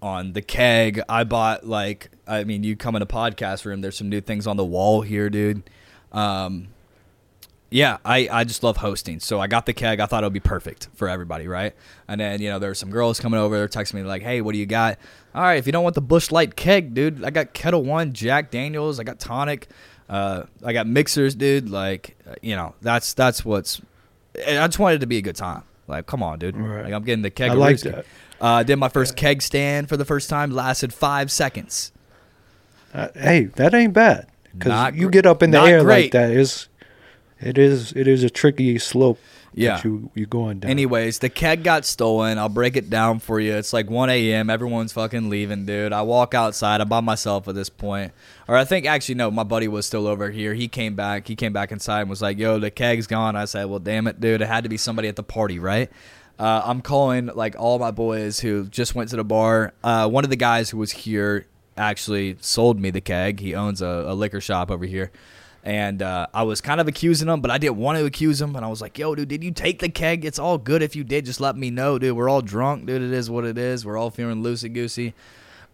on 0.00 0.32
the 0.32 0.42
keg. 0.42 1.00
I 1.08 1.24
bought 1.24 1.66
like. 1.66 2.10
I 2.26 2.44
mean, 2.44 2.62
you 2.62 2.76
come 2.76 2.96
in 2.96 3.02
a 3.02 3.06
podcast 3.06 3.64
room. 3.64 3.80
There's 3.80 3.96
some 3.96 4.08
new 4.08 4.20
things 4.20 4.46
on 4.46 4.56
the 4.56 4.64
wall 4.64 5.02
here, 5.02 5.30
dude. 5.30 5.68
Um, 6.12 6.68
yeah, 7.70 7.98
I, 8.04 8.28
I 8.30 8.44
just 8.44 8.62
love 8.62 8.76
hosting. 8.76 9.18
So 9.20 9.40
I 9.40 9.48
got 9.48 9.66
the 9.66 9.72
keg. 9.72 9.98
I 9.98 10.06
thought 10.06 10.22
it 10.22 10.26
would 10.26 10.32
be 10.32 10.40
perfect 10.40 10.88
for 10.94 11.08
everybody, 11.08 11.48
right? 11.48 11.74
And 12.06 12.20
then, 12.20 12.40
you 12.40 12.48
know, 12.48 12.58
there 12.58 12.70
were 12.70 12.74
some 12.74 12.90
girls 12.90 13.18
coming 13.18 13.40
over. 13.40 13.56
They're 13.56 13.68
texting 13.68 13.94
me 13.94 14.02
like, 14.02 14.22
hey, 14.22 14.40
what 14.40 14.52
do 14.52 14.58
you 14.58 14.66
got? 14.66 14.98
All 15.34 15.42
right, 15.42 15.58
if 15.58 15.66
you 15.66 15.72
don't 15.72 15.82
want 15.82 15.96
the 15.96 16.00
Busch 16.00 16.30
Light 16.30 16.54
keg, 16.54 16.94
dude, 16.94 17.24
I 17.24 17.30
got 17.30 17.52
Ketel 17.54 17.82
One, 17.82 18.12
Jack 18.12 18.50
Daniels, 18.50 19.00
I 19.00 19.04
got 19.04 19.18
tonic, 19.18 19.68
uh, 20.08 20.44
I 20.64 20.72
got 20.72 20.86
mixers, 20.86 21.34
dude. 21.34 21.68
Like, 21.68 22.16
uh, 22.28 22.36
you 22.40 22.54
know, 22.54 22.74
that's 22.80 23.14
that's 23.14 23.44
what's. 23.44 23.80
I 24.46 24.66
just 24.66 24.78
wanted 24.78 24.96
it 24.96 24.98
to 25.00 25.06
be 25.06 25.18
a 25.18 25.22
good 25.22 25.36
time. 25.36 25.62
Like, 25.88 26.06
come 26.06 26.22
on, 26.22 26.38
dude. 26.38 26.56
Right. 26.56 26.84
Like, 26.84 26.92
I'm 26.92 27.04
getting 27.04 27.22
the 27.22 27.30
keg. 27.30 27.50
I 27.50 27.54
like 27.54 27.80
that. 27.80 28.04
Uh, 28.40 28.62
did 28.62 28.76
my 28.76 28.88
first 28.88 29.16
keg 29.16 29.40
stand 29.40 29.88
for 29.88 29.96
the 29.96 30.04
first 30.04 30.28
time. 30.28 30.50
Lasted 30.50 30.92
five 30.92 31.30
seconds. 31.30 31.92
Uh, 32.92 33.08
hey, 33.14 33.44
that 33.56 33.74
ain't 33.74 33.92
bad 33.92 34.26
because 34.52 34.94
you 34.94 35.10
get 35.10 35.26
up 35.26 35.42
in 35.42 35.50
the 35.50 35.60
air 35.60 35.82
great. 35.82 36.04
like 36.04 36.12
that. 36.12 36.30
Is 36.30 36.68
it 37.40 37.58
is 37.58 37.92
it 37.92 38.08
is 38.08 38.22
a 38.22 38.30
tricky 38.30 38.78
slope. 38.78 39.18
Yeah. 39.52 39.76
that 39.76 39.84
you 39.84 40.10
you 40.14 40.26
going 40.26 40.60
down. 40.60 40.70
Anyways, 40.70 41.20
the 41.20 41.30
keg 41.30 41.62
got 41.64 41.86
stolen. 41.86 42.38
I'll 42.38 42.50
break 42.50 42.76
it 42.76 42.90
down 42.90 43.20
for 43.20 43.40
you. 43.40 43.54
It's 43.54 43.72
like 43.72 43.88
1 43.88 44.10
a.m. 44.10 44.50
Everyone's 44.50 44.92
fucking 44.92 45.30
leaving, 45.30 45.64
dude. 45.64 45.94
I 45.94 46.02
walk 46.02 46.34
outside. 46.34 46.82
I'm 46.82 46.90
by 46.90 47.00
myself 47.00 47.48
at 47.48 47.54
this 47.54 47.70
point. 47.70 48.12
Or 48.48 48.56
I 48.56 48.64
think, 48.64 48.86
actually, 48.86 49.16
no, 49.16 49.30
my 49.30 49.42
buddy 49.42 49.66
was 49.66 49.86
still 49.86 50.06
over 50.06 50.30
here. 50.30 50.54
He 50.54 50.68
came 50.68 50.94
back. 50.94 51.26
He 51.26 51.34
came 51.34 51.52
back 51.52 51.72
inside 51.72 52.02
and 52.02 52.10
was 52.10 52.22
like, 52.22 52.38
yo, 52.38 52.58
the 52.58 52.70
keg's 52.70 53.06
gone. 53.06 53.34
I 53.34 53.44
said, 53.44 53.64
well, 53.64 53.80
damn 53.80 54.06
it, 54.06 54.20
dude. 54.20 54.40
It 54.40 54.46
had 54.46 54.62
to 54.62 54.70
be 54.70 54.76
somebody 54.76 55.08
at 55.08 55.16
the 55.16 55.24
party, 55.24 55.58
right? 55.58 55.90
Uh, 56.38 56.62
I'm 56.64 56.80
calling 56.80 57.26
like 57.26 57.56
all 57.58 57.78
my 57.78 57.90
boys 57.90 58.40
who 58.40 58.66
just 58.66 58.94
went 58.94 59.10
to 59.10 59.16
the 59.16 59.24
bar. 59.24 59.72
Uh, 59.82 60.08
one 60.08 60.22
of 60.22 60.30
the 60.30 60.36
guys 60.36 60.70
who 60.70 60.78
was 60.78 60.92
here 60.92 61.46
actually 61.76 62.36
sold 62.40 62.78
me 62.78 62.90
the 62.90 63.00
keg. 63.00 63.40
He 63.40 63.54
owns 63.54 63.82
a, 63.82 64.04
a 64.06 64.14
liquor 64.14 64.40
shop 64.40 64.70
over 64.70 64.84
here. 64.84 65.10
And 65.64 66.00
uh, 66.00 66.28
I 66.32 66.44
was 66.44 66.60
kind 66.60 66.80
of 66.80 66.86
accusing 66.86 67.26
him, 67.26 67.40
but 67.40 67.50
I 67.50 67.58
didn't 67.58 67.78
want 67.78 67.98
to 67.98 68.04
accuse 68.04 68.40
him. 68.40 68.54
And 68.54 68.64
I 68.64 68.68
was 68.68 68.80
like, 68.80 68.96
"Yo, 68.98 69.16
dude, 69.16 69.26
did 69.26 69.42
you 69.42 69.50
take 69.50 69.80
the 69.80 69.88
keg? 69.88 70.24
It's 70.24 70.38
all 70.38 70.58
good 70.58 70.80
if 70.80 70.94
you 70.94 71.02
did. 71.02 71.24
Just 71.24 71.40
let 71.40 71.56
me 71.56 71.70
know, 71.70 71.98
dude. 71.98 72.16
We're 72.16 72.28
all 72.28 72.40
drunk, 72.40 72.86
dude. 72.86 73.02
It 73.02 73.12
is 73.12 73.28
what 73.28 73.44
it 73.44 73.58
is. 73.58 73.84
We're 73.84 73.96
all 73.96 74.10
feeling 74.10 74.44
loosey 74.44 74.72
goosey." 74.72 75.12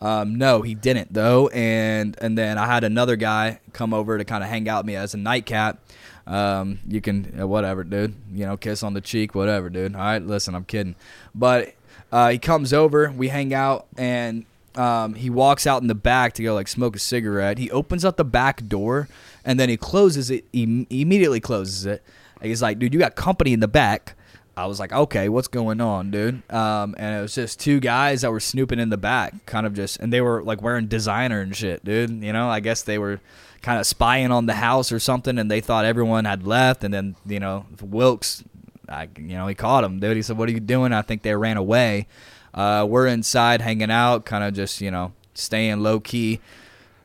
Um, 0.03 0.35
no, 0.35 0.63
he 0.63 0.75
didn't 0.75 1.15
though, 1.15 1.47
and 1.49 2.17
and 2.21 2.37
then 2.37 2.59
I 2.59 2.67
had 2.67 2.83
another 2.83 3.15
guy 3.15 3.61
come 3.73 3.95
over 3.95 4.19
to 4.19 4.25
kind 4.25 4.43
of 4.43 4.51
hang 4.51 4.69
out 4.69 4.81
with 4.81 4.87
me 4.89 4.97
as 4.97 5.15
a 5.15 5.17
nightcap. 5.17 5.79
Um, 6.27 6.81
you 6.89 7.01
can 7.01 7.39
uh, 7.41 7.47
whatever, 7.47 7.85
dude. 7.85 8.17
You 8.33 8.47
know, 8.47 8.57
kiss 8.57 8.83
on 8.83 8.95
the 8.95 9.01
cheek, 9.01 9.37
whatever, 9.37 9.71
dude. 9.71 9.95
All 9.95 10.01
right, 10.01 10.21
listen, 10.21 10.57
I'm 10.57 10.65
kidding, 10.65 10.97
but 11.37 11.75
uh, 12.11 12.31
he 12.31 12.39
comes 12.39 12.73
over, 12.73 13.13
we 13.13 13.29
hang 13.29 13.55
out, 13.55 13.87
and 13.97 14.45
um, 14.75 15.15
he 15.15 15.31
walks 15.31 15.69
out 15.69 15.83
in 15.83 15.89
the 15.89 15.95
back 15.95 16.33
to 16.35 16.43
go 16.43 16.53
like 16.53 16.67
smoke 16.67 16.97
a 16.97 16.99
cigarette. 16.99 17.59
He 17.59 17.71
opens 17.71 18.05
up 18.05 18.17
the 18.17 18.25
back 18.25 18.67
door, 18.67 19.09
and 19.45 19.61
then 19.61 19.69
he 19.69 19.77
closes 19.77 20.33
it. 20.33 20.45
He 20.53 20.85
immediately 20.91 21.39
closes 21.39 21.87
it. 21.87 22.03
He's 22.43 22.61
like, 22.61 22.81
"Dude, 22.81 22.93
you 22.93 22.99
got 22.99 23.15
company 23.15 23.53
in 23.53 23.61
the 23.61 23.69
back." 23.69 24.17
I 24.57 24.67
was 24.67 24.79
like, 24.79 24.93
okay, 24.93 25.29
what's 25.29 25.49
going 25.49 25.81
on, 25.81 26.11
dude? 26.11 26.43
Um, 26.53 26.95
and 26.99 27.19
it 27.19 27.23
was 27.23 27.35
just 27.35 27.59
two 27.59 27.81
guys 27.81 28.21
that 28.21 28.31
were 28.31 28.41
snooping 28.41 28.79
in 28.79 28.91
the 28.91 28.99
back, 28.99 29.47
kind 29.47 29.67
of 29.67 29.73
just, 29.73 29.99
and 29.99 30.13
they 30.13 30.21
were 30.21 30.43
like 30.43 30.61
wearing 30.61 30.89
designer 30.89 31.41
and 31.41 31.57
shit, 31.57 31.85
dude. 31.85 32.23
You 32.23 32.35
know, 32.35 32.49
I 32.51 32.61
guess 32.61 32.83
they 32.83 32.99
were 32.99 33.21
kind 33.63 33.81
of 33.81 33.87
spying 33.87 34.31
on 34.31 34.47
the 34.47 34.55
house 34.55 34.93
or 34.93 34.99
something, 34.99 35.39
and 35.39 35.51
they 35.51 35.61
thought 35.61 35.87
everyone 35.87 36.27
had 36.27 36.47
left. 36.47 36.85
And 36.85 36.93
then, 36.93 37.17
you 37.25 37.41
know, 37.41 37.65
Wilkes, 37.81 38.45
I, 38.89 39.09
you 39.17 39.37
know, 39.37 39.47
he 39.47 39.55
caught 39.55 39.85
him, 39.85 40.01
dude. 40.01 40.17
He 40.17 40.23
said, 40.23 40.37
"What 40.37 40.51
are 40.51 40.53
you 40.53 40.61
doing?" 40.61 40.93
I 40.93 41.01
think 41.01 41.23
they 41.23 41.35
ran 41.35 41.57
away. 41.57 42.07
Uh, 42.53 42.87
we're 42.87 43.07
inside 43.07 43.63
hanging 43.63 43.91
out, 43.91 44.27
kind 44.27 44.45
of 44.45 44.53
just, 44.53 44.83
you 44.83 44.91
know, 44.91 45.13
staying 45.33 45.81
low 45.81 45.99
key. 45.99 46.41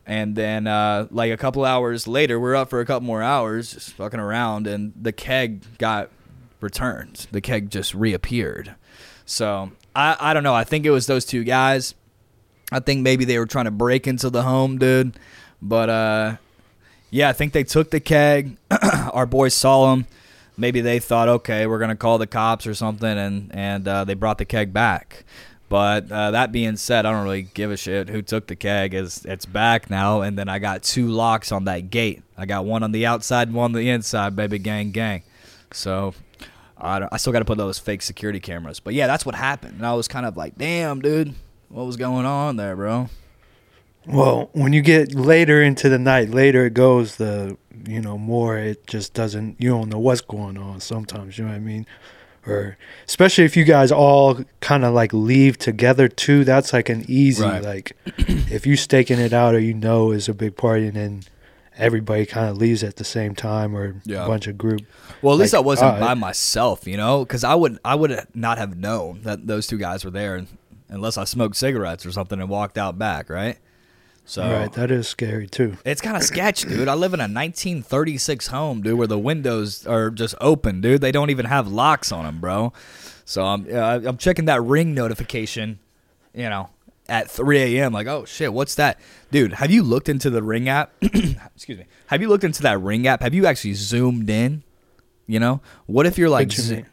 And 0.05 0.35
then, 0.35 0.67
uh, 0.67 1.07
like 1.11 1.31
a 1.31 1.37
couple 1.37 1.63
hours 1.63 2.07
later, 2.07 2.39
we're 2.39 2.55
up 2.55 2.69
for 2.69 2.81
a 2.81 2.85
couple 2.85 3.05
more 3.05 3.23
hours, 3.23 3.73
just 3.73 3.91
fucking 3.91 4.19
around, 4.19 4.67
and 4.67 4.93
the 4.99 5.13
keg 5.13 5.63
got 5.77 6.09
returned. 6.61 7.27
The 7.31 7.41
keg 7.41 7.69
just 7.69 7.93
reappeared. 7.93 8.75
So 9.25 9.71
I, 9.95 10.15
I 10.19 10.33
don't 10.33 10.43
know. 10.43 10.53
I 10.53 10.63
think 10.63 10.85
it 10.85 10.91
was 10.91 11.07
those 11.07 11.25
two 11.25 11.43
guys. 11.43 11.95
I 12.71 12.79
think 12.79 13.01
maybe 13.01 13.25
they 13.25 13.39
were 13.39 13.45
trying 13.45 13.65
to 13.65 13.71
break 13.71 14.07
into 14.07 14.29
the 14.29 14.43
home, 14.43 14.77
dude. 14.77 15.17
But 15.61 15.89
uh, 15.89 16.37
yeah, 17.09 17.29
I 17.29 17.33
think 17.33 17.53
they 17.53 17.63
took 17.63 17.91
the 17.91 17.99
keg. 17.99 18.57
Our 19.13 19.25
boys 19.25 19.53
saw 19.53 19.91
them. 19.91 20.07
Maybe 20.57 20.81
they 20.81 20.99
thought, 20.99 21.29
okay, 21.29 21.67
we're 21.67 21.79
gonna 21.79 21.95
call 21.95 22.17
the 22.17 22.27
cops 22.27 22.65
or 22.65 22.73
something, 22.73 23.17
and 23.17 23.51
and 23.53 23.87
uh, 23.87 24.03
they 24.03 24.15
brought 24.15 24.39
the 24.39 24.45
keg 24.45 24.73
back. 24.73 25.23
But 25.69 26.11
uh, 26.11 26.31
that 26.31 26.51
being 26.51 26.77
said, 26.77 27.05
I 27.05 27.11
don't 27.11 27.23
really 27.23 27.43
give 27.43 27.71
a 27.71 27.77
shit 27.77 28.09
who 28.09 28.21
took 28.21 28.47
the 28.47 28.55
keg. 28.55 28.93
Is 28.93 29.23
it's 29.25 29.45
back 29.45 29.89
now, 29.89 30.21
and 30.21 30.37
then 30.37 30.49
I 30.49 30.59
got 30.59 30.83
two 30.83 31.07
locks 31.07 31.51
on 31.51 31.65
that 31.65 31.89
gate. 31.89 32.23
I 32.37 32.45
got 32.45 32.65
one 32.65 32.83
on 32.83 32.91
the 32.91 33.05
outside, 33.05 33.49
and 33.49 33.55
one 33.55 33.65
on 33.65 33.71
the 33.73 33.89
inside, 33.89 34.35
baby, 34.35 34.57
gang, 34.59 34.91
gang. 34.91 35.23
So 35.71 36.13
I, 36.79 36.99
don't- 36.99 37.11
I 37.13 37.17
still 37.17 37.33
got 37.33 37.39
to 37.39 37.45
put 37.45 37.57
those 37.57 37.79
fake 37.79 38.01
security 38.01 38.39
cameras. 38.39 38.79
But 38.79 38.93
yeah, 38.93 39.07
that's 39.07 39.25
what 39.25 39.35
happened. 39.35 39.75
And 39.77 39.85
I 39.85 39.93
was 39.93 40.07
kind 40.07 40.25
of 40.25 40.37
like, 40.37 40.57
damn, 40.57 41.01
dude, 41.01 41.33
what 41.69 41.85
was 41.85 41.97
going 41.97 42.25
on 42.25 42.55
there, 42.57 42.75
bro? 42.75 43.09
Well, 44.05 44.49
when 44.53 44.71
you 44.71 44.81
get 44.81 45.13
later 45.13 45.61
into 45.61 45.89
the 45.89 45.99
night, 45.99 46.29
later 46.29 46.65
it 46.67 46.73
goes, 46.73 47.17
the 47.17 47.57
you 47.85 47.99
know 48.01 48.17
more 48.17 48.57
it 48.57 48.87
just 48.87 49.13
doesn't. 49.13 49.57
You 49.59 49.69
don't 49.71 49.89
know 49.89 49.99
what's 49.99 50.21
going 50.21 50.57
on. 50.57 50.79
Sometimes 50.79 51.37
you 51.37 51.43
know 51.43 51.51
what 51.51 51.57
I 51.57 51.59
mean, 51.59 51.85
or 52.45 52.77
especially 53.05 53.43
if 53.43 53.57
you 53.57 53.65
guys 53.65 53.91
all 53.91 54.39
kind 54.61 54.85
of 54.85 54.93
like 54.93 55.11
leave 55.11 55.57
together 55.57 56.07
too. 56.07 56.45
That's 56.45 56.71
like 56.71 56.87
an 56.87 57.03
easy 57.09 57.43
Right. 57.43 57.61
like 57.61 57.97
if 58.17 58.65
you 58.65 58.77
staking 58.77 59.19
it 59.19 59.33
out 59.33 59.53
or 59.53 59.59
you 59.59 59.73
know 59.73 60.11
is 60.11 60.29
a 60.29 60.33
big 60.33 60.55
party 60.55 60.87
and 60.87 60.95
then 60.95 61.23
everybody 61.77 62.25
kind 62.25 62.49
of 62.49 62.57
leaves 62.57 62.83
at 62.83 62.95
the 62.97 63.03
same 63.03 63.35
time 63.35 63.75
or 63.75 63.95
Yeah. 64.05 64.25
a 64.25 64.27
bunch 64.27 64.47
of 64.47 64.57
group. 64.57 64.81
Well, 65.21 65.33
at 65.33 65.39
least 65.39 65.53
Like, 65.53 65.63
I 65.63 65.65
wasn't 65.65 65.95
uh, 65.95 65.99
by 65.99 66.13
myself, 66.13 66.87
you 66.87 66.97
know, 66.97 67.23
because 67.23 67.43
I 67.43 67.55
would 67.55 67.79
I 67.85 67.95
would 67.95 68.27
not 68.33 68.57
have 68.57 68.77
known 68.77 69.21
that 69.23 69.47
those 69.47 69.67
two 69.67 69.77
guys 69.77 70.03
were 70.03 70.11
there 70.11 70.45
unless 70.89 71.17
I 71.17 71.23
smoked 71.25 71.55
cigarettes 71.55 72.05
or 72.05 72.11
something 72.11 72.39
and 72.39 72.49
walked 72.49 72.77
out 72.77 72.97
back, 72.97 73.29
right? 73.29 73.57
So 74.25 74.41
Right, 74.43 74.71
that 74.73 74.91
is 74.91 75.07
scary 75.07 75.47
too. 75.47 75.77
It's 75.85 76.01
kind 76.01 76.17
of 76.17 76.23
sketch, 76.23 76.63
dude. 76.63 76.89
I 76.89 76.95
live 76.95 77.13
in 77.13 77.21
a 77.21 77.29
1936 77.29 78.47
home, 78.47 78.81
dude, 78.81 78.97
where 78.97 79.07
the 79.07 79.17
windows 79.17 79.85
are 79.87 80.09
just 80.09 80.35
open, 80.41 80.81
dude. 80.81 80.99
They 81.01 81.11
don't 81.13 81.29
even 81.29 81.45
have 81.45 81.67
locks 81.69 82.11
on 82.11 82.25
them, 82.25 82.39
bro. 82.41 82.73
So 83.23 83.45
I'm 83.45 83.65
I'm 83.73 84.17
checking 84.17 84.45
that 84.45 84.61
ring 84.61 84.93
notification, 84.93 85.79
you 86.33 86.49
know, 86.49 86.69
at 87.09 87.29
3 87.29 87.77
a.m. 87.77 87.93
Like, 87.93 88.07
oh 88.07 88.25
shit, 88.25 88.53
what's 88.53 88.75
that, 88.75 88.99
dude? 89.31 89.53
Have 89.53 89.71
you 89.71 89.83
looked 89.83 90.09
into 90.09 90.29
the 90.29 90.43
ring 90.43 90.69
app? 90.69 90.91
Excuse 91.01 91.79
me. 91.79 91.85
Have 92.07 92.21
you 92.21 92.29
looked 92.29 92.43
into 92.43 92.61
that 92.63 92.81
ring 92.81 93.07
app? 93.07 93.21
Have 93.21 93.33
you 93.33 93.45
actually 93.45 93.73
zoomed 93.73 94.29
in? 94.29 94.63
You 95.25 95.39
know, 95.39 95.61
what 95.87 96.05
if 96.05 96.17
you're 96.17 96.29
like, 96.29 96.57
you 96.57 96.85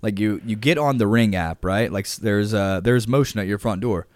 like 0.00 0.18
you 0.18 0.40
you 0.46 0.56
get 0.56 0.78
on 0.78 0.96
the 0.96 1.06
ring 1.06 1.36
app, 1.36 1.64
right? 1.64 1.92
Like 1.92 2.08
there's 2.08 2.54
uh 2.54 2.80
there's 2.80 3.06
motion 3.06 3.38
at 3.38 3.46
your 3.46 3.58
front 3.58 3.82
door 3.82 4.06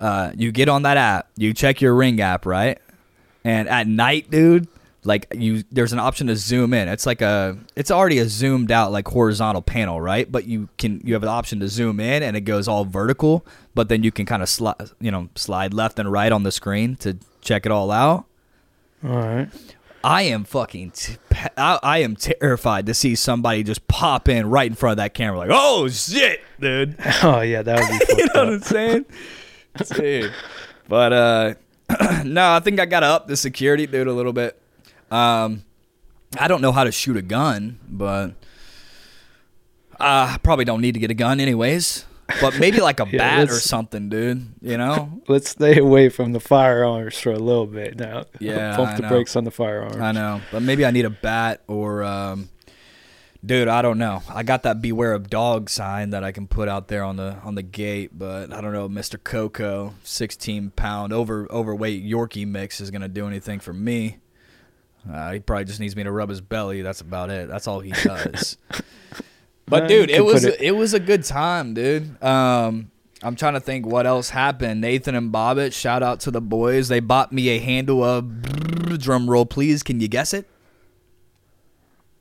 uh, 0.00 0.32
you 0.36 0.52
get 0.52 0.68
on 0.68 0.82
that 0.82 0.96
app, 0.96 1.30
you 1.36 1.54
check 1.54 1.80
your 1.80 1.94
Ring 1.94 2.20
app, 2.20 2.46
right? 2.46 2.78
And 3.44 3.68
at 3.68 3.86
night, 3.86 4.30
dude, 4.30 4.68
like 5.04 5.26
you, 5.34 5.64
there's 5.70 5.92
an 5.92 5.98
option 5.98 6.26
to 6.28 6.36
zoom 6.36 6.74
in. 6.74 6.88
It's 6.88 7.06
like 7.06 7.22
a, 7.22 7.56
it's 7.76 7.90
already 7.90 8.18
a 8.18 8.28
zoomed 8.28 8.70
out 8.70 8.92
like 8.92 9.06
horizontal 9.08 9.62
panel, 9.62 10.00
right? 10.00 10.30
But 10.30 10.46
you 10.46 10.68
can, 10.78 11.00
you 11.04 11.14
have 11.14 11.22
an 11.22 11.28
option 11.28 11.60
to 11.60 11.68
zoom 11.68 12.00
in, 12.00 12.22
and 12.22 12.36
it 12.36 12.42
goes 12.42 12.68
all 12.68 12.84
vertical. 12.84 13.46
But 13.74 13.88
then 13.88 14.02
you 14.04 14.12
can 14.12 14.24
kind 14.26 14.42
of 14.42 14.48
slide, 14.48 14.76
you 15.00 15.10
know, 15.10 15.28
slide 15.34 15.74
left 15.74 15.98
and 15.98 16.10
right 16.10 16.30
on 16.30 16.42
the 16.44 16.52
screen 16.52 16.96
to 16.96 17.18
check 17.40 17.66
it 17.66 17.72
all 17.72 17.90
out. 17.90 18.24
All 19.02 19.10
right. 19.18 19.48
I 20.04 20.22
am 20.22 20.44
fucking, 20.44 20.90
t- 20.90 21.16
I, 21.56 21.78
I 21.82 21.98
am 21.98 22.14
terrified 22.14 22.86
to 22.86 22.94
see 22.94 23.14
somebody 23.14 23.62
just 23.62 23.88
pop 23.88 24.28
in 24.28 24.48
right 24.50 24.66
in 24.70 24.74
front 24.74 24.92
of 24.92 24.96
that 24.98 25.14
camera, 25.14 25.38
like, 25.38 25.50
oh 25.52 25.88
shit, 25.88 26.40
dude. 26.60 26.96
Oh 27.22 27.40
yeah, 27.40 27.62
that 27.62 27.80
would 27.80 28.06
be 28.08 28.14
you 28.22 28.26
know 28.34 28.44
what. 28.44 28.52
I'm 28.54 28.60
saying? 28.60 29.06
dude. 29.96 30.32
But 30.88 31.12
uh 31.12 31.54
no, 32.24 32.52
I 32.52 32.60
think 32.60 32.78
I 32.80 32.86
gotta 32.86 33.06
up 33.06 33.26
the 33.28 33.36
security 33.36 33.86
dude 33.86 34.06
a 34.06 34.12
little 34.12 34.32
bit. 34.34 34.60
Um 35.10 35.64
I 36.38 36.48
don't 36.48 36.60
know 36.60 36.72
how 36.72 36.84
to 36.84 36.92
shoot 36.92 37.16
a 37.16 37.22
gun, 37.22 37.78
but 37.88 38.30
uh, 40.00 40.34
I 40.34 40.38
probably 40.42 40.64
don't 40.64 40.80
need 40.80 40.94
to 40.94 41.00
get 41.00 41.10
a 41.10 41.14
gun 41.14 41.40
anyways. 41.40 42.04
But 42.40 42.58
maybe 42.58 42.80
like 42.80 43.00
a 43.00 43.06
Yeah, 43.10 43.18
bat 43.18 43.50
or 43.50 43.54
something, 43.60 44.08
dude. 44.08 44.46
You 44.60 44.76
know? 44.78 45.22
Let's 45.28 45.50
stay 45.50 45.78
away 45.78 46.08
from 46.08 46.32
the 46.32 46.40
firearms 46.40 47.18
for 47.18 47.30
a 47.32 47.38
little 47.38 47.66
bit 47.66 47.98
now. 47.98 48.24
Yeah, 48.40 48.76
pump 48.76 48.90
I 48.90 48.96
the 48.96 49.02
know. 49.02 49.08
brakes 49.08 49.36
on 49.36 49.44
the 49.44 49.50
firearms. 49.50 49.96
I 49.96 50.12
know. 50.12 50.40
But 50.52 50.62
maybe 50.62 50.84
I 50.84 50.90
need 50.90 51.04
a 51.04 51.10
bat 51.10 51.62
or 51.66 52.02
um 52.04 52.48
dude, 53.44 53.68
I 53.68 53.82
don't 53.82 53.98
know. 53.98 54.22
I 54.28 54.42
got 54.42 54.62
that 54.64 54.80
beware 54.80 55.12
of 55.12 55.28
dog 55.28 55.68
sign 55.70 56.10
that 56.10 56.24
I 56.24 56.32
can 56.32 56.46
put 56.46 56.68
out 56.68 56.88
there 56.88 57.04
on 57.04 57.16
the 57.16 57.36
on 57.44 57.54
the 57.54 57.62
gate, 57.62 58.10
but 58.18 58.52
I 58.52 58.60
don't 58.60 58.72
know, 58.72 58.88
Mr. 58.88 59.22
Coco, 59.22 59.94
sixteen 60.02 60.70
pound 60.70 61.12
over 61.12 61.46
overweight 61.50 62.04
Yorkie 62.04 62.46
mix 62.46 62.80
is 62.80 62.90
gonna 62.90 63.08
do 63.08 63.26
anything 63.26 63.60
for 63.60 63.72
me. 63.72 64.18
Uh, 65.10 65.32
he 65.32 65.38
probably 65.40 65.66
just 65.66 65.80
needs 65.80 65.94
me 65.94 66.02
to 66.02 66.10
rub 66.10 66.30
his 66.30 66.40
belly. 66.40 66.80
That's 66.80 67.02
about 67.02 67.28
it. 67.30 67.46
That's 67.48 67.66
all 67.68 67.80
he 67.80 67.92
does. 67.92 68.56
But 69.66 69.84
Uh, 69.84 69.86
dude, 69.86 70.10
it 70.10 70.24
was 70.24 70.44
it- 70.44 70.60
it 70.60 70.72
was 70.72 70.94
a 70.94 71.00
good 71.00 71.24
time, 71.24 71.74
dude. 71.74 72.22
Um, 72.22 72.90
I'm 73.22 73.36
trying 73.36 73.54
to 73.54 73.60
think 73.60 73.86
what 73.86 74.06
else 74.06 74.30
happened. 74.30 74.80
Nathan 74.82 75.14
and 75.14 75.32
Bobbitt, 75.32 75.72
shout 75.72 76.02
out 76.02 76.20
to 76.20 76.30
the 76.30 76.40
boys. 76.42 76.88
They 76.88 77.00
bought 77.00 77.32
me 77.32 77.48
a 77.48 77.58
handle 77.58 78.02
of 78.04 78.42
drum 78.98 79.30
roll, 79.30 79.46
please. 79.46 79.82
Can 79.82 80.00
you 80.00 80.08
guess 80.08 80.34
it? 80.34 80.46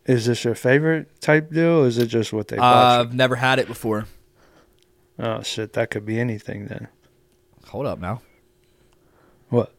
Is 0.06 0.25
this 0.25 0.43
your 0.43 0.56
favorite 0.56 1.19
type 1.21 1.51
deal? 1.51 1.84
Or 1.84 1.88
is 1.88 1.97
it 1.97 2.08
just 2.08 2.32
what 2.34 2.47
they 2.49 2.58
Uh, 2.58 2.63
I've 3.01 3.13
never 3.13 3.36
had 3.36 3.60
it 3.60 3.67
before. 3.67 4.06
Oh 5.19 5.41
shit, 5.43 5.73
that 5.73 5.89
could 5.91 6.06
be 6.06 6.19
anything 6.19 6.65
then. 6.67 6.88
Hold 7.67 7.86
up 7.86 7.99
now. 7.99 8.21
What? 9.49 9.73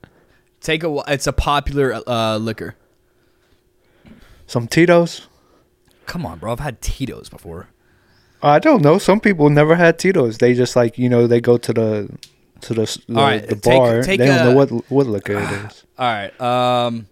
Take 0.60 0.84
a. 0.84 1.02
It's 1.08 1.26
a 1.26 1.32
popular 1.32 2.00
uh, 2.06 2.36
liquor. 2.38 2.74
Some 4.46 4.66
Tito's? 4.68 5.26
Come 6.06 6.26
on, 6.26 6.38
bro. 6.38 6.52
I've 6.52 6.60
had 6.60 6.80
Tito's 6.80 7.28
before. 7.28 7.68
I 8.42 8.58
don't 8.58 8.82
know. 8.82 8.98
Some 8.98 9.20
people 9.20 9.48
never 9.50 9.74
had 9.76 9.98
Tito's. 9.98 10.38
They 10.38 10.54
just 10.54 10.76
like 10.76 10.98
you 10.98 11.08
know 11.08 11.26
they 11.26 11.40
go 11.40 11.56
to 11.56 11.72
the 11.72 12.18
to 12.60 12.74
the 12.74 13.02
the, 13.08 13.14
right, 13.14 13.48
the 13.48 13.56
take- 13.56 13.62
bar. 13.78 14.02
take 14.02 14.18
they 14.18 14.26
don't 14.26 14.40
a- 14.40 14.44
know 14.50 14.54
what 14.54 14.68
what 14.90 15.06
liquor 15.06 15.32
it 15.38 15.50
is. 15.66 15.84
All 15.98 16.06
right. 16.06 16.40
Um, 16.40 17.06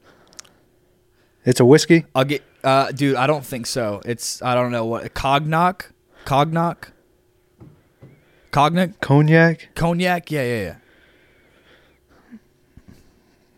It's 1.45 1.59
a 1.61 1.65
whiskey. 1.65 2.05
I'll 2.15 2.25
get. 2.25 2.43
Uh, 2.63 2.93
dude, 2.93 3.17
I 3.17 3.27
don't 3.27 3.45
think 3.45 3.67
so. 3.67 4.01
It's. 4.05 4.41
I 4.43 4.55
don't 4.55 4.71
know 4.71 4.85
what 4.85 5.13
cognac, 5.15 5.91
cognac, 6.25 6.93
cognac, 8.51 9.01
Cognac. 9.01 9.69
cognac. 9.75 10.31
Yeah, 10.31 10.43
yeah, 10.45 10.61
yeah. 10.63 10.75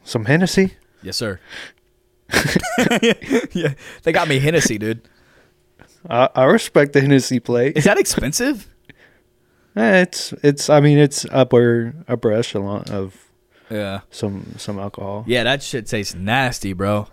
Some 0.04 0.26
Hennessy. 0.26 0.74
Yes, 1.02 1.16
sir. 1.16 1.40
yeah, 3.52 3.74
they 4.02 4.12
got 4.12 4.28
me 4.28 4.38
Hennessy, 4.38 4.78
dude. 4.78 5.02
I, 6.08 6.28
I 6.34 6.44
respect 6.44 6.92
the 6.92 7.00
Hennessy 7.00 7.40
plate. 7.40 7.76
Is 7.76 7.84
that 7.84 7.98
expensive? 7.98 8.68
Eh, 9.76 10.02
it's 10.02 10.32
it's. 10.44 10.70
I 10.70 10.78
mean, 10.78 10.98
it's 10.98 11.26
upper 11.32 11.96
upper 12.06 12.30
echelon 12.30 12.84
of 12.92 13.16
Yeah. 13.68 14.02
some 14.12 14.54
some 14.56 14.78
alcohol. 14.78 15.24
Yeah, 15.26 15.42
that 15.42 15.64
shit 15.64 15.88
tastes 15.88 16.14
nasty, 16.14 16.74
bro. 16.74 17.08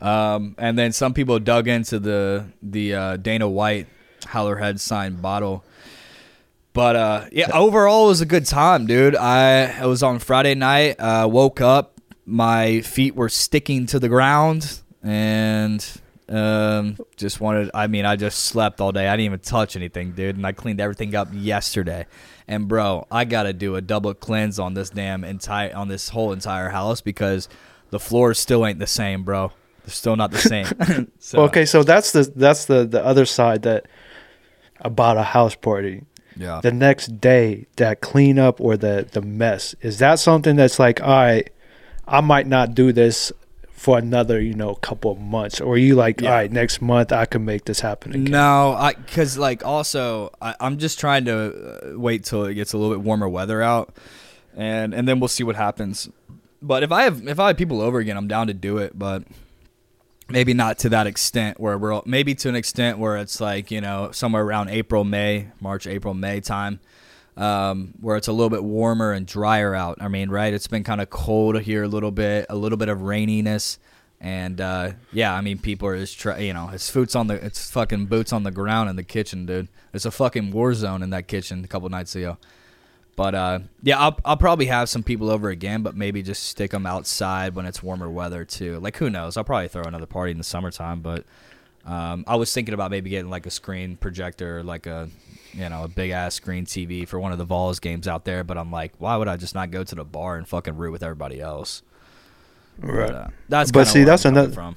Um, 0.00 0.54
and 0.56 0.78
then 0.78 0.92
some 0.92 1.14
people 1.14 1.40
dug 1.40 1.66
into 1.66 1.98
the 1.98 2.44
the 2.62 2.94
uh, 2.94 3.16
Dana 3.16 3.48
White 3.48 3.88
Howler 4.26 4.54
Head 4.54 4.78
signed 4.80 5.20
bottle. 5.20 5.64
But 6.72 6.94
uh, 6.94 7.24
yeah, 7.32 7.50
overall 7.52 8.04
it 8.04 8.08
was 8.10 8.20
a 8.20 8.26
good 8.26 8.46
time, 8.46 8.86
dude. 8.86 9.16
I 9.16 9.62
it 9.82 9.86
was 9.86 10.04
on 10.04 10.20
Friday 10.20 10.54
night. 10.54 11.00
Uh, 11.00 11.26
woke 11.28 11.60
up, 11.60 12.00
my 12.24 12.82
feet 12.82 13.16
were 13.16 13.28
sticking 13.30 13.86
to 13.86 13.98
the 13.98 14.08
ground, 14.08 14.78
and 15.02 15.84
um, 16.28 16.96
just 17.16 17.40
wanted. 17.40 17.70
I 17.72 17.86
mean, 17.86 18.04
I 18.04 18.16
just 18.16 18.44
slept 18.44 18.80
all 18.80 18.92
day. 18.92 19.08
I 19.08 19.12
didn't 19.12 19.26
even 19.26 19.38
touch 19.40 19.76
anything, 19.76 20.12
dude. 20.12 20.36
And 20.36 20.46
I 20.46 20.52
cleaned 20.52 20.80
everything 20.80 21.14
up 21.14 21.28
yesterday. 21.32 22.06
And 22.48 22.68
bro, 22.68 23.06
I 23.10 23.24
gotta 23.24 23.52
do 23.52 23.76
a 23.76 23.80
double 23.80 24.14
cleanse 24.14 24.58
on 24.58 24.74
this 24.74 24.90
damn 24.90 25.24
entire 25.24 25.74
on 25.74 25.88
this 25.88 26.08
whole 26.08 26.32
entire 26.32 26.70
house 26.70 27.00
because 27.00 27.48
the 27.90 28.00
floors 28.00 28.38
still 28.38 28.66
ain't 28.66 28.78
the 28.78 28.86
same, 28.86 29.22
bro. 29.22 29.52
They're 29.84 29.92
still 29.92 30.16
not 30.16 30.32
the 30.32 30.38
same. 30.38 31.12
so, 31.18 31.42
okay, 31.42 31.64
so 31.64 31.82
that's 31.82 32.12
the 32.12 32.30
that's 32.34 32.64
the 32.64 32.84
the 32.84 33.04
other 33.04 33.24
side 33.24 33.62
that 33.62 33.86
about 34.80 35.16
a 35.16 35.22
house 35.22 35.54
party. 35.54 36.04
Yeah. 36.36 36.60
The 36.62 36.72
next 36.72 37.20
day, 37.20 37.66
that 37.76 38.00
cleanup 38.00 38.60
or 38.60 38.76
the 38.76 39.08
the 39.10 39.22
mess 39.22 39.74
is 39.80 39.98
that 40.00 40.18
something 40.18 40.56
that's 40.56 40.78
like, 40.78 41.00
all 41.00 41.08
right, 41.08 41.50
I 42.06 42.20
might 42.20 42.46
not 42.46 42.74
do 42.74 42.92
this 42.92 43.32
for 43.76 43.98
another, 43.98 44.40
you 44.40 44.54
know, 44.54 44.74
couple 44.74 45.12
of 45.12 45.18
months, 45.18 45.60
or 45.60 45.76
you 45.78 45.94
like, 45.94 46.20
Yeah. 46.20 46.30
all 46.30 46.34
right, 46.36 46.50
next 46.50 46.80
month 46.80 47.12
I 47.12 47.26
can 47.26 47.44
make 47.44 47.66
this 47.66 47.80
happen 47.80 48.12
again. 48.12 48.24
No, 48.24 48.72
I 48.72 48.94
because 48.94 49.36
like 49.38 49.64
also 49.64 50.30
I, 50.40 50.54
I'm 50.60 50.78
just 50.78 50.98
trying 50.98 51.26
to 51.26 51.36
uh, 51.94 51.98
wait 51.98 52.24
till 52.24 52.44
it 52.46 52.54
gets 52.54 52.72
a 52.72 52.78
little 52.78 52.94
bit 52.96 53.04
warmer 53.04 53.28
weather 53.28 53.62
out, 53.62 53.94
and 54.56 54.94
and 54.94 55.06
then 55.06 55.20
we'll 55.20 55.28
see 55.28 55.44
what 55.44 55.56
happens. 55.56 56.08
But 56.62 56.82
if 56.82 56.90
I 56.90 57.02
have 57.02 57.28
if 57.28 57.38
I 57.38 57.48
have 57.48 57.56
people 57.58 57.80
over 57.82 57.98
again, 57.98 58.16
I'm 58.16 58.28
down 58.28 58.46
to 58.46 58.54
do 58.54 58.78
it. 58.78 58.98
But 58.98 59.24
maybe 60.28 60.54
not 60.54 60.78
to 60.78 60.88
that 60.88 61.06
extent 61.06 61.60
where 61.60 61.78
we're 61.78 62.00
maybe 62.06 62.34
to 62.34 62.48
an 62.48 62.56
extent 62.56 62.98
where 62.98 63.16
it's 63.18 63.40
like 63.40 63.70
you 63.70 63.80
know 63.80 64.10
somewhere 64.10 64.42
around 64.42 64.70
April, 64.70 65.04
May, 65.04 65.48
March, 65.60 65.86
April, 65.86 66.14
May 66.14 66.40
time. 66.40 66.80
Um, 67.36 67.92
where 68.00 68.16
it's 68.16 68.28
a 68.28 68.32
little 68.32 68.48
bit 68.48 68.64
warmer 68.64 69.12
and 69.12 69.26
drier 69.26 69.74
out. 69.74 69.98
I 70.00 70.08
mean, 70.08 70.30
right? 70.30 70.54
It's 70.54 70.68
been 70.68 70.84
kind 70.84 71.02
of 71.02 71.10
cold 71.10 71.60
here 71.60 71.82
a 71.82 71.88
little 71.88 72.10
bit, 72.10 72.46
a 72.48 72.56
little 72.56 72.78
bit 72.78 72.88
of 72.88 73.00
raininess, 73.00 73.76
and 74.20 74.60
uh, 74.60 74.92
yeah, 75.12 75.34
I 75.34 75.42
mean, 75.42 75.58
people 75.58 75.88
are 75.88 75.98
just 75.98 76.18
try, 76.18 76.38
you 76.38 76.54
know, 76.54 76.70
it's 76.72 76.90
boots 76.90 77.14
on 77.14 77.26
the, 77.26 77.34
it's 77.34 77.70
fucking 77.70 78.06
boots 78.06 78.32
on 78.32 78.42
the 78.42 78.50
ground 78.50 78.88
in 78.88 78.96
the 78.96 79.02
kitchen, 79.02 79.44
dude. 79.44 79.68
It's 79.92 80.06
a 80.06 80.10
fucking 80.10 80.50
war 80.50 80.72
zone 80.72 81.02
in 81.02 81.10
that 81.10 81.28
kitchen 81.28 81.62
a 81.62 81.68
couple 81.68 81.88
nights 81.90 82.16
ago. 82.16 82.38
But 83.16 83.34
uh, 83.34 83.58
yeah, 83.82 83.98
I'll 83.98 84.18
I'll 84.24 84.36
probably 84.36 84.66
have 84.66 84.88
some 84.88 85.02
people 85.02 85.30
over 85.30 85.48
again, 85.48 85.82
but 85.82 85.96
maybe 85.96 86.22
just 86.22 86.44
stick 86.44 86.70
them 86.70 86.86
outside 86.86 87.54
when 87.54 87.64
it's 87.64 87.82
warmer 87.82 88.10
weather 88.10 88.44
too. 88.44 88.78
Like 88.78 88.96
who 88.98 89.08
knows? 89.08 89.36
I'll 89.36 89.44
probably 89.44 89.68
throw 89.68 89.84
another 89.84 90.06
party 90.06 90.32
in 90.32 90.38
the 90.38 90.44
summertime, 90.44 91.00
but 91.00 91.24
um, 91.86 92.24
I 92.26 92.36
was 92.36 92.52
thinking 92.52 92.74
about 92.74 92.90
maybe 92.90 93.08
getting 93.08 93.30
like 93.30 93.46
a 93.46 93.50
screen 93.50 93.96
projector, 93.96 94.62
like 94.62 94.86
a 94.86 95.08
you 95.56 95.68
know 95.68 95.84
a 95.84 95.88
big 95.88 96.10
ass 96.10 96.34
screen 96.34 96.66
TV 96.66 97.06
for 97.08 97.18
one 97.18 97.32
of 97.32 97.38
the 97.38 97.44
Vols 97.44 97.80
games 97.80 98.06
out 98.06 98.24
there. 98.24 98.44
But 98.44 98.58
I'm 98.58 98.70
like, 98.70 98.92
why 98.98 99.16
would 99.16 99.28
I 99.28 99.36
just 99.36 99.54
not 99.54 99.70
go 99.70 99.82
to 99.84 99.94
the 99.94 100.04
bar 100.04 100.36
and 100.36 100.46
fucking 100.46 100.76
root 100.76 100.92
with 100.92 101.02
everybody 101.02 101.40
else? 101.40 101.82
Right. 102.78 103.06
But, 103.08 103.14
uh, 103.14 103.28
that's 103.48 103.72
But 103.72 103.86
see, 103.86 104.04
that's 104.04 104.24
I'm 104.26 104.34
another- 104.36 104.52
from. 104.52 104.76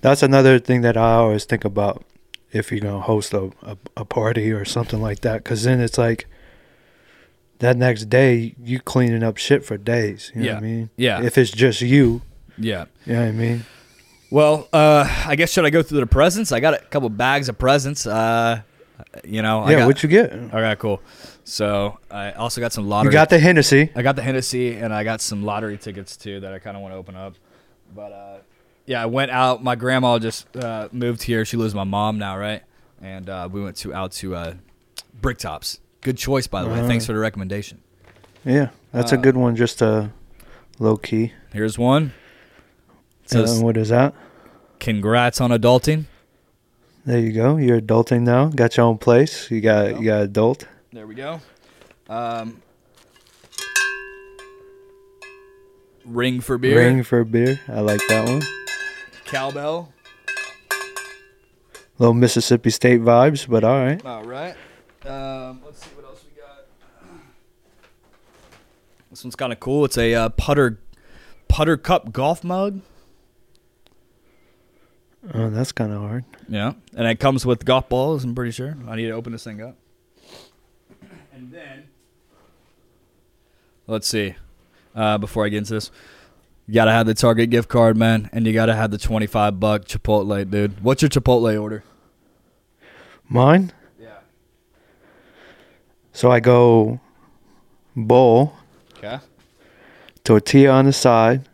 That's 0.00 0.22
another 0.22 0.58
thing 0.58 0.82
that 0.82 0.96
I 0.96 1.14
always 1.14 1.44
think 1.46 1.64
about 1.64 2.04
if 2.52 2.70
you're 2.70 2.80
gonna 2.80 3.00
host 3.00 3.32
a 3.32 3.50
a, 3.62 3.76
a 3.96 4.04
party 4.04 4.52
or 4.52 4.64
something 4.64 5.00
like 5.00 5.20
that, 5.20 5.44
because 5.44 5.64
then 5.64 5.80
it's 5.80 5.96
like 5.98 6.26
that 7.60 7.76
next 7.76 8.06
day 8.10 8.54
you 8.62 8.80
cleaning 8.80 9.22
up 9.22 9.36
shit 9.38 9.64
for 9.64 9.76
days. 9.76 10.30
You 10.34 10.42
know 10.42 10.54
what 10.54 10.62
I 10.62 10.66
Yeah. 10.66 10.72
mean? 10.74 10.90
Yeah. 10.96 11.22
If 11.22 11.38
it's 11.38 11.50
just 11.50 11.80
you, 11.80 12.22
Yeah. 12.58 12.84
you 13.06 13.14
know 13.14 13.20
what 13.20 13.28
I 13.28 13.32
mean? 13.32 13.64
Well, 14.30 14.68
uh, 14.72 15.06
I 15.26 15.36
guess 15.36 15.50
should 15.52 15.64
I 15.64 15.70
go 15.70 15.82
through 15.82 16.00
the 16.00 16.06
presents? 16.06 16.50
I 16.52 16.58
got 16.60 16.74
a 16.74 16.78
couple 16.86 17.08
bags 17.08 17.48
of 17.48 17.56
presents. 17.58 18.06
Uh, 18.06 18.62
you 19.24 19.42
know, 19.42 19.62
I 19.62 19.72
yeah. 19.72 19.78
got, 19.80 19.86
what 19.86 20.02
you 20.02 20.08
get? 20.08 20.32
Okay, 20.32 20.76
cool. 20.78 21.00
So 21.44 21.98
I 22.10 22.32
also 22.32 22.60
got 22.60 22.72
some 22.72 22.88
lottery. 22.88 23.08
You 23.10 23.12
got 23.12 23.28
the 23.30 23.38
Hennessy. 23.38 23.90
I 23.94 24.02
got 24.02 24.16
the 24.16 24.22
Hennessy 24.22 24.76
and 24.76 24.94
I 24.94 25.04
got 25.04 25.20
some 25.20 25.42
lottery 25.44 25.76
tickets 25.78 26.16
too 26.16 26.40
that 26.40 26.52
I 26.54 26.58
kind 26.58 26.76
of 26.76 26.82
want 26.82 26.94
to 26.94 26.98
open 26.98 27.16
up. 27.16 27.34
But 27.94 28.12
uh, 28.12 28.36
yeah, 28.86 29.02
I 29.02 29.06
went 29.06 29.30
out. 29.30 29.62
My 29.62 29.74
grandma 29.76 30.18
just 30.18 30.56
uh, 30.56 30.88
moved 30.92 31.22
here. 31.22 31.44
She 31.44 31.56
lives 31.56 31.74
with 31.74 31.76
my 31.78 31.84
mom 31.84 32.18
now, 32.18 32.36
right? 32.38 32.62
And 33.02 33.28
uh, 33.28 33.48
we 33.50 33.62
went 33.62 33.76
to 33.78 33.92
out 33.92 34.12
to 34.12 34.34
uh, 34.34 34.54
Bricktop's. 35.20 35.80
Good 36.00 36.16
choice, 36.18 36.46
by 36.46 36.62
the 36.62 36.68
way. 36.68 36.86
Thanks 36.86 37.06
for 37.06 37.12
the 37.14 37.18
recommendation. 37.18 37.80
Yeah, 38.44 38.68
that's 38.92 39.12
Uh, 39.12 39.16
a 39.16 39.18
good 39.18 39.36
one. 39.36 39.56
Just 39.56 39.82
uh, 39.82 40.08
low 40.78 40.96
key. 40.98 41.32
Here's 41.52 41.78
one. 41.78 42.12
It 43.24 43.36
Uh, 43.36 43.46
says, 43.46 43.62
what 43.62 43.76
is 43.78 43.88
that? 43.88 44.14
"Congrats 44.80 45.40
on 45.40 45.50
adulting." 45.50 46.04
There 47.06 47.18
you 47.18 47.32
go. 47.32 47.58
You're 47.58 47.82
adulting 47.82 48.22
now. 48.22 48.46
Got 48.46 48.78
your 48.78 48.86
own 48.86 48.96
place. 48.96 49.50
You 49.50 49.60
got 49.60 50.00
you 50.00 50.06
got 50.06 50.22
adult. 50.22 50.66
There 50.90 51.06
we 51.06 51.14
go. 51.14 51.40
Um, 52.08 52.62
ring 56.06 56.40
for 56.40 56.56
beer. 56.56 56.78
Ring 56.78 57.02
for 57.02 57.22
beer. 57.24 57.60
I 57.68 57.80
like 57.80 58.00
that 58.08 58.26
one. 58.26 58.42
Cowbell. 59.26 59.92
Little 61.98 62.14
Mississippi 62.14 62.70
State 62.70 63.02
vibes, 63.02 63.46
but 63.48 63.64
all 63.64 63.78
right. 63.78 64.04
All 64.04 64.24
right. 64.24 64.56
Um, 65.04 65.60
let's 65.64 65.84
see 65.84 65.90
what 65.94 66.06
else 66.06 66.24
we 66.24 66.40
got. 66.40 66.66
This 69.10 69.22
one's 69.22 69.36
kind 69.36 69.52
of 69.52 69.60
cool. 69.60 69.84
It's 69.84 69.98
a 69.98 70.14
uh, 70.14 70.28
putter 70.30 70.80
putter 71.48 71.76
cup 71.76 72.12
golf 72.12 72.42
mug. 72.42 72.80
Oh, 75.32 75.48
that's 75.48 75.72
kind 75.72 75.92
of 75.92 76.00
hard. 76.02 76.24
Yeah, 76.48 76.74
and 76.96 77.06
it 77.08 77.18
comes 77.18 77.46
with 77.46 77.64
golf 77.64 77.88
balls. 77.88 78.24
I'm 78.24 78.34
pretty 78.34 78.50
sure. 78.50 78.76
I 78.86 78.96
need 78.96 79.06
to 79.06 79.12
open 79.12 79.32
this 79.32 79.44
thing 79.44 79.62
up. 79.62 79.76
And 81.32 81.50
then, 81.50 81.84
let's 83.86 84.06
see. 84.06 84.34
Uh, 84.94 85.18
before 85.18 85.44
I 85.46 85.48
get 85.48 85.58
into 85.58 85.74
this, 85.74 85.90
you 86.66 86.74
gotta 86.74 86.92
have 86.92 87.06
the 87.06 87.14
Target 87.14 87.50
gift 87.50 87.68
card, 87.68 87.96
man, 87.96 88.28
and 88.32 88.46
you 88.46 88.52
gotta 88.52 88.74
have 88.74 88.90
the 88.90 88.98
25 88.98 89.58
buck 89.58 89.84
Chipotle, 89.86 90.48
dude. 90.50 90.82
What's 90.82 91.02
your 91.02 91.08
Chipotle 91.08 91.60
order? 91.60 91.82
Mine. 93.28 93.72
Yeah. 93.98 94.18
So 96.12 96.30
I 96.30 96.40
go 96.40 97.00
bowl, 97.96 98.52
Okay. 98.98 99.18
tortilla 100.22 100.70
on 100.72 100.84
the 100.84 100.92
side, 100.92 101.48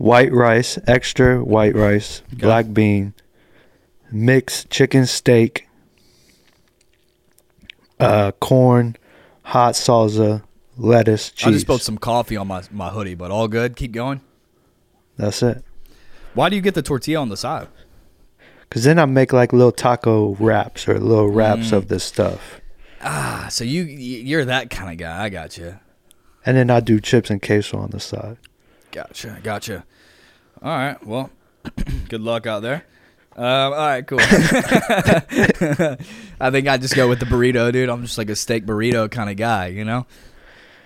white 0.00 0.32
rice, 0.32 0.78
extra 0.86 1.44
white 1.44 1.74
rice, 1.76 2.22
black 2.32 2.72
bean, 2.72 3.12
mixed 4.10 4.70
chicken 4.70 5.04
steak, 5.04 5.68
uh, 7.98 8.32
corn, 8.40 8.96
hot 9.42 9.74
salsa, 9.74 10.42
lettuce, 10.76 11.30
cheese. 11.30 11.46
I 11.46 11.50
just 11.52 11.62
spilled 11.66 11.82
some 11.82 11.98
coffee 11.98 12.36
on 12.36 12.46
my 12.48 12.62
my 12.70 12.88
hoodie, 12.88 13.14
but 13.14 13.30
all 13.30 13.46
good. 13.48 13.76
Keep 13.76 13.92
going. 13.92 14.20
That's 15.16 15.42
it. 15.42 15.62
Why 16.34 16.48
do 16.48 16.56
you 16.56 16.62
get 16.62 16.74
the 16.74 16.82
tortilla 16.82 17.20
on 17.20 17.28
the 17.28 17.36
side? 17.36 17.68
Cause 18.70 18.84
then 18.84 18.98
I 18.98 19.04
make 19.04 19.32
like 19.32 19.52
little 19.52 19.72
taco 19.72 20.36
wraps 20.36 20.88
or 20.88 20.98
little 20.98 21.28
wraps 21.28 21.70
Mm. 21.70 21.76
of 21.76 21.88
this 21.88 22.04
stuff, 22.04 22.60
Ah, 23.02 23.48
so 23.50 23.64
you 23.64 23.82
you're 23.82 24.44
that 24.44 24.70
kind 24.70 24.92
of 24.92 24.96
guy. 24.96 25.24
I 25.24 25.28
got 25.28 25.58
you. 25.58 25.78
and 26.46 26.56
then 26.56 26.70
I 26.70 26.80
do 26.80 27.00
chips 27.00 27.28
and 27.30 27.42
queso 27.42 27.76
on 27.78 27.90
the 27.90 28.00
side. 28.00 28.38
Gotcha. 28.92 29.38
Gotcha. 29.42 29.84
All 30.62 30.70
right. 30.70 31.06
Well, 31.06 31.30
good 32.08 32.20
luck 32.20 32.46
out 32.46 32.62
there. 32.62 32.84
Um, 33.36 33.44
all 33.44 33.70
right. 33.72 34.06
Cool. 34.06 34.18
I 36.40 36.50
think 36.50 36.68
I 36.68 36.76
just 36.76 36.94
go 36.96 37.08
with 37.08 37.20
the 37.20 37.26
burrito, 37.26 37.72
dude. 37.72 37.88
I'm 37.88 38.02
just 38.02 38.18
like 38.18 38.28
a 38.30 38.36
steak 38.36 38.66
burrito 38.66 39.10
kind 39.10 39.30
of 39.30 39.36
guy, 39.36 39.68
you 39.68 39.84
know. 39.84 40.06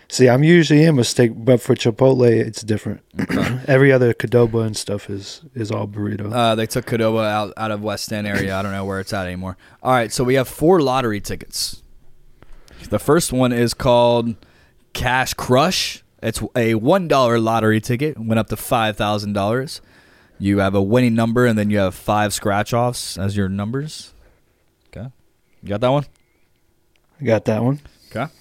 See, 0.09 0.29
I'm 0.29 0.45
usually 0.45 0.85
in 0.85 0.99
a 0.99 1.05
steak, 1.05 1.33
but 1.35 1.61
for 1.62 1.75
Chipotle, 1.75 2.31
it's 2.31 2.62
different. 2.62 3.01
Every 3.67 3.90
other 3.90 4.12
Qdoba 4.12 4.67
and 4.67 4.77
stuff 4.77 5.09
is 5.09 5.40
is 5.55 5.71
all 5.71 5.88
burrito. 5.88 6.31
Uh, 6.33 6.55
they 6.55 6.67
took 6.67 6.85
Qdoba 6.87 7.25
out 7.27 7.55
out 7.57 7.71
of 7.71 7.83
West 7.83 8.12
End 8.12 8.27
area. 8.27 8.55
I 8.57 8.62
don't 8.62 8.73
know 8.73 8.85
where 8.85 9.01
it's 9.01 9.12
at 9.12 9.27
anymore. 9.27 9.57
All 9.83 9.93
right. 9.93 10.12
So 10.12 10.23
we 10.23 10.35
have 10.35 10.47
four 10.47 10.81
lottery 10.83 11.21
tickets. 11.21 11.83
The 12.90 12.99
first 12.99 13.33
one 13.33 13.53
is 13.53 13.73
called 13.73 14.37
Cash 14.93 15.35
Crush. 15.35 16.04
It's 16.25 16.43
a 16.57 16.75
one 16.75 17.07
dollar 17.07 17.39
lottery 17.39 17.83
ticket. 17.83 18.19
Went 18.19 18.39
up 18.39 18.49
to 18.49 18.57
five 18.57 18.97
thousand 18.97 19.35
dollars. 19.35 19.83
You 20.39 20.59
have 20.59 20.75
a 20.75 20.83
winning 20.83 21.15
number, 21.15 21.45
and 21.45 21.59
then 21.59 21.69
you 21.69 21.79
have 21.79 21.95
five 21.95 22.33
scratch 22.33 22.73
offs 22.73 23.19
as 23.19 23.37
your 23.37 23.51
numbers. 23.51 24.15
Okay, 24.89 25.09
you 25.63 25.69
got 25.69 25.83
that 25.83 25.91
one. 25.91 26.07
I 27.21 27.25
Got 27.25 27.45
that 27.45 27.63
one. 27.63 27.81
Okay. 28.11 28.33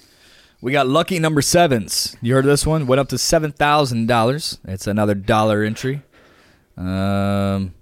We 0.62 0.72
got 0.72 0.86
lucky 0.86 1.18
number 1.18 1.42
sevens. 1.42 2.16
You 2.22 2.34
heard 2.34 2.46
of 2.46 2.50
this 2.50 2.66
one? 2.66 2.86
Went 2.86 3.00
up 3.00 3.08
to 3.10 3.18
seven 3.18 3.52
thousand 3.52 4.06
dollars. 4.06 4.58
It's 4.64 4.86
another 4.86 5.14
dollar 5.14 5.62
entry. 5.62 6.02
Um, 6.78 7.74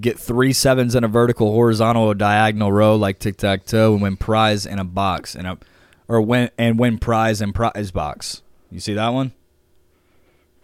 get 0.00 0.18
three 0.18 0.54
sevens 0.54 0.94
in 0.94 1.04
a 1.04 1.08
vertical, 1.08 1.52
horizontal, 1.52 2.04
or 2.04 2.14
diagonal 2.14 2.72
row 2.72 2.96
like 2.96 3.18
tic 3.18 3.36
tac 3.36 3.66
toe, 3.66 3.92
and 3.92 4.00
win 4.00 4.16
prize 4.16 4.64
in 4.64 4.78
a 4.78 4.84
box 4.84 5.34
and 5.34 5.46
a, 5.46 5.58
or 6.08 6.22
win 6.22 6.50
and 6.56 6.78
win 6.78 6.98
prize 6.98 7.42
in 7.42 7.52
prize 7.52 7.90
box. 7.90 8.40
You 8.70 8.80
see 8.80 8.94
that 8.94 9.10
one? 9.10 9.32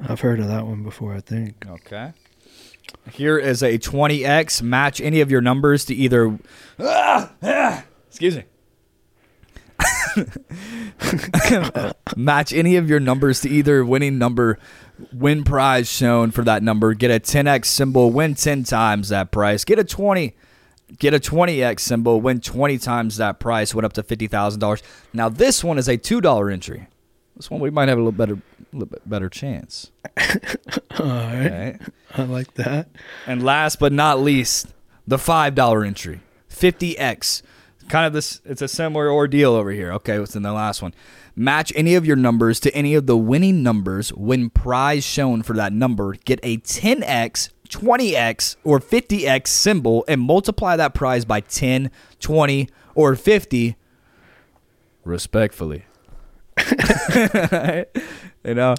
I've 0.00 0.20
heard 0.20 0.40
of 0.40 0.48
that 0.48 0.66
one 0.66 0.82
before. 0.82 1.14
I 1.14 1.20
think. 1.20 1.66
Okay. 1.66 2.12
Here 3.10 3.38
is 3.38 3.62
a 3.62 3.78
20x. 3.78 4.62
Match 4.62 5.00
any 5.00 5.20
of 5.20 5.30
your 5.30 5.40
numbers 5.40 5.84
to 5.86 5.94
either. 5.94 6.38
Ah, 6.78 7.32
ah, 7.42 7.84
excuse 8.08 8.36
me. 8.36 8.44
Match 12.16 12.52
any 12.52 12.76
of 12.76 12.88
your 12.88 13.00
numbers 13.00 13.40
to 13.42 13.48
either 13.48 13.84
winning 13.84 14.18
number, 14.18 14.58
win 15.12 15.44
prize 15.44 15.90
shown 15.90 16.30
for 16.30 16.42
that 16.44 16.62
number. 16.62 16.94
Get 16.94 17.10
a 17.10 17.20
10x 17.20 17.66
symbol, 17.66 18.10
win 18.10 18.34
10 18.34 18.64
times 18.64 19.10
that 19.10 19.30
price. 19.30 19.64
Get 19.64 19.78
a 19.78 19.84
20, 19.84 20.34
get 20.98 21.12
a 21.14 21.20
20x 21.20 21.80
symbol, 21.80 22.20
win 22.20 22.40
20 22.40 22.78
times 22.78 23.18
that 23.18 23.38
price. 23.38 23.74
Went 23.74 23.84
up 23.84 23.92
to 23.94 24.02
fifty 24.02 24.26
thousand 24.26 24.60
dollars. 24.60 24.82
Now 25.12 25.28
this 25.28 25.62
one 25.62 25.78
is 25.78 25.88
a 25.88 25.96
two 25.96 26.20
dollar 26.20 26.50
entry. 26.50 26.86
This 27.36 27.50
one 27.50 27.60
we 27.60 27.70
might 27.70 27.88
have 27.88 27.98
a 27.98 28.00
little 28.00 28.12
better, 28.12 28.38
little 28.78 28.88
bit 28.90 29.08
better 29.08 29.28
chance. 29.28 29.90
All 30.98 31.06
right. 31.06 31.48
Right. 31.50 31.80
I 32.14 32.22
like 32.22 32.54
that. 32.54 32.88
And 33.26 33.42
last 33.42 33.78
but 33.78 33.92
not 33.92 34.20
least, 34.20 34.68
the 35.06 35.18
five 35.18 35.54
dollar 35.54 35.84
entry, 35.84 36.20
fifty 36.48 36.96
x. 36.98 37.42
Kind 37.88 38.06
of 38.06 38.12
this. 38.12 38.40
It's 38.44 38.62
a 38.62 38.68
similar 38.68 39.10
ordeal 39.10 39.52
over 39.52 39.70
here. 39.70 39.92
Okay, 39.92 40.18
what's 40.18 40.34
in 40.34 40.42
the 40.42 40.52
last 40.52 40.82
one? 40.82 40.92
Match 41.36 41.72
any 41.76 41.94
of 41.94 42.06
your 42.06 42.16
numbers 42.16 42.58
to 42.60 42.74
any 42.74 42.94
of 42.94 43.06
the 43.06 43.16
winning 43.16 43.62
numbers. 43.62 44.12
Win 44.12 44.50
prize 44.50 45.04
shown 45.04 45.42
for 45.42 45.52
that 45.54 45.72
number. 45.72 46.14
Get 46.24 46.40
a 46.42 46.56
10x, 46.58 47.50
20x, 47.68 48.56
or 48.64 48.80
50x 48.80 49.46
symbol 49.48 50.04
and 50.08 50.20
multiply 50.20 50.76
that 50.76 50.94
prize 50.94 51.24
by 51.24 51.40
10, 51.40 51.90
20, 52.20 52.68
or 52.94 53.14
50. 53.14 53.76
Respectfully. 55.04 55.84
you 58.46 58.54
know. 58.54 58.74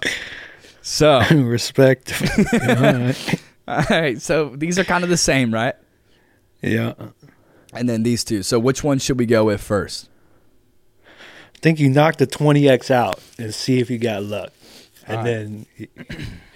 So. 0.82 1.20
Respect. 1.30 2.12
All 2.52 2.74
right. 2.74 3.34
All 3.68 3.84
right, 3.90 4.20
so 4.20 4.48
these 4.56 4.78
are 4.78 4.84
kind 4.84 5.04
of 5.04 5.10
the 5.10 5.16
same, 5.18 5.52
right? 5.52 5.74
Yeah. 6.62 6.94
And 7.74 7.86
then 7.86 8.02
these 8.02 8.24
two. 8.24 8.42
So 8.42 8.58
which 8.58 8.82
one 8.82 8.98
should 8.98 9.18
we 9.18 9.26
go 9.26 9.44
with 9.44 9.60
first? 9.60 10.08
I 11.06 11.58
think 11.60 11.78
you 11.78 11.90
knock 11.90 12.16
the 12.16 12.26
20x 12.26 12.90
out 12.90 13.20
and 13.38 13.54
see 13.54 13.78
if 13.78 13.90
you 13.90 13.98
got 13.98 14.22
luck. 14.22 14.52
And 15.06 15.16
All 15.18 15.24
then, 15.24 15.66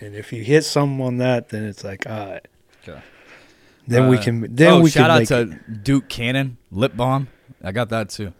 and 0.00 0.14
if 0.14 0.32
you 0.32 0.42
hit 0.42 0.64
some 0.64 1.00
on 1.02 1.18
that, 1.18 1.50
then 1.50 1.64
it's 1.64 1.84
like, 1.84 2.06
all 2.08 2.30
right. 2.30 2.48
Okay. 2.88 3.00
Then 3.86 4.08
we 4.08 4.16
Uh, 4.16 4.22
can. 4.22 4.54
Then 4.54 4.72
oh, 4.74 4.80
we 4.80 4.90
shout 4.90 5.10
can 5.10 5.22
out 5.22 5.48
to 5.48 5.54
it. 5.54 5.84
Duke 5.84 6.08
Cannon 6.08 6.56
lip 6.70 6.96
balm. 6.96 7.28
I 7.62 7.72
got 7.72 7.88
that 7.90 8.08
too. 8.10 8.32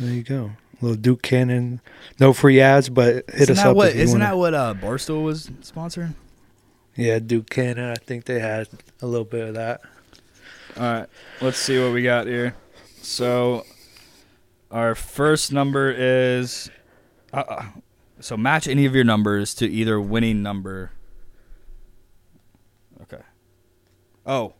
There 0.00 0.12
you 0.12 0.22
go. 0.22 0.52
Little 0.82 0.96
Duke 0.96 1.22
Cannon. 1.22 1.80
No 2.20 2.32
free 2.34 2.60
ads, 2.60 2.88
but 2.90 3.14
hit 3.30 3.48
isn't 3.48 3.58
us 3.58 3.64
up. 3.64 3.76
what? 3.76 3.90
if 3.90 3.96
you 3.96 4.02
Isn't 4.02 4.20
wanna- 4.20 4.30
that 4.32 4.36
what 4.36 4.52
uh, 4.54 4.74
Barstool 4.74 5.22
was 5.24 5.46
sponsoring? 5.62 6.14
Yeah, 6.96 7.20
Duke 7.20 7.48
Cannon. 7.48 7.88
I 7.90 7.94
think 7.94 8.24
they 8.26 8.40
had 8.40 8.68
a 9.00 9.06
little 9.06 9.24
bit 9.24 9.48
of 9.48 9.54
that. 9.54 9.80
All 10.76 10.82
right, 10.82 11.06
let's 11.40 11.56
see 11.58 11.82
what 11.82 11.92
we 11.92 12.02
got 12.02 12.26
here. 12.26 12.54
So, 13.00 13.64
our 14.70 14.94
first 14.94 15.52
number 15.52 15.90
is. 15.90 16.70
Uh, 17.32 17.44
uh, 17.48 17.64
so 18.20 18.36
match 18.36 18.68
any 18.68 18.84
of 18.84 18.94
your 18.94 19.04
numbers 19.04 19.54
to 19.54 19.66
either 19.68 20.00
winning 20.00 20.42
number. 20.42 20.90
Okay. 23.02 23.22
Oh. 24.26 24.54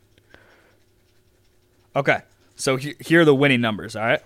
Okay. 1.95 2.21
So 2.57 2.77
he- 2.77 2.95
here 3.01 3.21
are 3.23 3.25
the 3.25 3.35
winning 3.35 3.61
numbers. 3.61 3.95
All 3.97 4.03
right. 4.05 4.23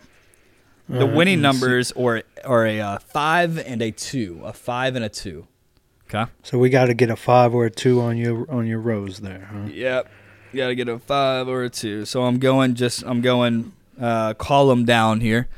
The 0.88 1.01
All 1.01 1.07
right, 1.09 1.16
winning 1.16 1.42
let's 1.42 1.59
see. 1.59 1.62
numbers 1.64 1.92
or 1.92 2.22
are 2.44 2.66
a 2.66 2.81
uh, 2.81 2.99
five 2.99 3.59
and 3.59 3.83
a 3.83 3.90
two, 3.90 4.40
a 4.44 4.53
five 4.53 4.94
and 4.94 5.05
a 5.05 5.09
two. 5.09 5.46
Okay. 6.09 6.31
So 6.44 6.59
we 6.59 6.68
got 6.70 6.87
to 6.87 6.94
get 6.94 7.11
a 7.11 7.16
five 7.16 7.53
or 7.55 7.66
a 7.66 7.70
two 7.70 8.01
on 8.01 8.16
your 8.16 8.49
on 8.51 8.66
your 8.66 8.79
rows 8.79 9.18
there. 9.20 9.49
Huh? 9.53 9.66
Yep. 9.72 10.09
You 10.53 10.59
gotta 10.59 10.75
get 10.77 10.88
a 10.88 10.99
five 10.99 11.49
or 11.49 11.64
a 11.64 11.70
two. 11.70 12.05
So 12.05 12.22
I'm 12.25 12.38
going 12.38 12.75
just 12.77 13.03
I'm 13.05 13.20
going 13.20 13.72
uh, 14.01 14.35
column 14.35 14.85
down 14.85 15.20
here. 15.20 15.49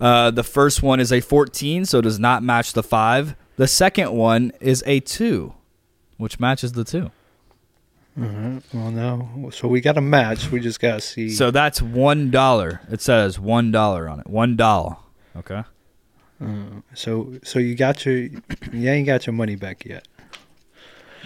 Uh, 0.00 0.32
the 0.32 0.42
first 0.42 0.82
one 0.82 0.98
is 0.98 1.12
a 1.12 1.20
14, 1.20 1.84
so 1.84 2.00
it 2.00 2.02
does 2.02 2.18
not 2.18 2.42
match 2.42 2.72
the 2.72 2.82
five. 2.82 3.36
The 3.54 3.68
second 3.68 4.10
one 4.12 4.50
is 4.60 4.82
a 4.84 4.98
two, 4.98 5.54
which 6.16 6.40
matches 6.40 6.72
the 6.72 6.82
two. 6.82 7.12
All 8.20 8.24
right. 8.24 8.62
Well, 8.74 8.90
no. 8.90 9.50
So 9.52 9.68
we 9.68 9.80
got 9.80 9.96
a 9.96 10.02
match. 10.02 10.50
We 10.50 10.60
just 10.60 10.80
got 10.80 10.96
to 10.96 11.00
see. 11.00 11.30
So 11.30 11.50
that's 11.50 11.80
one 11.80 12.30
dollar. 12.30 12.80
It 12.90 13.00
says 13.00 13.38
one 13.38 13.70
dollar 13.70 14.08
on 14.08 14.20
it. 14.20 14.26
One 14.26 14.56
dollar. 14.56 14.96
Okay. 15.36 15.62
Uh, 16.42 16.80
so 16.94 17.34
so 17.42 17.58
you 17.58 17.74
got 17.74 18.04
your 18.04 18.16
you 18.16 18.88
ain't 18.88 19.06
got 19.06 19.26
your 19.26 19.32
money 19.32 19.56
back 19.56 19.84
yet. 19.84 20.06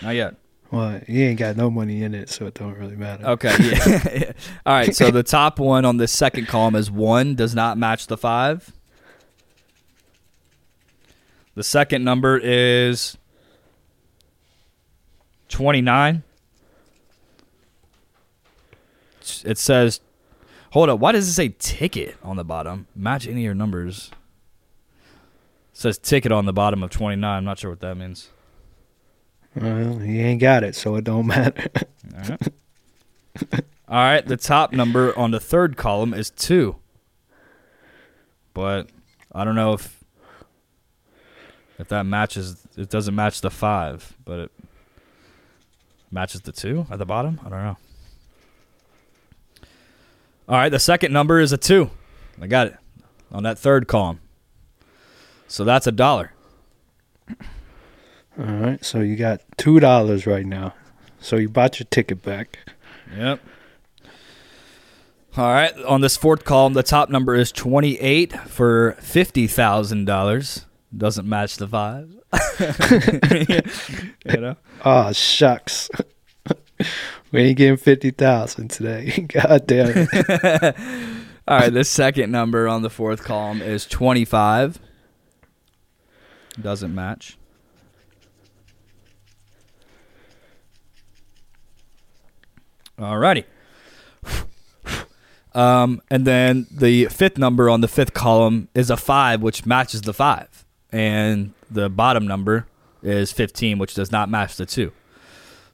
Not 0.02 0.14
yet. 0.14 0.36
Well, 0.70 1.00
you 1.08 1.24
ain't 1.24 1.38
got 1.38 1.56
no 1.56 1.70
money 1.70 2.02
in 2.02 2.14
it, 2.14 2.28
so 2.28 2.46
it 2.46 2.54
don't 2.54 2.76
really 2.76 2.96
matter. 2.96 3.24
Okay. 3.26 3.54
Yeah. 3.60 4.32
All 4.66 4.74
right. 4.74 4.94
So 4.94 5.10
the 5.10 5.22
top 5.24 5.58
one 5.58 5.84
on 5.84 5.96
the 5.96 6.08
second 6.08 6.46
column 6.48 6.74
is 6.74 6.90
one 6.90 7.34
does 7.34 7.54
not 7.54 7.78
match 7.78 8.06
the 8.06 8.16
five. 8.16 8.72
The 11.54 11.64
second 11.64 12.04
number 12.04 12.38
is 12.38 13.16
twenty 15.48 15.80
nine. 15.80 16.22
It 19.44 19.58
says, 19.58 20.00
"Hold 20.72 20.88
up. 20.88 21.00
Why 21.00 21.12
does 21.12 21.28
it 21.28 21.32
say 21.32 21.54
ticket 21.58 22.16
on 22.22 22.36
the 22.36 22.44
bottom? 22.44 22.86
Match 22.94 23.26
any 23.26 23.42
of 23.42 23.44
your 23.44 23.54
numbers." 23.54 24.10
It 25.72 25.78
says 25.78 25.98
ticket 25.98 26.32
on 26.32 26.46
the 26.46 26.52
bottom 26.52 26.82
of 26.82 26.90
twenty 26.90 27.16
nine. 27.16 27.38
I'm 27.38 27.44
not 27.44 27.58
sure 27.58 27.70
what 27.70 27.80
that 27.80 27.96
means. 27.96 28.30
Well, 29.54 30.02
you 30.02 30.20
ain't 30.22 30.40
got 30.40 30.64
it, 30.64 30.74
so 30.74 30.96
it 30.96 31.04
don't 31.04 31.26
matter. 31.26 31.64
All 32.14 32.28
right. 32.28 32.48
All 33.88 33.96
right. 33.96 34.26
The 34.26 34.36
top 34.36 34.72
number 34.72 35.16
on 35.18 35.30
the 35.30 35.40
third 35.40 35.76
column 35.76 36.12
is 36.12 36.30
two. 36.30 36.76
But 38.52 38.88
I 39.32 39.44
don't 39.44 39.54
know 39.54 39.72
if 39.74 40.02
if 41.78 41.88
that 41.88 42.04
matches. 42.04 42.66
It 42.76 42.90
doesn't 42.90 43.14
match 43.14 43.40
the 43.40 43.50
five, 43.50 44.14
but 44.24 44.40
it 44.40 44.50
matches 46.10 46.42
the 46.42 46.52
two 46.52 46.86
at 46.90 46.98
the 46.98 47.06
bottom. 47.06 47.40
I 47.44 47.48
don't 47.48 47.62
know. 47.62 47.76
All 50.48 50.56
right. 50.56 50.68
The 50.68 50.78
second 50.78 51.12
number 51.12 51.40
is 51.40 51.52
a 51.52 51.56
two. 51.56 51.90
I 52.40 52.46
got 52.46 52.68
it 52.68 52.76
on 53.32 53.42
that 53.42 53.58
third 53.58 53.88
column. 53.88 54.20
So 55.48 55.64
that's 55.64 55.86
a 55.86 55.92
dollar. 55.92 56.32
All 58.38 58.44
right. 58.46 58.84
So 58.84 59.00
you 59.00 59.16
got 59.16 59.40
two 59.56 59.80
dollars 59.80 60.26
right 60.26 60.46
now. 60.46 60.74
So 61.20 61.36
you 61.36 61.48
bought 61.48 61.78
your 61.80 61.86
ticket 61.90 62.22
back. 62.22 62.58
Yep. 63.16 63.40
All 65.36 65.52
right. 65.52 65.76
On 65.84 66.00
this 66.00 66.16
fourth 66.16 66.44
column, 66.44 66.72
the 66.74 66.82
top 66.82 67.10
number 67.10 67.34
is 67.34 67.52
28 67.52 68.32
for 68.48 68.96
$50,000. 69.00 70.64
Doesn't 70.96 71.28
match 71.28 71.56
the 71.56 71.68
five. 71.68 72.10
you 74.24 74.40
know? 74.40 74.56
Oh 74.84 75.12
shucks. 75.12 75.90
we 77.32 77.42
ain't 77.42 77.58
getting 77.58 77.76
fifty 77.76 78.10
thousand 78.10 78.70
today. 78.70 79.26
God 79.28 79.66
damn 79.66 80.08
it. 80.10 80.76
All 81.48 81.58
right. 81.58 81.72
The 81.72 81.84
second 81.84 82.32
number 82.32 82.66
on 82.66 82.82
the 82.82 82.90
fourth 82.90 83.22
column 83.22 83.62
is 83.62 83.86
25. 83.86 84.80
Doesn't 86.60 86.94
match. 86.94 87.36
All 92.98 93.18
righty. 93.18 93.44
Um, 95.54 96.02
and 96.10 96.26
then 96.26 96.66
the 96.70 97.06
fifth 97.06 97.38
number 97.38 97.70
on 97.70 97.80
the 97.80 97.88
fifth 97.88 98.12
column 98.12 98.68
is 98.74 98.90
a 98.90 98.96
five, 98.98 99.40
which 99.40 99.64
matches 99.64 100.02
the 100.02 100.12
five. 100.12 100.66
And 100.92 101.54
the 101.70 101.88
bottom 101.88 102.26
number 102.26 102.66
is 103.02 103.32
15, 103.32 103.78
which 103.78 103.94
does 103.94 104.12
not 104.12 104.28
match 104.28 104.56
the 104.56 104.66
two. 104.66 104.92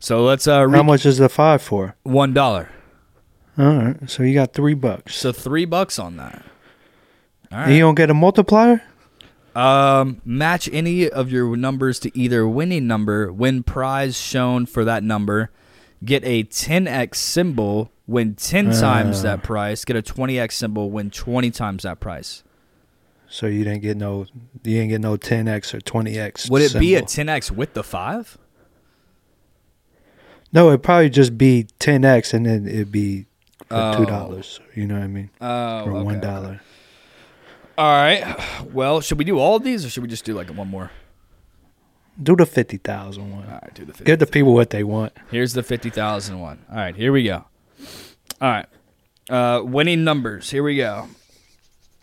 So 0.02 0.24
let's 0.24 0.48
uh, 0.48 0.58
How 0.58 0.64
read 0.64 0.84
much 0.86 1.06
is 1.06 1.18
the 1.18 1.28
five 1.28 1.62
for? 1.62 1.94
one 2.02 2.34
dollar. 2.34 2.68
All 3.56 3.66
right. 3.76 4.10
So 4.10 4.24
you 4.24 4.34
got 4.34 4.52
three 4.52 4.74
bucks. 4.74 5.14
So 5.14 5.30
three 5.30 5.64
bucks 5.64 5.96
on 5.96 6.16
that. 6.16 6.42
All 7.52 7.58
And 7.60 7.74
you 7.76 7.84
right. 7.84 7.86
don't 7.86 7.94
get 7.94 8.10
a 8.10 8.14
multiplier? 8.14 8.82
Um, 9.54 10.20
match 10.24 10.68
any 10.72 11.08
of 11.08 11.30
your 11.30 11.56
numbers 11.56 12.00
to 12.00 12.18
either 12.18 12.48
winning 12.48 12.88
number, 12.88 13.32
win 13.32 13.62
prize 13.62 14.18
shown 14.18 14.66
for 14.66 14.84
that 14.84 15.04
number, 15.04 15.50
get 16.04 16.24
a 16.24 16.42
10x 16.44 17.14
symbol, 17.16 17.92
win 18.08 18.34
10 18.34 18.72
times 18.72 19.20
Ah. 19.20 19.22
that 19.22 19.42
price, 19.44 19.84
get 19.84 19.94
a 19.94 20.02
20x 20.02 20.52
symbol, 20.52 20.90
win 20.90 21.10
20 21.10 21.50
times 21.52 21.84
that 21.84 22.00
price. 22.00 22.42
So 23.28 23.46
you 23.46 23.62
didn't 23.62 23.82
get 23.82 23.96
no 23.96 24.26
you 24.64 24.74
didn't 24.74 24.88
get 24.88 25.00
no 25.00 25.16
ten 25.16 25.46
X 25.48 25.72
or 25.72 25.80
twenty 25.80 26.18
X. 26.18 26.50
Would 26.50 26.60
it 26.62 26.78
be 26.78 26.96
a 26.96 27.02
10x 27.02 27.50
with 27.50 27.72
the 27.72 27.82
five? 27.84 28.36
No, 30.52 30.68
it'd 30.68 30.82
probably 30.82 31.10
just 31.10 31.38
be 31.38 31.66
ten 31.78 32.04
X 32.04 32.34
and 32.34 32.44
then 32.46 32.66
it'd 32.66 32.92
be 32.92 33.26
for 33.68 33.74
Oh. 33.74 33.96
two 33.98 34.06
dollars. 34.06 34.60
You 34.74 34.86
know 34.86 34.94
what 34.94 35.04
I 35.04 35.08
mean? 35.08 35.30
Oh, 35.40 35.46
or 35.46 35.80
okay, 35.80 35.90
one 36.04 36.24
okay. 36.24 36.58
All 37.78 37.92
right. 38.02 38.38
Well, 38.72 39.00
should 39.00 39.18
we 39.18 39.24
do 39.24 39.38
all 39.38 39.56
of 39.56 39.64
these 39.64 39.84
or 39.84 39.88
should 39.90 40.02
we 40.02 40.08
just 40.08 40.24
do 40.24 40.34
like 40.34 40.48
one 40.50 40.68
more? 40.68 40.90
Do 42.22 42.36
the 42.36 42.44
50,000 42.44 43.30
one. 43.32 43.46
All 43.46 43.52
right, 43.52 43.72
do 43.74 43.86
the 43.86 43.92
50. 43.92 44.04
Give 44.04 44.18
the 44.18 44.26
people 44.26 44.52
what 44.52 44.68
they 44.68 44.84
want. 44.84 45.14
Here's 45.30 45.54
the 45.54 45.62
50,000 45.62 46.38
one. 46.38 46.58
All 46.70 46.76
right, 46.76 46.94
here 46.94 47.10
we 47.10 47.24
go. 47.24 47.44
All 48.40 48.50
right. 48.50 48.66
Uh, 49.30 49.62
winning 49.64 50.04
numbers. 50.04 50.50
Here 50.50 50.62
we 50.62 50.76
go. 50.76 51.08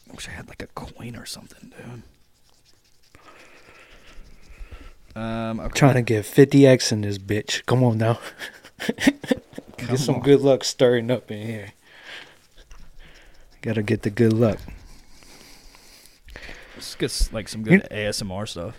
I 0.09 0.15
wish 0.15 0.27
I 0.27 0.31
had 0.31 0.49
like 0.49 0.63
a 0.63 0.67
coin 0.67 1.15
or 1.15 1.27
something, 1.27 1.69
dude. 1.77 2.01
Um, 5.15 5.59
okay. 5.59 5.77
Trying 5.79 5.95
to 5.95 6.01
get 6.01 6.25
50x 6.25 6.91
in 6.91 7.01
this 7.01 7.17
bitch. 7.17 7.65
Come 7.65 7.83
on 7.83 7.97
now. 7.97 8.19
Come 9.77 9.87
get 9.89 9.99
some 9.99 10.15
on. 10.15 10.21
good 10.21 10.41
luck 10.41 10.63
stirring 10.63 11.09
up 11.11 11.31
in 11.31 11.45
here. 11.45 11.73
Gotta 13.61 13.83
get 13.83 14.03
the 14.03 14.09
good 14.09 14.33
luck. 14.33 14.59
Let's 16.75 16.95
get 16.95 17.29
like 17.33 17.49
some 17.49 17.63
good 17.63 17.87
ASMR 17.91 18.47
stuff. 18.47 18.75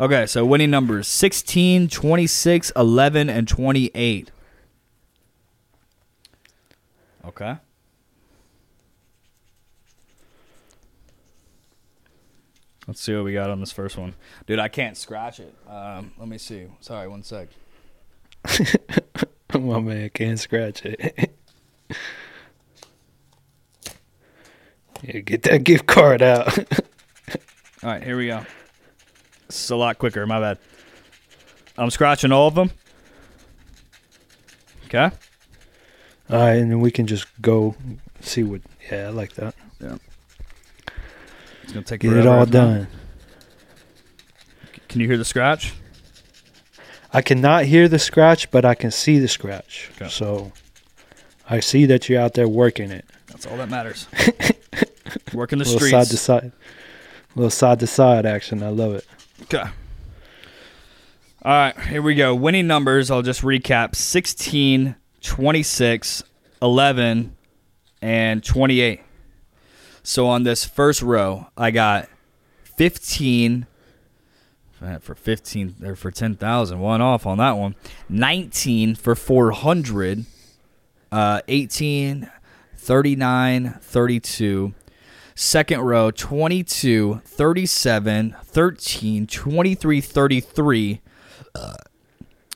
Okay, 0.00 0.26
so 0.26 0.44
winning 0.44 0.70
numbers 0.70 1.06
16, 1.06 1.86
26, 1.88 2.72
11, 2.74 3.30
and 3.30 3.46
28. 3.46 4.32
Okay. 7.24 7.56
Let's 12.86 13.00
see 13.00 13.14
what 13.14 13.24
we 13.24 13.32
got 13.32 13.50
on 13.50 13.60
this 13.60 13.72
first 13.72 13.96
one. 13.96 14.14
Dude, 14.46 14.58
I 14.58 14.68
can't 14.68 14.96
scratch 14.96 15.40
it. 15.40 15.54
Um, 15.68 16.12
let 16.18 16.28
me 16.28 16.36
see. 16.38 16.66
Sorry, 16.80 17.08
one 17.08 17.22
sec. 17.22 17.48
My 19.54 19.80
man 19.80 20.10
can't 20.10 20.38
scratch 20.38 20.84
it. 20.84 21.30
yeah, 25.02 25.20
get 25.20 25.44
that 25.44 25.64
gift 25.64 25.86
card 25.86 26.20
out. 26.20 26.58
All 27.82 27.90
right, 27.90 28.02
here 28.02 28.16
we 28.16 28.26
go. 28.26 28.44
It's 29.46 29.70
a 29.70 29.76
lot 29.76 29.98
quicker. 29.98 30.26
My 30.26 30.40
bad. 30.40 30.58
I'm 31.78 31.90
scratching 31.90 32.32
all 32.32 32.48
of 32.48 32.54
them. 32.54 32.70
Okay. 34.86 35.10
All 36.30 36.38
right, 36.38 36.54
and 36.54 36.70
then 36.70 36.80
we 36.80 36.90
can 36.90 37.06
just 37.06 37.26
go 37.42 37.74
see 38.20 38.42
what. 38.42 38.62
Yeah, 38.90 39.08
I 39.08 39.10
like 39.10 39.34
that. 39.34 39.54
It's 41.64 41.72
gonna 41.72 41.84
take 41.84 42.02
Get 42.02 42.12
it 42.12 42.26
all 42.26 42.44
done. 42.44 42.86
Can 44.88 45.00
you 45.00 45.08
hear 45.08 45.16
the 45.16 45.24
scratch? 45.24 45.72
I 47.10 47.22
cannot 47.22 47.64
hear 47.64 47.88
the 47.88 47.98
scratch, 47.98 48.50
but 48.50 48.64
I 48.66 48.74
can 48.74 48.90
see 48.90 49.18
the 49.18 49.28
scratch. 49.28 49.90
Okay. 49.96 50.10
So 50.10 50.52
I 51.48 51.60
see 51.60 51.86
that 51.86 52.08
you're 52.08 52.20
out 52.20 52.34
there 52.34 52.46
working 52.46 52.90
it. 52.90 53.06
That's 53.28 53.46
all 53.46 53.56
that 53.56 53.70
matters. 53.70 54.06
Working 55.32 55.58
the 55.58 55.64
little 55.64 55.80
streets. 55.80 55.90
side 55.90 56.06
to 56.06 56.16
side, 56.16 56.52
little 57.34 57.50
side 57.50 57.80
to 57.80 57.86
side 57.86 58.26
action. 58.26 58.62
I 58.62 58.68
love 58.68 58.94
it. 58.94 59.06
Okay. 59.42 59.58
All 59.58 61.52
right, 61.52 61.78
here 61.80 62.02
we 62.02 62.14
go. 62.14 62.34
Winning 62.34 62.66
numbers, 62.66 63.10
I'll 63.10 63.22
just 63.22 63.42
recap 63.42 63.96
16, 63.96 64.94
26, 65.20 66.22
11, 66.62 67.36
and 68.00 68.44
28. 68.44 69.02
So 70.06 70.26
on 70.26 70.42
this 70.42 70.66
first 70.66 71.00
row, 71.00 71.46
I 71.56 71.70
got 71.70 72.10
15 72.76 73.66
uh, 74.82 74.98
for 74.98 75.14
15 75.14 75.76
or 75.82 75.96
for 75.96 76.10
10,000, 76.10 76.78
one 76.78 77.00
off 77.00 77.26
on 77.26 77.38
that 77.38 77.52
one. 77.52 77.74
19 78.10 78.96
for 78.96 79.14
400, 79.14 80.26
uh 81.10 81.40
18, 81.48 82.30
39, 82.76 83.78
32. 83.80 84.74
Second 85.34 85.80
row 85.80 86.10
22, 86.10 87.22
37, 87.24 88.36
13, 88.44 89.26
23, 89.26 90.00
33. 90.02 91.00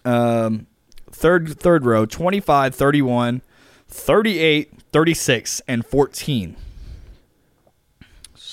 Um, 0.05 0.67
third 1.11 1.59
third 1.59 1.87
row 1.87 2.05
25, 2.05 2.75
31, 2.75 3.43
38, 3.89 4.73
36, 4.93 5.63
and 5.67 5.87
14. 5.87 6.57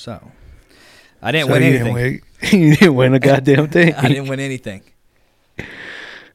So, 0.06 0.22
I 1.20 1.32
didn't 1.32 1.47
So 1.47 1.53
win 1.53 1.64
anything. 1.64 1.95
Didn't 1.95 2.22
win, 2.51 2.62
you 2.62 2.76
didn't 2.76 2.93
win 2.93 3.14
a 3.16 3.20
goddamn 3.20 3.70
thing. 3.70 3.91
I 3.97 4.08
didn't 4.08 4.28
win 4.28 4.39
anything. 4.39 4.84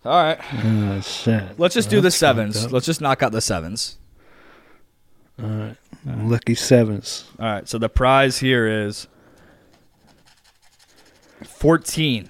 All 0.04 0.24
right, 0.24 0.40
Oh, 0.64 1.00
shit. 1.02 1.56
let's 1.56 1.76
just 1.76 1.88
do 1.88 2.00
the 2.00 2.10
sevens. 2.10 2.72
Let's 2.72 2.84
just 2.84 3.00
knock 3.00 3.22
out 3.22 3.30
the 3.30 3.40
sevens. 3.40 3.96
All 5.40 5.48
right. 5.48 5.76
Lucky 6.04 6.56
sevens. 6.56 7.26
All 7.38 7.46
right, 7.46 7.68
so 7.68 7.78
the 7.78 7.88
prize 7.88 8.38
here 8.38 8.66
is 8.66 9.06
14. 11.44 12.28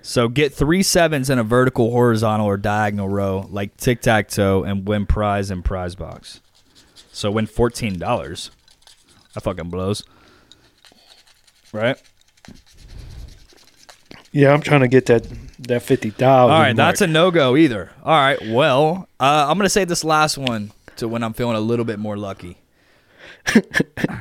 So 0.00 0.28
get 0.30 0.54
three 0.54 0.82
sevens 0.82 1.28
in 1.28 1.38
a 1.38 1.44
vertical, 1.44 1.90
horizontal, 1.90 2.46
or 2.46 2.56
diagonal 2.56 3.10
row, 3.10 3.46
like 3.50 3.76
tic 3.76 4.00
tac 4.00 4.28
toe, 4.28 4.62
and 4.64 4.88
win 4.88 5.04
prize 5.04 5.50
in 5.50 5.62
prize 5.62 5.94
box. 5.94 6.40
So 7.12 7.30
win 7.30 7.46
$14. 7.46 8.50
That 9.34 9.42
fucking 9.42 9.68
blows. 9.68 10.02
Right? 11.72 12.00
Yeah, 14.32 14.52
I'm 14.52 14.60
trying 14.60 14.80
to 14.80 14.88
get 14.88 15.06
that 15.06 15.26
that 15.60 15.82
fifty 15.82 16.10
thousand. 16.10 16.54
All 16.54 16.60
right, 16.60 16.76
that's 16.76 17.00
a 17.00 17.06
no 17.06 17.30
go 17.30 17.56
either. 17.56 17.90
All 18.04 18.14
right, 18.14 18.38
well, 18.48 19.08
uh, 19.18 19.46
I'm 19.48 19.56
going 19.56 19.64
to 19.64 19.70
save 19.70 19.88
this 19.88 20.04
last 20.04 20.36
one 20.38 20.72
to 20.96 21.08
when 21.08 21.22
I'm 21.22 21.32
feeling 21.32 21.56
a 21.56 21.60
little 21.60 21.84
bit 21.84 21.98
more 21.98 22.16
lucky. 22.16 22.58
you 23.54 23.62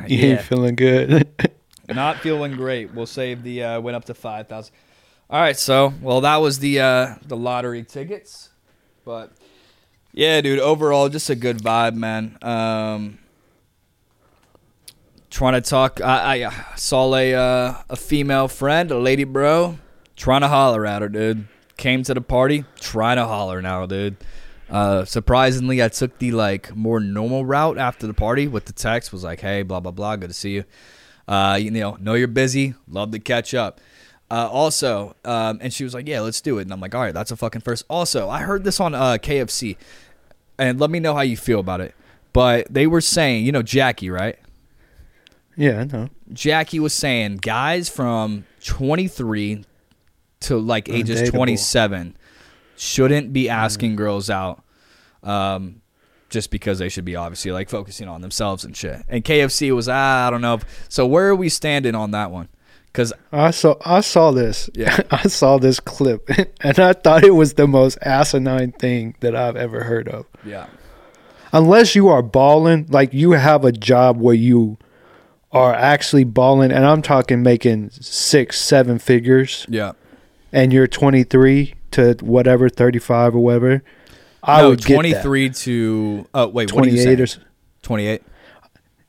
yeah. 0.08 0.26
ain't 0.26 0.42
feeling 0.42 0.76
good. 0.76 1.28
Not 1.90 2.20
feeling 2.20 2.54
great. 2.54 2.94
We'll 2.94 3.06
save 3.06 3.44
the 3.44 3.64
uh, 3.64 3.82
went 3.82 3.96
up 3.96 4.06
to 4.06 4.14
five 4.14 4.48
thousand. 4.48 4.74
All 5.30 5.42
right, 5.42 5.58
so 5.58 5.94
well 6.02 6.22
that 6.22 6.38
was 6.38 6.60
the 6.60 6.80
uh, 6.80 7.16
the 7.26 7.38
lottery 7.38 7.84
tickets, 7.84 8.50
but 9.04 9.32
yeah, 10.14 10.42
dude. 10.42 10.60
Overall, 10.60 11.10
just 11.10 11.30
a 11.30 11.36
good 11.36 11.60
vibe, 11.60 11.96
man. 11.96 12.38
Um, 12.42 13.20
trying 15.38 15.54
to 15.54 15.62
talk. 15.62 16.02
I, 16.02 16.46
I 16.46 16.76
saw 16.78 17.14
a 17.14 17.36
uh, 17.36 17.76
a 17.92 17.96
female 17.96 18.48
friend, 18.48 18.90
a 18.90 18.98
lady 18.98 19.24
bro, 19.24 19.78
trying 20.16 20.42
to 20.42 20.48
holler 20.48 20.84
at 20.84 21.04
her, 21.04 21.10
dude. 21.10 21.48
Came 21.78 22.02
to 22.04 22.16
the 22.16 22.22
party, 22.22 22.66
trying 22.80 23.18
to 23.18 23.26
holler 23.26 23.62
now, 23.62 23.86
dude. 23.86 24.18
Uh, 24.68 25.06
surprisingly, 25.06 25.84
I 25.84 25.90
took 25.90 26.18
the 26.18 26.32
like 26.32 26.76
more 26.76 27.00
normal 27.00 27.46
route 27.46 27.78
after 27.78 28.08
the 28.08 28.16
party 28.16 28.48
with 28.48 28.66
the 28.66 28.74
text. 28.74 29.14
Was 29.14 29.24
like, 29.24 29.40
hey, 29.40 29.62
blah 29.62 29.80
blah 29.80 29.92
blah, 29.92 30.16
good 30.16 30.32
to 30.32 30.34
see 30.34 30.56
you. 30.56 30.64
Uh, 31.28 31.60
you 31.62 31.70
know, 31.70 31.98
know 32.00 32.16
you're 32.16 32.28
busy. 32.28 32.74
Love 32.90 33.12
to 33.12 33.20
catch 33.20 33.54
up. 33.54 33.80
Uh, 34.32 34.50
also, 34.52 35.16
um, 35.24 35.60
and 35.62 35.72
she 35.72 35.84
was 35.84 35.94
like, 35.94 36.08
"Yeah, 36.08 36.22
let's 36.22 36.42
do 36.42 36.58
it." 36.58 36.64
And 36.64 36.74
I'm 36.74 36.82
like, 36.82 36.96
"All 36.96 37.02
right, 37.02 37.14
that's 37.14 37.30
a 37.30 37.38
fucking 37.38 37.62
first. 37.62 37.86
Also, 37.92 38.28
I 38.28 38.40
heard 38.42 38.64
this 38.64 38.80
on 38.80 38.96
uh, 38.96 39.18
KFC, 39.22 39.78
and 40.58 40.80
let 40.80 40.90
me 40.90 41.00
know 41.00 41.14
how 41.14 41.22
you 41.22 41.38
feel 41.38 41.60
about 41.60 41.80
it. 41.80 41.94
But 42.34 42.74
they 42.74 42.88
were 42.88 43.02
saying, 43.02 43.46
you 43.46 43.52
know, 43.52 43.62
Jackie, 43.62 44.10
right? 44.10 44.38
Yeah, 45.58 45.80
I 45.80 45.84
know. 45.86 46.10
Jackie 46.32 46.80
was 46.80 46.94
saying 46.94 47.38
guys 47.38 47.90
from 47.90 48.46
23 48.64 49.66
to 50.42 50.58
like 50.58 50.88
ages 50.88 51.22
Undateable. 51.22 51.34
27 51.34 52.18
shouldn't 52.76 53.34
be 53.34 53.50
asking 53.50 53.96
girls 53.96 54.30
out 54.30 54.64
um, 55.24 55.82
just 56.30 56.52
because 56.52 56.78
they 56.80 56.90
should 56.90 57.06
be 57.06 57.16
obviously 57.16 57.52
like 57.52 57.70
focusing 57.70 58.08
on 58.08 58.22
themselves 58.22 58.64
and 58.64 58.78
shit. 58.78 59.02
And 59.08 59.24
KFC 59.24 59.76
was, 59.76 59.90
ah, 59.90 60.28
I 60.28 60.30
don't 60.30 60.42
know. 60.42 60.60
So 60.90 61.06
where 61.08 61.28
are 61.28 61.36
we 61.36 61.50
standing 61.50 61.96
on 61.96 62.12
that 62.12 62.32
one? 62.32 62.50
Because, 62.86 63.14
I 63.32 63.52
saw 63.52 63.76
I 63.86 64.02
saw 64.02 64.32
this. 64.32 64.70
Yeah. 64.74 65.00
I 65.12 65.24
saw 65.28 65.60
this 65.60 65.80
clip, 65.80 66.30
and 66.62 66.80
I 66.80 66.94
thought 66.94 67.24
it 67.24 67.36
was 67.36 67.54
the 67.54 67.68
most 67.68 67.98
asinine 68.02 68.72
thing 68.72 69.16
that 69.20 69.36
I've 69.36 69.56
ever 69.56 69.84
heard 69.84 70.08
of. 70.08 70.26
yeah. 70.46 70.68
Unless 71.54 71.96
you 71.96 72.10
are 72.10 72.22
balling, 72.22 72.88
like 72.90 73.14
you 73.14 73.32
have 73.32 73.64
a 73.64 73.72
job 73.72 74.20
where 74.20 74.36
you 74.36 74.78
are 75.52 75.74
actually 75.74 76.24
balling, 76.26 76.72
and 76.72 76.86
I'm 76.86 77.02
talking 77.02 77.42
making 77.42 77.90
six, 77.92 78.60
seven 78.60 79.00
figures, 79.00 79.66
Yeah. 79.70 79.94
and 80.52 80.74
you're 80.74 80.88
23 80.88 81.74
to 81.92 82.16
whatever, 82.22 82.70
35 82.70 83.36
or 83.36 83.40
whatever. 83.40 83.84
I 84.44 84.62
no, 84.62 84.70
would 84.70 84.84
get 84.84 84.94
23 84.96 85.50
to, 85.50 86.28
oh, 86.34 86.48
wait, 86.48 86.70
that. 86.70 86.76
what 86.76 86.86
you 86.86 86.92
28 86.92 87.04
saying? 87.04 87.22
or, 87.22 87.28
28. 87.84 88.22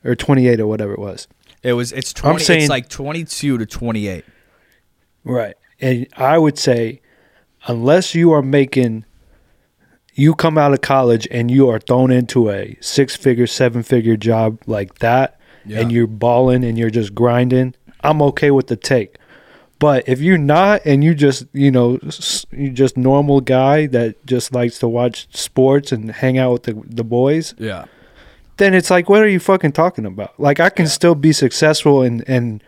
or 0.05 0.15
28 0.15 0.61
or 0.61 0.67
whatever 0.67 0.93
it 0.93 0.99
was. 0.99 1.29
It 1.63 1.73
was, 1.73 1.93
it's 1.93 2.13
20, 2.13 2.35
I'm 2.35 2.41
saying- 2.41 2.61
it's 2.63 2.71
like 2.71 2.89
22 2.89 3.59
to 3.59 3.67
28. 3.67 4.25
Right. 5.25 5.55
And 5.81 6.07
I 6.17 6.39
would 6.39 6.59
say, 6.59 7.01
unless 7.67 8.15
you 8.15 8.33
are 8.33 8.43
making, 8.43 9.05
you 10.15 10.35
come 10.35 10.57
out 10.57 10.73
of 10.73 10.81
college 10.81 11.27
and 11.31 11.51
you 11.51 11.69
are 11.69 11.79
thrown 11.79 12.11
into 12.11 12.51
a 12.51 12.77
six 12.81 13.15
figure, 13.17 13.47
seven 13.47 13.83
figure 13.83 14.17
job 14.17 14.59
like 14.67 15.01
that, 15.01 15.38
Yeah. 15.69 15.81
and 15.81 15.93
you're 15.93 16.07
balling 16.07 16.65
and 16.65 16.77
you're 16.79 16.91
just 16.91 17.15
grinding, 17.15 17.75
I'm 18.03 18.21
okay 18.23 18.51
with 18.51 18.67
the 18.69 18.77
take. 18.77 19.17
But 19.79 20.09
if 20.09 20.21
you're 20.21 20.39
not 20.39 20.81
and 20.85 21.05
you 21.05 21.15
just, 21.15 21.47
you 21.53 21.71
know, 21.71 21.99
s- 22.07 22.45
you 22.51 22.71
just 22.71 22.97
normal 22.97 23.41
guy 23.41 23.87
that 23.87 24.25
just 24.27 24.53
likes 24.53 24.79
to 24.81 24.89
watch 24.89 25.29
sports 25.37 25.93
and 25.93 26.11
hang 26.11 26.37
out 26.39 26.53
with 26.53 26.63
the, 26.65 26.83
the 26.87 27.05
boys, 27.05 27.55
Yeah. 27.59 27.85
then 28.57 28.75
it's 28.75 28.91
like, 28.91 29.09
what 29.09 29.23
are 29.23 29.29
you 29.29 29.39
fucking 29.39 29.73
talking 29.73 30.05
about? 30.05 30.39
Like, 30.41 30.59
I 30.59 30.69
can 30.71 30.87
Yeah. 30.87 30.91
still 30.91 31.15
be 31.15 31.33
successful 31.33 32.03
and 32.03 32.25
and 32.29 32.63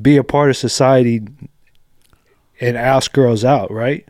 be 0.00 0.16
a 0.16 0.24
part 0.24 0.48
of 0.50 0.56
society 0.56 1.22
and 2.60 2.76
ask 2.76 3.12
girls 3.12 3.44
out, 3.44 3.70
right? 3.70 4.06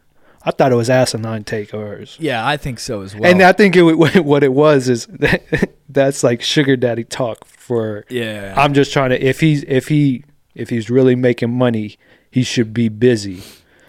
I 0.46 0.52
thought 0.52 0.70
it 0.70 0.76
was 0.76 0.88
asinine 0.88 1.42
take 1.42 1.72
of 1.74 1.80
hers. 1.80 2.16
Yeah, 2.20 2.46
I 2.46 2.56
think 2.56 2.78
so 2.78 3.02
as 3.02 3.16
well. 3.16 3.28
and 3.28 3.42
I 3.42 3.50
think 3.52 3.74
it 3.74 3.82
what 4.24 4.44
it 4.44 4.52
was 4.52 4.88
is 4.88 5.06
that, 5.06 5.42
that's 5.88 6.22
like 6.22 6.40
sugar 6.40 6.76
daddy 6.76 7.02
talk 7.04 7.44
for 7.44 8.04
yeah, 8.08 8.54
I'm 8.56 8.72
just 8.72 8.92
trying 8.92 9.10
to 9.10 9.22
if 9.22 9.40
he's 9.40 9.64
if 9.64 9.88
he 9.88 10.24
if 10.54 10.70
he's 10.70 10.88
really 10.88 11.16
making 11.16 11.52
money, 11.52 11.98
he 12.30 12.44
should 12.44 12.72
be 12.72 12.88
busy. 12.88 13.42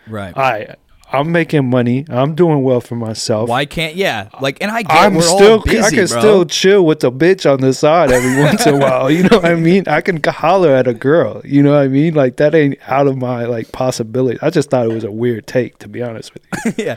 right. 0.07 0.35
I 0.35 0.75
I'm 1.09 1.31
making 1.31 1.69
money. 1.69 2.05
I'm 2.09 2.35
doing 2.35 2.63
well 2.63 2.81
for 2.81 2.95
myself. 2.95 3.47
Why 3.49 3.65
can't 3.65 3.95
yeah? 3.95 4.27
Like, 4.41 4.57
and 4.61 4.69
I 4.69 4.81
get 4.81 4.91
I'm 4.91 5.15
we're 5.15 5.21
still 5.21 5.59
all 5.59 5.63
busy, 5.63 5.79
I 5.79 5.89
can 5.89 5.97
bro. 6.07 6.19
still 6.19 6.45
chill 6.45 6.85
with 6.85 7.01
a 7.05 7.11
bitch 7.11 7.49
on 7.49 7.61
the 7.61 7.73
side 7.73 8.11
every 8.11 8.43
once 8.43 8.65
in 8.65 8.75
a 8.75 8.77
while. 8.77 9.09
You 9.09 9.23
know 9.23 9.37
what 9.37 9.45
I 9.45 9.55
mean? 9.55 9.85
I 9.87 10.01
can 10.01 10.21
holler 10.21 10.71
at 10.75 10.85
a 10.85 10.93
girl. 10.93 11.41
You 11.45 11.63
know 11.63 11.71
what 11.71 11.83
I 11.83 11.87
mean? 11.87 12.13
Like 12.13 12.37
that 12.37 12.53
ain't 12.53 12.77
out 12.87 13.07
of 13.07 13.15
my 13.17 13.45
like 13.45 13.71
possibility. 13.71 14.37
I 14.41 14.49
just 14.49 14.69
thought 14.69 14.85
it 14.85 14.93
was 14.93 15.05
a 15.05 15.11
weird 15.11 15.47
take 15.47 15.79
to 15.79 15.87
be 15.87 16.01
honest 16.03 16.33
with 16.33 16.43
you. 16.65 16.73
yeah, 16.85 16.95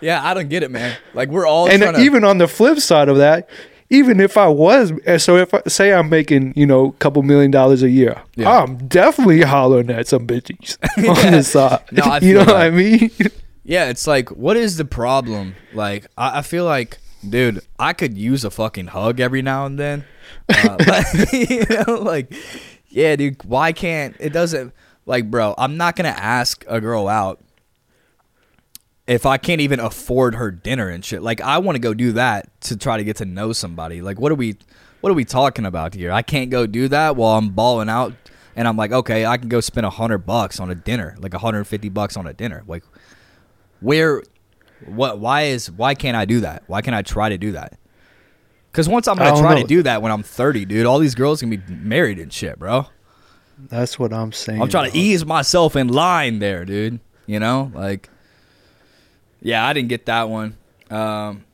yeah. 0.00 0.24
I 0.24 0.34
don't 0.34 0.48
get 0.48 0.62
it, 0.62 0.70
man. 0.70 0.96
Like 1.12 1.28
we're 1.28 1.46
all 1.46 1.68
and 1.68 1.82
to, 1.82 2.00
even 2.00 2.22
on 2.22 2.38
the 2.38 2.46
flip 2.46 2.78
side 2.78 3.08
of 3.08 3.16
that, 3.16 3.50
even 3.90 4.20
if 4.20 4.36
I 4.36 4.46
was, 4.46 4.92
uh, 5.06 5.18
so 5.18 5.36
if 5.36 5.52
I, 5.52 5.62
say 5.66 5.92
I'm 5.92 6.08
making 6.08 6.52
you 6.54 6.66
know 6.66 6.86
a 6.86 6.92
couple 6.92 7.22
million 7.24 7.50
dollars 7.50 7.82
a 7.82 7.90
year, 7.90 8.22
Yeah. 8.36 8.50
I'm 8.62 8.86
definitely 8.86 9.42
hollering 9.42 9.90
at 9.90 10.06
some 10.06 10.28
bitches 10.28 10.76
on 11.26 11.32
the 11.32 11.42
side. 11.42 11.82
No, 11.90 12.18
you 12.22 12.34
know 12.34 12.44
that. 12.44 12.54
what 12.54 12.56
I 12.56 12.70
mean? 12.70 13.10
Yeah, 13.68 13.90
it's 13.90 14.06
like, 14.06 14.30
what 14.30 14.56
is 14.56 14.78
the 14.78 14.86
problem? 14.86 15.54
Like, 15.74 16.06
I, 16.16 16.38
I 16.38 16.42
feel 16.42 16.64
like, 16.64 16.96
dude, 17.28 17.60
I 17.78 17.92
could 17.92 18.16
use 18.16 18.42
a 18.42 18.50
fucking 18.50 18.86
hug 18.86 19.20
every 19.20 19.42
now 19.42 19.66
and 19.66 19.78
then. 19.78 20.06
Uh, 20.48 20.78
but, 20.86 21.32
you 21.34 21.66
know, 21.68 22.00
like, 22.00 22.32
yeah, 22.88 23.14
dude, 23.14 23.44
why 23.44 23.72
can't 23.72 24.16
it 24.20 24.32
doesn't 24.32 24.72
like, 25.04 25.30
bro? 25.30 25.54
I'm 25.58 25.76
not 25.76 25.96
gonna 25.96 26.08
ask 26.08 26.64
a 26.66 26.80
girl 26.80 27.08
out 27.08 27.44
if 29.06 29.26
I 29.26 29.36
can't 29.36 29.60
even 29.60 29.80
afford 29.80 30.36
her 30.36 30.50
dinner 30.50 30.88
and 30.88 31.04
shit. 31.04 31.20
Like, 31.20 31.42
I 31.42 31.58
want 31.58 31.76
to 31.76 31.80
go 31.80 31.92
do 31.92 32.12
that 32.12 32.48
to 32.62 32.76
try 32.76 32.96
to 32.96 33.04
get 33.04 33.16
to 33.16 33.26
know 33.26 33.52
somebody. 33.52 34.00
Like, 34.00 34.18
what 34.18 34.32
are 34.32 34.36
we, 34.36 34.56
what 35.02 35.10
are 35.10 35.14
we 35.14 35.26
talking 35.26 35.66
about 35.66 35.92
here? 35.92 36.10
I 36.10 36.22
can't 36.22 36.48
go 36.48 36.66
do 36.66 36.88
that 36.88 37.16
while 37.16 37.36
I'm 37.36 37.50
balling 37.50 37.90
out. 37.90 38.14
And 38.56 38.66
I'm 38.66 38.78
like, 38.78 38.92
okay, 38.92 39.26
I 39.26 39.36
can 39.36 39.50
go 39.50 39.60
spend 39.60 39.86
a 39.86 39.90
hundred 39.90 40.18
bucks 40.26 40.58
on 40.58 40.70
a 40.70 40.74
dinner, 40.74 41.16
like 41.20 41.32
a 41.32 41.38
hundred 41.38 41.64
fifty 41.66 41.90
bucks 41.90 42.16
on 42.16 42.26
a 42.26 42.32
dinner. 42.32 42.64
Like, 42.66 42.82
where 43.80 44.22
what 44.86 45.18
why 45.18 45.42
is 45.42 45.70
why 45.70 45.94
can't 45.94 46.16
I 46.16 46.24
do 46.24 46.40
that? 46.40 46.62
Why 46.66 46.82
can't 46.82 46.94
I 46.94 47.02
try 47.02 47.28
to 47.28 47.38
do 47.38 47.52
that? 47.52 47.78
Cuz 48.72 48.88
once 48.88 49.08
I'm 49.08 49.16
going 49.16 49.34
to 49.34 49.40
try 49.40 49.54
know. 49.54 49.62
to 49.62 49.66
do 49.66 49.82
that 49.82 50.02
when 50.02 50.12
I'm 50.12 50.22
30, 50.22 50.64
dude, 50.66 50.86
all 50.86 50.98
these 50.98 51.14
girls 51.14 51.40
can 51.40 51.50
be 51.50 51.60
married 51.68 52.18
and 52.18 52.32
shit, 52.32 52.58
bro. 52.58 52.86
That's 53.58 53.98
what 53.98 54.12
I'm 54.12 54.30
saying. 54.30 54.62
I'm 54.62 54.68
trying 54.68 54.90
to 54.92 54.96
ease 54.96 55.24
myself 55.24 55.74
in 55.74 55.88
line 55.88 56.38
there, 56.38 56.64
dude. 56.64 57.00
You 57.26 57.40
know? 57.40 57.72
Like 57.74 58.08
Yeah, 59.40 59.66
I 59.66 59.72
didn't 59.72 59.88
get 59.88 60.06
that 60.06 60.28
one. 60.28 60.56
Um 60.90 61.44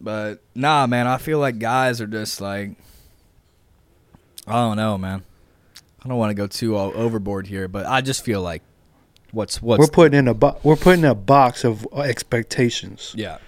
but 0.00 0.42
nah, 0.54 0.86
man, 0.86 1.06
I 1.06 1.18
feel 1.18 1.38
like 1.38 1.58
guys 1.58 2.00
are 2.00 2.06
just 2.06 2.40
like 2.40 2.76
I 4.46 4.52
don't 4.52 4.76
know, 4.76 4.96
man. 4.96 5.24
I 6.02 6.08
don't 6.08 6.16
want 6.16 6.30
to 6.30 6.34
go 6.34 6.46
too 6.46 6.78
overboard 6.78 7.48
here, 7.48 7.68
but 7.68 7.84
I 7.86 8.00
just 8.00 8.24
feel 8.24 8.40
like 8.40 8.62
what's 9.32 9.60
what's 9.62 9.78
We're 9.80 9.86
putting 9.88 10.18
in 10.18 10.28
a 10.28 10.34
bo- 10.34 10.58
we're 10.62 10.76
putting 10.76 11.04
in 11.04 11.10
a 11.10 11.14
box 11.14 11.64
of 11.64 11.86
uh, 11.92 12.00
expectations. 12.00 13.12
yeah. 13.16 13.38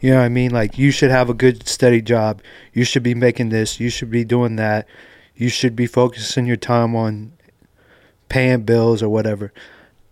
You 0.00 0.10
know 0.10 0.18
what 0.18 0.24
I 0.26 0.28
mean? 0.28 0.50
Like 0.50 0.76
you 0.76 0.90
should 0.90 1.10
have 1.10 1.30
a 1.30 1.34
good 1.34 1.66
steady 1.66 2.02
job. 2.02 2.42
You 2.74 2.84
should 2.84 3.02
be 3.02 3.14
making 3.14 3.48
this. 3.48 3.80
You 3.80 3.88
should 3.88 4.10
be 4.10 4.24
doing 4.24 4.56
that. 4.56 4.86
You 5.34 5.48
should 5.48 5.74
be 5.74 5.86
focusing 5.86 6.44
your 6.46 6.56
time 6.58 6.94
on 6.94 7.32
paying 8.28 8.62
bills 8.62 9.02
or 9.02 9.08
whatever. 9.08 9.52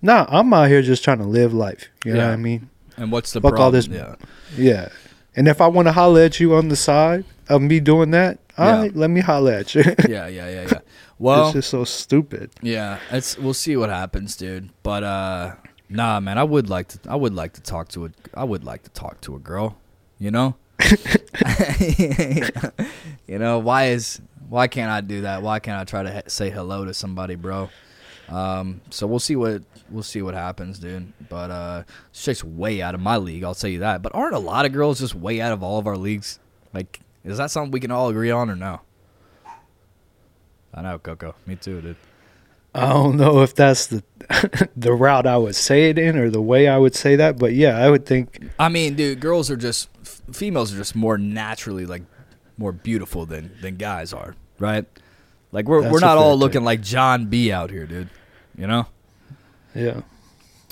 Nah, 0.01 0.27
I'm 0.29 0.53
out 0.55 0.69
here 0.69 0.81
just 0.83 1.05
trying 1.05 1.19
to 1.19 1.25
live 1.25 1.53
life. 1.53 1.89
You 2.05 2.15
know 2.15 2.21
Yeah. 2.21 2.27
what 2.29 2.33
I 2.33 2.37
mean? 2.37 2.71
And 2.97 3.13
what's 3.13 3.33
the 3.33 3.41
Fuck 3.41 3.59
all 3.59 3.71
this- 3.71 3.87
Yeah. 3.87 4.15
Yeah. 4.57 4.89
And 5.37 5.49
if 5.49 5.61
I 5.61 5.67
want 5.67 5.87
to 5.89 5.93
holler 5.93 6.23
at 6.23 6.41
you 6.41 6.55
on 6.55 6.69
the 6.69 6.77
side 6.77 7.25
of 7.49 7.61
me 7.61 7.79
doing 7.81 8.11
that, 8.13 8.39
all 8.59 8.67
Yeah. 8.67 8.79
right, 8.81 8.97
let 8.97 9.11
me 9.11 9.21
holler 9.21 9.53
at 9.53 9.75
you. 9.75 9.83
yeah, 10.09 10.27
yeah, 10.29 10.49
yeah, 10.49 10.67
yeah. 10.71 10.79
Well, 11.19 11.45
it's 11.47 11.53
just 11.55 11.71
so 11.71 11.85
stupid. 11.85 12.51
yeah, 12.61 12.99
it's 13.11 13.39
we'll 13.39 13.55
see 13.55 13.77
what 13.77 13.89
happens, 13.89 14.35
dude. 14.37 14.71
But 14.83 15.05
uh 15.05 15.55
nah, 15.89 16.19
man, 16.21 16.39
I 16.39 16.43
would 16.45 16.69
like 16.69 16.89
to 16.89 16.99
I 17.09 17.15
would 17.17 17.35
like 17.35 17.53
to 17.55 17.61
talk 17.63 17.89
to 17.91 18.07
a 18.07 18.11
I 18.35 18.43
would 18.45 18.65
like 18.65 18.83
to 18.83 18.91
talk 18.91 19.21
to 19.23 19.37
a 19.37 19.39
girl, 19.39 19.77
you 20.19 20.31
know? 20.33 20.57
you 23.27 23.39
know, 23.39 23.59
why 23.59 23.87
is 23.89 24.21
why 24.49 24.67
can't 24.67 24.91
I 24.91 25.01
do 25.01 25.23
that? 25.23 25.43
Why 25.43 25.59
can't 25.61 25.81
I 25.81 25.85
try 25.85 26.03
to 26.03 26.13
he- 26.13 26.21
say 26.29 26.51
hello 26.51 26.85
to 26.85 26.95
somebody, 26.95 27.35
bro? 27.37 27.71
Um 28.29 28.81
so 28.91 29.07
we'll 29.07 29.19
see 29.19 29.37
what 29.37 29.63
we'll 29.91 30.03
see 30.03 30.23
what 30.23 30.35
happens, 30.35 30.79
dude. 30.79 31.13
But 31.29 31.51
uh 31.51 31.83
this 32.13 32.25
chick's 32.25 32.45
way 32.45 32.83
out 32.83 32.95
of 32.95 33.01
my 33.01 33.17
league, 33.19 33.45
I'll 33.45 33.55
tell 33.55 33.71
you 33.71 33.81
that. 33.81 34.03
But 34.03 34.15
aren't 34.15 34.35
a 34.35 34.39
lot 34.41 34.67
of 34.67 34.73
girls 34.73 35.01
just 35.01 35.15
way 35.15 35.41
out 35.41 35.53
of 35.53 35.63
all 35.63 35.79
of 35.79 35.87
our 35.87 35.97
leagues? 35.97 36.39
Like 36.73 37.01
is 37.25 37.39
that 37.39 37.51
something 37.51 37.71
we 37.71 37.81
can 37.81 37.91
all 37.91 38.09
agree 38.09 38.31
on 38.31 38.51
or 38.51 38.57
no? 38.57 38.81
I 40.73 40.83
know, 40.83 40.99
Coco. 40.99 41.35
Me 41.47 41.57
too, 41.57 41.81
dude. 41.81 41.97
I 42.75 42.89
don't 42.89 43.17
know 43.17 43.41
if 43.43 43.55
that's 43.55 43.87
the 43.87 44.03
the 44.77 44.93
route 44.93 45.27
I 45.27 45.37
would 45.37 45.55
say 45.55 45.91
it 45.91 45.99
in 45.99 46.19
or 46.19 46.29
the 46.29 46.43
way 46.43 46.67
I 46.67 46.77
would 46.77 46.95
say 46.95 47.15
that, 47.17 47.39
but 47.39 47.53
yeah, 47.55 47.79
I 47.79 47.89
would 47.89 48.05
think 48.05 48.51
I 48.59 48.69
mean, 48.69 48.97
dude, 48.97 49.21
girls 49.21 49.49
are 49.51 49.57
just 49.57 49.89
f- 50.03 50.23
females 50.33 50.75
are 50.75 50.77
just 50.77 50.97
more 50.97 51.17
naturally 51.17 51.87
like 51.87 52.03
more 52.59 52.73
beautiful 52.73 53.27
than 53.27 53.53
than 53.61 53.77
guys 53.77 54.13
are, 54.13 54.35
right? 54.59 54.87
Like 55.53 55.69
we're 55.69 55.83
That's 55.83 55.93
we're 55.93 56.01
not 56.01 56.19
all 56.19 56.37
looking 56.37 56.65
like 56.65 56.81
John 56.81 57.27
B 57.27 57.53
out 57.53 57.71
here, 57.71 57.87
dude. 57.87 58.11
You 58.59 58.67
know? 58.67 58.87
yeah. 59.75 60.01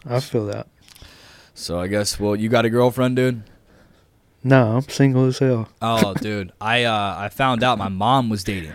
I 0.05 0.19
feel 0.19 0.47
that. 0.47 0.67
So 1.55 1.79
I 1.79 1.87
guess 1.87 2.19
well, 2.19 2.35
you 2.35 2.49
got 2.49 2.65
a 2.65 2.71
girlfriend, 2.71 3.15
dude? 3.15 3.45
No, 4.45 4.77
I'm 4.77 4.89
single 4.89 5.27
as 5.27 5.39
hell. 5.39 5.69
Oh, 5.81 6.15
dude. 6.15 6.53
I 6.61 6.85
uh 6.85 7.15
I 7.19 7.29
found 7.29 7.63
out 7.63 7.79
my 7.79 7.89
mom 7.89 8.29
was 8.29 8.43
dating. 8.45 8.73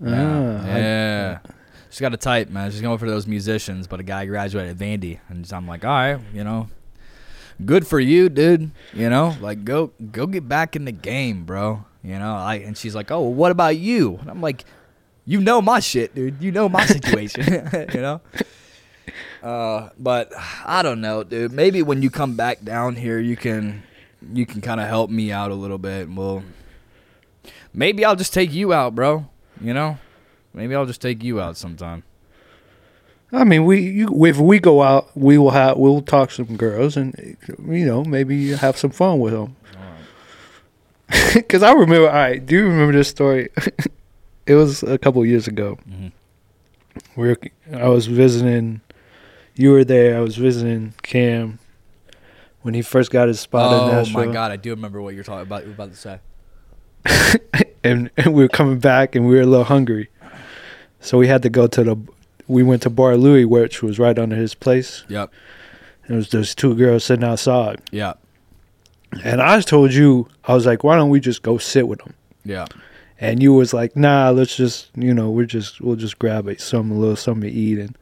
Yeah. 0.00 1.38
Ah, 1.44 1.48
I- 1.48 1.52
She's 1.90 2.00
got 2.00 2.14
a 2.14 2.16
type, 2.16 2.48
man. 2.48 2.70
She's 2.70 2.80
going 2.80 2.96
for 2.96 3.06
those 3.06 3.26
musicians, 3.26 3.86
but 3.86 4.00
a 4.00 4.02
guy 4.02 4.24
graduated 4.24 4.78
Vandy, 4.78 5.18
and 5.28 5.46
I'm 5.52 5.68
like, 5.68 5.84
all 5.84 5.90
right, 5.90 6.18
you 6.32 6.42
know, 6.42 6.70
good 7.66 7.86
for 7.86 8.00
you, 8.00 8.30
dude. 8.30 8.70
You 8.94 9.10
know, 9.10 9.36
like 9.42 9.62
go 9.64 9.92
go 10.10 10.26
get 10.26 10.48
back 10.48 10.74
in 10.74 10.86
the 10.86 10.92
game, 10.92 11.44
bro. 11.44 11.84
You 12.02 12.18
know, 12.18 12.34
I 12.34 12.56
and 12.56 12.78
she's 12.78 12.94
like, 12.94 13.10
oh, 13.10 13.20
well, 13.20 13.34
what 13.34 13.52
about 13.52 13.76
you? 13.76 14.16
And 14.22 14.30
I'm 14.30 14.40
like, 14.40 14.64
you 15.26 15.40
know 15.42 15.60
my 15.60 15.80
shit, 15.80 16.14
dude. 16.14 16.42
You 16.42 16.50
know 16.50 16.66
my 16.68 16.86
situation. 16.86 17.44
you 17.94 18.00
know. 18.00 18.20
Uh, 19.42 19.90
but 19.98 20.32
I 20.64 20.80
don't 20.82 21.00
know, 21.02 21.24
dude. 21.24 21.52
Maybe 21.52 21.82
when 21.82 22.00
you 22.00 22.08
come 22.10 22.36
back 22.36 22.62
down 22.64 22.96
here, 22.96 23.18
you 23.18 23.36
can 23.36 23.82
you 24.32 24.46
can 24.46 24.60
kind 24.60 24.80
of 24.80 24.88
help 24.88 25.10
me 25.10 25.32
out 25.32 25.50
a 25.50 25.54
little 25.54 25.78
bit. 25.78 26.06
and 26.08 26.16
We'll 26.16 26.42
maybe 27.72 28.04
I'll 28.04 28.16
just 28.16 28.32
take 28.32 28.52
you 28.52 28.72
out, 28.72 28.94
bro. 28.94 29.26
You 29.60 29.74
know, 29.74 29.98
maybe 30.54 30.74
I'll 30.74 30.86
just 30.86 31.02
take 31.02 31.22
you 31.22 31.40
out 31.40 31.56
sometime. 31.56 32.02
I 33.34 33.44
mean, 33.44 33.64
we 33.64 33.80
you, 33.80 34.24
if 34.26 34.38
we 34.38 34.58
go 34.60 34.82
out, 34.82 35.08
we 35.16 35.38
will 35.38 35.50
have 35.52 35.76
we'll 35.78 36.02
talk 36.02 36.30
some 36.30 36.56
girls 36.56 36.96
and 36.96 37.14
you 37.66 37.86
know 37.86 38.04
maybe 38.04 38.52
have 38.52 38.76
some 38.76 38.90
fun 38.90 39.18
with 39.20 39.32
them. 39.32 39.56
Because 41.34 41.62
I 41.68 41.72
remember, 41.72 42.08
all 42.08 42.14
right, 42.14 42.44
do 42.44 42.56
you 42.56 42.64
remember 42.64 42.92
this 42.92 43.08
story? 43.08 43.48
it 44.46 44.54
was 44.54 44.82
a 44.82 44.98
couple 44.98 45.24
years 45.24 45.46
ago. 45.48 45.78
Mhm. 45.88 46.12
We 47.16 47.28
were, 47.28 47.38
I 47.74 47.88
was 47.88 48.06
visiting. 48.06 48.80
You 49.54 49.70
were 49.72 49.84
there. 49.84 50.16
I 50.16 50.20
was 50.20 50.36
visiting 50.36 50.94
Cam 51.02 51.58
when 52.62 52.74
he 52.74 52.82
first 52.82 53.10
got 53.10 53.28
his 53.28 53.40
spot 53.40 53.72
in 53.72 54.14
Oh 54.14 54.26
my 54.26 54.32
god, 54.32 54.50
I 54.50 54.56
do 54.56 54.70
remember 54.70 55.02
what 55.02 55.14
you're 55.14 55.24
talking 55.24 55.42
about. 55.42 55.62
You 55.62 55.68
were 55.68 55.74
about 55.74 55.90
to 55.90 55.96
say. 55.96 56.20
and, 57.84 58.10
and 58.16 58.32
we 58.32 58.42
were 58.42 58.48
coming 58.48 58.78
back 58.78 59.14
and 59.14 59.26
we 59.26 59.34
were 59.34 59.42
a 59.42 59.46
little 59.46 59.64
hungry. 59.64 60.08
So 61.00 61.18
we 61.18 61.26
had 61.26 61.42
to 61.42 61.50
go 61.50 61.66
to 61.66 61.84
the 61.84 61.96
we 62.48 62.62
went 62.62 62.82
to 62.82 62.90
Bar 62.90 63.16
Louie 63.16 63.44
which 63.44 63.82
was 63.82 63.98
right 63.98 64.18
under 64.18 64.36
his 64.36 64.54
place. 64.54 65.04
Yep. 65.08 65.32
There 66.08 66.16
was 66.16 66.30
those 66.30 66.54
two 66.54 66.74
girls 66.74 67.04
sitting 67.04 67.24
outside. 67.24 67.80
Yeah. 67.90 68.14
And 69.24 69.40
I 69.40 69.60
told 69.60 69.92
you 69.92 70.28
I 70.44 70.54
was 70.54 70.66
like, 70.66 70.84
why 70.84 70.96
don't 70.96 71.10
we 71.10 71.20
just 71.20 71.42
go 71.42 71.58
sit 71.58 71.88
with 71.88 72.00
them? 72.00 72.14
Yeah. 72.44 72.66
And 73.18 73.42
you 73.42 73.52
was 73.52 73.72
like, 73.72 73.96
nah, 73.96 74.30
let's 74.30 74.56
just 74.56 74.90
you 74.94 75.12
know, 75.12 75.30
we're 75.30 75.46
just 75.46 75.80
we'll 75.80 75.96
just 75.96 76.18
grab 76.18 76.48
it 76.48 76.60
some 76.60 76.90
a 76.90 76.94
little 76.94 77.16
something 77.16 77.50
to 77.50 77.56
eat 77.56 77.78
and 77.78 77.96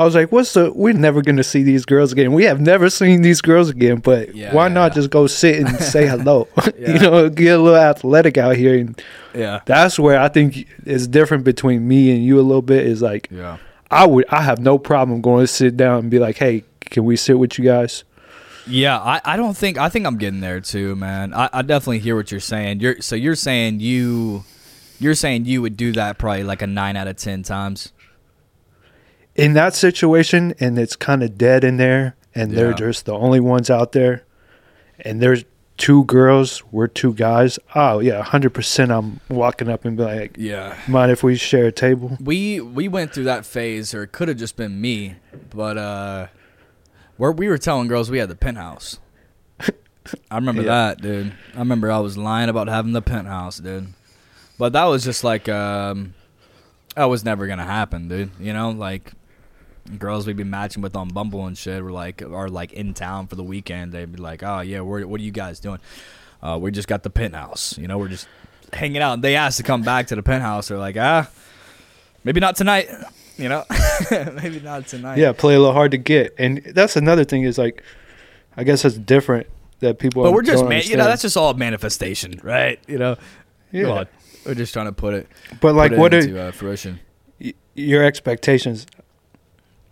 I 0.00 0.04
was 0.04 0.14
like, 0.14 0.32
"What's 0.32 0.54
the? 0.54 0.72
We're 0.72 0.94
never 0.94 1.20
gonna 1.20 1.44
see 1.44 1.62
these 1.62 1.84
girls 1.84 2.10
again. 2.12 2.32
We 2.32 2.44
have 2.44 2.58
never 2.60 2.88
seen 2.88 3.20
these 3.20 3.40
girls 3.42 3.68
again. 3.68 3.96
But 3.98 4.34
Yeah, 4.34 4.54
why 4.54 4.66
yeah, 4.68 4.72
not 4.74 4.92
yeah. 4.92 4.94
just 4.94 5.10
go 5.10 5.26
sit 5.26 5.56
and 5.60 5.68
say 5.78 6.06
hello? 6.06 6.48
You 6.78 6.98
know, 6.98 7.28
get 7.28 7.58
a 7.58 7.62
little 7.62 7.78
athletic 7.78 8.38
out 8.38 8.56
here 8.56 8.78
and 8.78 9.00
Yeah. 9.34 9.60
that's 9.66 9.98
where 9.98 10.18
I 10.18 10.28
think 10.28 10.66
it's 10.86 11.06
different 11.06 11.44
between 11.44 11.86
me 11.86 12.10
and 12.14 12.24
you 12.24 12.40
a 12.40 12.42
little 12.42 12.62
bit. 12.62 12.86
Is 12.86 13.02
like 13.02 13.28
Yeah. 13.30 13.58
I 13.90 14.06
would 14.06 14.24
I 14.30 14.40
have 14.42 14.58
no 14.60 14.78
problem 14.78 15.20
going 15.20 15.42
to 15.42 15.46
sit 15.46 15.76
down 15.76 15.98
and 15.98 16.10
be 16.10 16.18
like, 16.18 16.38
hey, 16.38 16.64
can 16.86 17.04
we 17.04 17.16
sit 17.16 17.38
with 17.38 17.58
you 17.58 17.64
guys? 17.64 18.04
Yeah, 18.66 18.98
I, 18.98 19.20
I 19.24 19.36
don't 19.36 19.56
think 19.56 19.76
I 19.78 19.88
think 19.90 20.06
I'm 20.06 20.16
getting 20.16 20.40
there 20.40 20.60
too, 20.60 20.96
man. 20.96 21.34
I, 21.34 21.50
I 21.52 21.62
definitely 21.62 21.98
hear 21.98 22.16
what 22.16 22.30
you're 22.30 22.40
saying. 22.40 22.80
You're 22.80 23.00
so 23.02 23.16
you're 23.16 23.34
saying 23.34 23.80
you 23.80 24.44
you're 24.98 25.14
saying 25.14 25.44
you 25.44 25.60
would 25.62 25.76
do 25.76 25.92
that 25.92 26.18
probably 26.18 26.44
like 26.44 26.62
a 26.62 26.66
nine 26.66 26.96
out 26.96 27.06
of 27.08 27.16
ten 27.16 27.42
times. 27.42 27.92
In 29.36 29.54
that 29.54 29.74
situation 29.74 30.54
and 30.60 30.78
it's 30.78 30.96
kind 30.96 31.22
of 31.22 31.38
dead 31.38 31.64
in 31.64 31.76
there 31.76 32.16
and 32.34 32.52
they're 32.52 32.72
just 32.74 33.06
the 33.06 33.12
only 33.14 33.40
ones 33.40 33.70
out 33.70 33.92
there 33.92 34.24
and 35.00 35.20
there's 35.22 35.44
two 35.76 36.04
girls 36.04 36.62
we're 36.72 36.86
two 36.86 37.14
guys 37.14 37.58
oh 37.74 38.00
yeah 38.00 38.22
100% 38.22 38.90
i'm 38.90 39.18
walking 39.34 39.68
up 39.68 39.84
and 39.86 39.96
be 39.96 40.02
like 40.02 40.34
Yeah. 40.36 40.76
mind 40.86 41.10
if 41.10 41.22
we 41.22 41.36
share 41.36 41.66
a 41.66 41.72
table 41.72 42.18
We 42.20 42.60
we 42.60 42.86
went 42.88 43.14
through 43.14 43.24
that 43.24 43.46
phase, 43.46 43.94
or 43.94 44.02
it 44.02 44.12
could 44.12 44.28
have 44.28 44.36
just 44.36 44.56
been 44.56 44.78
me, 44.80 45.14
but 45.54 45.78
uh, 45.78 46.26
where 47.16 47.32
we 47.32 47.48
were 47.48 47.56
telling 47.58 47.88
girls 47.88 48.10
we 48.10 48.18
had 48.18 48.28
the 48.28 48.36
penthouse. 48.36 48.98
I 50.30 50.34
remember 50.36 50.62
Yeah. 50.64 50.68
that, 50.68 51.00
dude. 51.02 51.32
I 51.54 51.58
remember 51.60 51.90
I 51.90 51.98
was 52.00 52.18
lying 52.18 52.48
about 52.50 52.68
having 52.68 52.92
the 52.92 53.02
penthouse, 53.02 53.58
dude. 53.58 53.88
But 54.58 54.72
that 54.74 54.84
was 54.84 55.02
just 55.04 55.24
like 55.24 55.48
um, 55.48 56.14
that 56.96 57.04
was 57.06 57.24
never 57.24 57.46
gonna 57.46 57.64
happen, 57.64 58.08
dude. 58.08 58.30
You 58.38 58.52
know, 58.52 58.70
like 58.70 59.12
girls 59.98 60.26
we'd 60.26 60.36
be 60.36 60.44
matching 60.44 60.82
with 60.82 60.96
on 60.96 61.08
Bumble 61.08 61.46
and 61.46 61.56
shit 61.56 61.82
were 61.82 61.92
like 61.92 62.22
are 62.22 62.48
like 62.48 62.72
in 62.72 62.94
town 62.94 63.26
for 63.26 63.36
the 63.36 63.42
weekend. 63.42 63.92
They'd 63.92 64.10
be 64.12 64.18
like, 64.18 64.42
oh 64.42 64.60
yeah, 64.60 64.80
we're, 64.80 65.06
what 65.06 65.20
are 65.20 65.24
you 65.24 65.30
guys 65.30 65.60
doing? 65.60 65.78
Uh, 66.42 66.58
we 66.60 66.70
just 66.70 66.88
got 66.88 67.02
the 67.02 67.10
penthouse. 67.10 67.76
You 67.78 67.86
know, 67.88 67.98
we're 67.98 68.08
just 68.08 68.26
hanging 68.72 69.02
out. 69.02 69.14
And 69.14 69.22
they 69.24 69.36
asked 69.36 69.56
to 69.58 69.62
come 69.62 69.82
back 69.82 70.06
to 70.08 70.16
the 70.16 70.22
penthouse. 70.22 70.68
They're 70.68 70.78
like, 70.78 70.96
ah, 70.96 71.28
maybe 72.24 72.40
not 72.40 72.56
tonight. 72.56 72.88
You 73.36 73.48
know, 73.48 73.64
maybe 74.42 74.60
not 74.60 74.86
tonight. 74.86 75.16
yeah 75.18 75.32
play 75.32 75.54
a 75.54 75.58
little 75.58 75.72
hard 75.72 75.92
to 75.92 75.96
get 75.96 76.34
and 76.38 76.58
that's 76.74 76.94
another 76.94 77.24
thing 77.24 77.42
is 77.44 77.56
like 77.56 77.82
i 78.54 78.64
guess 78.64 78.84
it's 78.84 78.98
different 78.98 79.46
that 79.78 79.98
people 79.98 80.22
are 80.22 80.26
but 80.26 80.32
we're 80.34 80.42
just 80.42 80.62
man, 80.66 80.82
you 80.84 80.98
know 80.98 81.04
that's 81.04 81.22
just 81.22 81.38
all 81.38 81.54
manifestation, 81.54 82.38
right? 82.42 82.78
You 82.86 82.98
know, 82.98 83.16
yeah. 83.72 84.04
We're 84.44 84.54
just 84.54 84.74
trying 84.74 84.86
to 84.86 84.92
put 84.92 85.14
it 85.14 85.26
but 85.62 85.74
like 85.74 85.92
put 85.92 85.96
it 85.96 86.00
what 86.00 86.14
are 86.14 86.18
into 86.18 86.42
uh, 86.42 86.52
fruition. 86.52 87.00
y- 87.40 87.54
your 87.74 88.04
expectations 88.04 88.86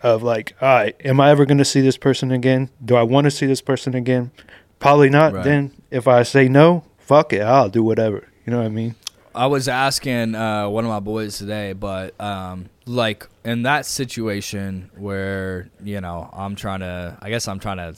of 0.03 0.22
like 0.22 0.55
all 0.61 0.68
right 0.68 0.96
am 1.05 1.20
i 1.20 1.30
ever 1.30 1.44
going 1.44 1.59
to 1.59 1.64
see 1.64 1.80
this 1.80 1.96
person 1.96 2.30
again 2.30 2.70
do 2.84 2.94
i 2.96 3.03
want 3.03 3.24
to 3.24 3.30
see 3.30 3.46
this 3.46 3.61
person 3.61 3.94
again 3.94 4.30
probably 4.78 5.09
not 5.11 5.32
Right. 5.32 5.44
then 5.44 5.72
if 5.90 6.07
i 6.07 6.22
say 6.22 6.49
no 6.49 6.84
fuck 6.99 7.32
it 7.32 7.40
i'll 7.42 7.68
do 7.68 7.82
whatever 7.82 8.28
you 8.46 8.53
know 8.53 8.59
what 8.59 8.66
i 8.66 8.70
mean 8.70 8.94
I 9.34 9.46
was 9.46 9.68
asking 9.68 10.34
uh, 10.34 10.68
one 10.68 10.84
of 10.84 10.88
my 10.90 10.99
boys 10.99 11.38
today, 11.38 11.72
but 11.72 12.20
um, 12.20 12.70
like 12.86 13.28
in 13.44 13.62
that 13.62 13.86
situation 13.86 14.90
where 14.96 15.70
you 15.80 16.01
know 16.01 16.28
I'm 16.32 16.57
trying 16.57 16.80
to, 16.80 17.16
I 17.22 17.28
guess 17.30 17.46
I'm 17.46 17.61
trying 17.61 17.76
to, 17.76 17.94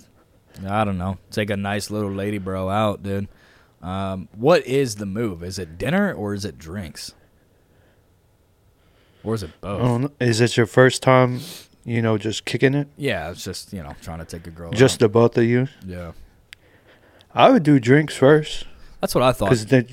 I 0.68 0.84
don't 0.84 0.98
know, 0.98 1.16
take 1.30 1.48
a 1.48 1.56
nice 1.56 1.90
little 1.90 2.10
lady 2.12 2.36
bro 2.36 2.68
out, 2.68 3.02
dude. 3.02 3.26
Um, 3.80 4.28
what 4.36 4.66
is 4.66 4.96
the 4.96 5.06
move? 5.06 5.42
Is 5.42 5.58
it 5.58 5.78
dinner 5.78 6.12
or 6.12 6.34
is 6.34 6.44
it 6.44 6.58
drinks? 6.58 7.14
Or 9.24 9.34
is 9.34 9.42
it 9.42 9.50
both? 9.62 10.10
is 10.20 10.42
it 10.42 10.58
your 10.58 10.66
first 10.66 11.02
time 11.02 11.40
you 11.84 12.02
know 12.02 12.18
just 12.18 12.44
kicking 12.44 12.74
it 12.74 12.88
Yeah, 12.96 13.30
it's 13.30 13.44
just 13.44 13.72
you 13.72 13.82
know 13.82 13.94
trying 14.02 14.18
to 14.18 14.24
take 14.24 14.46
a 14.46 14.50
girl. 14.50 14.70
just 14.72 14.94
out. 14.96 15.00
the 15.00 15.08
both 15.08 15.38
of 15.38 15.44
you 15.44 15.68
yeah, 15.86 16.12
i 17.34 17.50
would 17.50 17.62
do 17.62 17.78
drinks 17.80 18.16
first 18.16 18.66
that's 19.00 19.14
what 19.14 19.24
I 19.24 19.32
thought. 19.32 19.46
because 19.46 19.66
the 19.66 19.86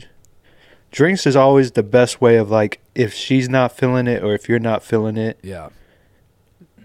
drinks 0.91 1.25
is 1.25 1.35
always 1.35 1.71
the 1.71 1.83
best 1.83 2.19
way 2.19 2.35
of 2.37 2.49
like 2.51 2.79
if 2.95 3.13
she's 3.13 3.47
not 3.47 3.71
feeling 3.71 4.07
it 4.07 4.23
or 4.23 4.33
if 4.33 4.49
you're 4.49 4.59
not 4.59 4.83
feeling 4.83 5.15
it 5.17 5.39
Yeah, 5.41 5.69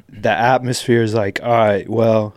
the 0.08 0.30
atmosphere 0.30 1.02
is 1.02 1.14
like, 1.14 1.40
all 1.42 1.50
right, 1.50 1.88
well, 1.88 2.34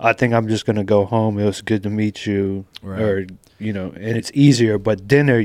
I 0.00 0.14
think 0.14 0.32
I'm 0.32 0.48
just 0.48 0.64
gonna 0.66 0.84
go 0.84 1.04
home. 1.04 1.38
It 1.38 1.44
was 1.44 1.60
good 1.62 1.82
to 1.82 1.90
meet 1.90 2.24
you, 2.26 2.64
Right. 2.82 3.00
or 3.02 3.26
you 3.58 3.72
know, 3.74 3.88
and 3.94 4.16
it's 4.16 4.30
easier. 4.34 4.78
But 4.78 5.06
dinner, 5.06 5.44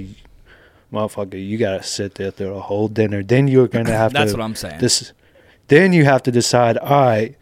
motherfucker, 0.91 1.35
you 1.45 1.57
gotta 1.57 1.83
sit 1.83 2.15
there 2.15 2.31
through 2.31 2.53
the 2.53 2.61
whole 2.61 2.87
dinner. 2.87 3.23
Then 3.23 3.47
you're 3.49 3.67
gonna 3.67 3.91
have 4.03 4.13
that's 4.13 4.31
to. 4.31 4.37
That's 4.37 4.37
what 4.37 4.43
I'm 4.43 4.55
saying. 4.55 4.79
This, 4.79 5.11
then 5.71 5.93
you 5.93 6.03
have 6.05 6.21
to 6.23 6.31
decide. 6.31 6.77
All 6.77 7.01
right, 7.05 7.35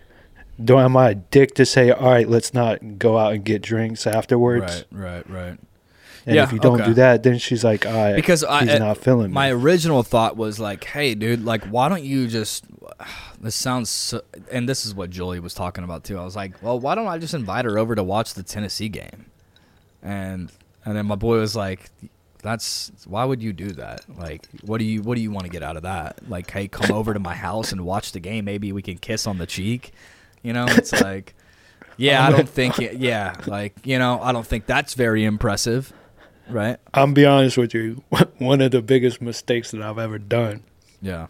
do 0.63 0.77
am 0.79 0.95
I 0.95 1.09
a 1.09 1.15
dick 1.15 1.53
to 1.55 1.65
say, 1.65 1.91
all 1.91 2.09
right, 2.11 2.27
let's 2.29 2.53
not 2.53 2.97
go 2.97 3.17
out 3.17 3.33
and 3.33 3.43
get 3.43 3.61
drinks 3.61 4.07
afterwards? 4.07 4.85
right, 4.91 5.25
right, 5.25 5.29
right. 5.29 5.59
And 6.25 6.35
Yeah, 6.35 6.43
if 6.43 6.51
you 6.53 6.59
don't 6.59 6.79
okay. 6.81 6.89
do 6.89 6.93
that, 6.95 7.23
then 7.23 7.37
she's 7.37 7.63
like, 7.63 7.85
all 7.85 7.93
right, 7.93 8.15
Because 8.15 8.43
I- 8.43 8.65
he's 8.65 8.69
uh, 8.75 8.77
not 8.79 8.97
feeling 8.97 9.31
My 9.31 9.47
me. 9.47 9.53
original 9.53 10.03
thought 10.03 10.35
was 10.37 10.59
like, 10.59 10.83
"Hey, 10.83 11.15
dude, 11.15 11.43
like, 11.45 11.63
why 11.65 11.89
don't 11.89 12.03
you 12.03 12.27
just?" 12.27 12.65
This 13.41 13.55
sounds, 13.55 13.89
so, 13.89 14.21
and 14.51 14.67
this 14.67 14.85
is 14.85 14.93
what 14.93 15.09
Julie 15.09 15.39
was 15.39 15.53
talking 15.53 15.83
about 15.85 16.03
too. 16.03 16.19
I 16.19 16.23
was 16.25 16.35
like, 16.35 16.61
"Well, 16.61 16.77
why 16.79 16.93
don't 16.95 17.07
I 17.07 17.17
just 17.17 17.33
invite 17.33 17.63
her 17.65 17.79
over 17.79 17.95
to 17.95 18.03
watch 18.03 18.33
the 18.33 18.43
Tennessee 18.43 18.89
game?" 18.89 19.27
And 20.03 20.51
and 20.85 20.95
then 20.95 21.05
my 21.05 21.15
boy 21.15 21.37
was 21.39 21.55
like, 21.55 21.89
"That's 22.41 22.91
why 23.05 23.25
would 23.25 23.41
you 23.43 23.53
do 23.53 23.69
that? 23.71 24.01
Like, 24.17 24.47
what 24.63 24.77
do 24.79 24.85
you 24.85 25.01
what 25.01 25.15
do 25.15 25.21
you 25.21 25.31
want 25.31 25.45
to 25.45 25.51
get 25.51 25.63
out 25.63 25.77
of 25.77 25.83
that? 25.83 26.27
Like, 26.29 26.49
hey, 26.51 26.67
come 26.67 26.91
over 26.95 27.13
to 27.13 27.19
my 27.19 27.35
house 27.35 27.71
and 27.71 27.81
watch 27.85 28.11
the 28.11 28.19
game. 28.19 28.45
Maybe 28.45 28.71
we 28.71 28.81
can 28.81 28.97
kiss 28.97 29.27
on 29.27 29.37
the 29.37 29.45
cheek. 29.45 29.91
You 30.43 30.53
know, 30.53 30.65
it's 30.67 30.91
like." 31.01 31.35
Yeah, 31.97 32.25
I 32.25 32.31
don't 32.31 32.47
think 32.47 32.79
it. 32.79 32.93
Yeah, 32.95 33.35
like 33.45 33.73
you 33.85 33.99
know, 33.99 34.21
I 34.21 34.31
don't 34.31 34.47
think 34.47 34.65
that's 34.67 34.93
very 34.93 35.25
impressive, 35.25 35.91
right? 36.47 36.77
I'm 36.93 37.13
be 37.13 37.25
honest 37.25 37.57
with 37.57 37.73
you. 37.73 38.03
One 38.37 38.61
of 38.61 38.71
the 38.71 38.81
biggest 38.81 39.21
mistakes 39.21 39.71
that 39.71 39.81
I've 39.81 39.97
ever 39.99 40.17
done 40.17 40.63
Yeah. 41.01 41.27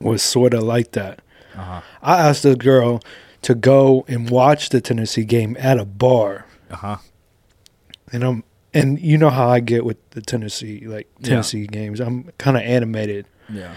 was 0.00 0.20
sort 0.20 0.52
of 0.52 0.64
like 0.64 0.90
that. 0.92 1.20
Uh-huh. 1.56 1.80
I 2.02 2.18
asked 2.28 2.42
the 2.42 2.56
girl 2.56 3.02
to 3.42 3.54
go 3.54 4.04
and 4.08 4.28
watch 4.28 4.70
the 4.70 4.80
Tennessee 4.80 5.24
game 5.24 5.56
at 5.60 5.78
a 5.78 5.84
bar, 5.84 6.46
Uh 6.72 6.74
huh. 6.76 6.96
and 8.10 8.24
I'm 8.24 8.42
and 8.74 9.00
you 9.00 9.16
know 9.18 9.30
how 9.30 9.48
I 9.48 9.60
get 9.60 9.84
with 9.84 9.96
the 10.10 10.20
Tennessee 10.20 10.84
like 10.86 11.08
Yeah. 11.20 11.28
Tennessee 11.30 11.66
games. 11.66 12.00
I'm 12.00 12.30
kind 12.38 12.56
of 12.56 12.62
animated, 12.64 13.26
Yeah. 13.48 13.74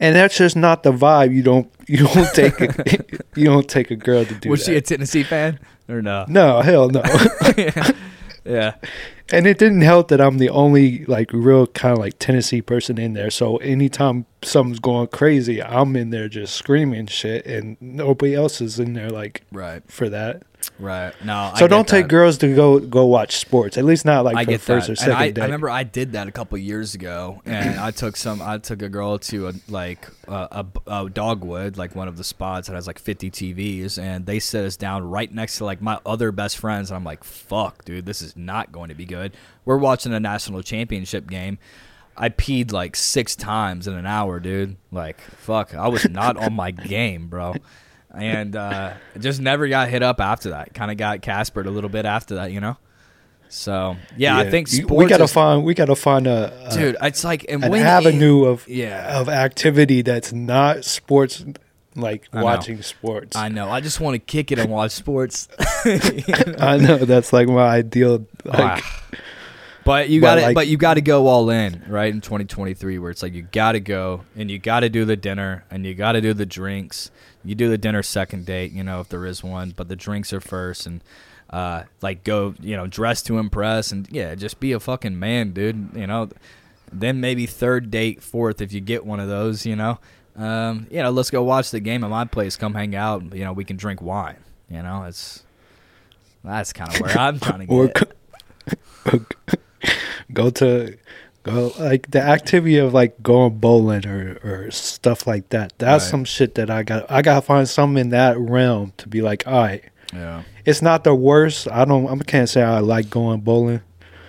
and 0.00 0.14
that's 0.16 0.36
just 0.36 0.56
not 0.56 0.82
the 0.82 0.92
vibe. 0.92 1.34
You 1.34 1.42
don't 1.42 1.70
you 1.88 2.06
don't 2.08 2.34
take 2.34 2.60
a, 2.60 3.04
you 3.36 3.44
don't 3.46 3.68
take 3.68 3.90
a 3.90 3.96
girl 3.96 4.24
to 4.24 4.34
do 4.34 4.50
Was 4.50 4.66
that. 4.66 4.72
she 4.72 4.76
a 4.76 4.80
Tennessee 4.80 5.22
fan 5.22 5.58
or 5.88 6.02
no? 6.02 6.24
no, 6.28 6.60
hell 6.60 6.88
no. 6.90 7.02
yeah. 8.44 8.74
and 9.32 9.46
it 9.46 9.58
didn't 9.58 9.82
help 9.82 10.08
that 10.08 10.20
I'm 10.20 10.38
the 10.38 10.50
only 10.50 11.04
like 11.06 11.32
real 11.32 11.66
kind 11.68 11.92
of 11.92 11.98
like 11.98 12.18
Tennessee 12.18 12.60
person 12.62 12.98
in 12.98 13.12
there. 13.14 13.30
So 13.30 13.56
anytime 13.58 14.26
something's 14.42 14.80
going 14.80 15.06
crazy, 15.08 15.62
I'm 15.62 15.94
in 15.96 16.10
there 16.10 16.28
just 16.28 16.54
screaming 16.56 17.06
shit, 17.06 17.46
and 17.46 17.76
nobody 17.80 18.34
else 18.34 18.60
is 18.60 18.78
in 18.80 18.94
there 18.94 19.10
like 19.10 19.42
Right. 19.52 19.82
for 19.86 20.08
that. 20.08 20.42
Right. 20.82 21.14
No. 21.24 21.52
So 21.56 21.68
don't 21.68 21.86
take 21.86 22.06
that. 22.06 22.08
girls 22.08 22.38
to 22.38 22.52
go 22.54 22.80
go 22.80 23.06
watch 23.06 23.36
sports. 23.36 23.78
At 23.78 23.84
least 23.84 24.04
not 24.04 24.24
like 24.24 24.36
I 24.36 24.44
for 24.44 24.50
get 24.50 24.60
first 24.60 24.88
that. 24.88 24.92
or 24.94 24.96
second 24.96 25.12
and 25.12 25.38
I. 25.38 25.42
I 25.42 25.44
remember 25.44 25.70
I 25.70 25.84
did 25.84 26.12
that 26.12 26.26
a 26.26 26.32
couple 26.32 26.58
years 26.58 26.96
ago, 26.96 27.40
and 27.46 27.78
I 27.78 27.92
took 27.92 28.16
some. 28.16 28.42
I 28.42 28.58
took 28.58 28.82
a 28.82 28.88
girl 28.88 29.16
to 29.20 29.48
a 29.48 29.52
like 29.68 30.08
a, 30.26 30.66
a, 30.86 31.04
a 31.04 31.08
dogwood, 31.08 31.76
like 31.76 31.94
one 31.94 32.08
of 32.08 32.16
the 32.16 32.24
spots 32.24 32.66
that 32.66 32.74
has 32.74 32.88
like 32.88 32.98
50 32.98 33.30
TVs, 33.30 33.96
and 33.96 34.26
they 34.26 34.40
set 34.40 34.64
us 34.64 34.76
down 34.76 35.08
right 35.08 35.32
next 35.32 35.58
to 35.58 35.64
like 35.64 35.80
my 35.80 36.00
other 36.04 36.32
best 36.32 36.58
friends, 36.58 36.90
and 36.90 36.96
I'm 36.96 37.04
like, 37.04 37.22
"Fuck, 37.22 37.84
dude, 37.84 38.04
this 38.04 38.20
is 38.20 38.36
not 38.36 38.72
going 38.72 38.88
to 38.88 38.96
be 38.96 39.04
good." 39.04 39.36
We're 39.64 39.78
watching 39.78 40.12
a 40.12 40.18
national 40.18 40.62
championship 40.62 41.30
game. 41.30 41.58
I 42.16 42.28
peed 42.28 42.72
like 42.72 42.96
six 42.96 43.36
times 43.36 43.86
in 43.86 43.94
an 43.94 44.04
hour, 44.04 44.40
dude. 44.40 44.76
Like, 44.90 45.20
fuck, 45.20 45.74
I 45.76 45.86
was 45.86 46.08
not 46.08 46.36
on 46.36 46.54
my 46.54 46.70
game, 46.72 47.28
bro. 47.28 47.54
And 48.14 48.54
uh, 48.56 48.92
just 49.18 49.40
never 49.40 49.68
got 49.68 49.88
hit 49.88 50.02
up 50.02 50.20
after 50.20 50.50
that. 50.50 50.74
Kind 50.74 50.90
of 50.90 50.96
got 50.98 51.22
Caspered 51.22 51.66
a 51.66 51.70
little 51.70 51.88
bit 51.90 52.04
after 52.04 52.34
that, 52.36 52.52
you 52.52 52.60
know. 52.60 52.76
So 53.48 53.96
yeah, 54.16 54.36
I 54.38 54.48
think 54.50 54.68
sports. 54.68 54.92
we 54.98 55.06
gotta 55.06 55.24
is- 55.24 55.32
find 55.32 55.62
we 55.64 55.74
gotta 55.74 55.94
find 55.96 56.26
a, 56.26 56.68
a 56.70 56.74
dude. 56.74 56.96
It's 57.02 57.22
like 57.22 57.44
and 57.50 57.62
an 57.62 57.74
avenue 57.74 58.44
of 58.44 58.66
yeah. 58.66 59.18
of 59.20 59.28
activity 59.28 60.00
that's 60.02 60.32
not 60.32 60.84
sports, 60.86 61.44
like 61.94 62.28
I 62.32 62.38
know. 62.38 62.44
watching 62.44 62.80
sports. 62.82 63.36
I 63.36 63.48
know. 63.50 63.68
I 63.68 63.80
just 63.82 64.00
want 64.00 64.14
to 64.14 64.18
kick 64.18 64.52
it 64.52 64.58
and 64.58 64.70
watch 64.70 64.92
sports. 64.92 65.48
I 65.84 66.78
know 66.80 66.98
that's 66.98 67.32
like 67.32 67.46
my 67.48 67.66
ideal. 67.66 68.26
Like, 68.44 68.82
Ah. 68.82 68.98
But 69.84 70.08
you 70.08 70.20
got 70.20 70.36
to 70.36 70.42
like- 70.42 70.54
but 70.54 70.68
you 70.68 70.76
got 70.76 70.94
to 70.94 71.00
go 71.02 71.26
all 71.26 71.50
in, 71.50 71.82
right? 71.88 72.12
In 72.12 72.20
2023 72.20 72.98
where 73.00 73.10
it's 73.10 73.22
like 73.22 73.34
you 73.34 73.42
got 73.42 73.72
to 73.72 73.80
go 73.80 74.22
and 74.36 74.50
you 74.50 74.58
got 74.58 74.80
to 74.80 74.88
do 74.88 75.04
the 75.04 75.16
dinner 75.16 75.64
and 75.70 75.84
you 75.84 75.94
got 75.94 76.12
to 76.12 76.20
do 76.20 76.32
the 76.32 76.46
drinks. 76.46 77.10
You 77.44 77.54
do 77.54 77.68
the 77.68 77.78
dinner 77.78 78.02
second 78.02 78.46
date, 78.46 78.72
you 78.72 78.82
know, 78.84 79.00
if 79.00 79.08
there 79.08 79.26
is 79.26 79.42
one, 79.42 79.72
but 79.76 79.88
the 79.88 79.96
drinks 79.96 80.32
are 80.32 80.40
first 80.40 80.86
and 80.86 81.02
uh 81.50 81.84
like 82.00 82.24
go, 82.24 82.54
you 82.60 82.76
know, 82.76 82.86
dress 82.86 83.22
to 83.22 83.38
impress 83.38 83.92
and 83.92 84.08
yeah, 84.10 84.34
just 84.34 84.60
be 84.60 84.72
a 84.72 84.80
fucking 84.80 85.18
man, 85.18 85.52
dude, 85.52 85.90
you 85.94 86.06
know. 86.06 86.28
Then 86.92 87.20
maybe 87.20 87.46
third 87.46 87.90
date, 87.90 88.22
fourth 88.22 88.60
if 88.60 88.72
you 88.72 88.80
get 88.80 89.04
one 89.06 89.20
of 89.20 89.28
those, 89.28 89.64
you 89.64 89.76
know. 89.76 89.98
Um, 90.36 90.86
you 90.90 91.02
know, 91.02 91.10
let's 91.10 91.30
go 91.30 91.42
watch 91.42 91.70
the 91.70 91.80
game 91.80 92.04
at 92.04 92.10
my 92.10 92.24
place, 92.24 92.56
come 92.56 92.74
hang 92.74 92.94
out, 92.94 93.34
you 93.34 93.44
know, 93.44 93.52
we 93.52 93.64
can 93.64 93.76
drink 93.76 94.00
wine, 94.00 94.38
you 94.70 94.82
know. 94.82 95.04
It's 95.04 95.42
that's 96.44 96.72
kind 96.72 96.94
of 96.94 97.00
where 97.00 97.18
I'm 97.18 97.38
trying 97.38 97.66
to 97.66 97.72
or 97.72 97.88
get. 97.88 98.12
go, 99.04 99.26
go 100.32 100.50
to 100.50 100.96
go 101.42 101.72
like 101.78 102.10
the 102.10 102.20
activity 102.22 102.76
of 102.78 102.94
like 102.94 103.22
going 103.22 103.58
bowling 103.58 104.06
or 104.06 104.38
or 104.44 104.70
stuff 104.70 105.26
like 105.26 105.48
that. 105.50 105.72
That's 105.78 106.04
Right. 106.04 106.10
some 106.10 106.24
shit 106.24 106.54
that 106.56 106.70
I 106.70 106.82
got. 106.82 107.10
I 107.10 107.22
gotta 107.22 107.42
find 107.42 107.68
something 107.68 108.00
in 108.00 108.08
that 108.10 108.38
realm 108.38 108.92
to 108.98 109.08
be 109.08 109.22
like, 109.22 109.44
all 109.46 109.52
right, 109.62 109.82
yeah. 110.12 110.42
it's 110.64 110.82
not 110.82 111.04
the 111.04 111.14
worst. 111.14 111.68
I 111.70 111.84
don't. 111.84 112.06
I 112.08 112.16
can't 112.24 112.48
say 112.48 112.62
I 112.62 112.78
like 112.80 113.10
going 113.10 113.40
bowling, 113.40 113.80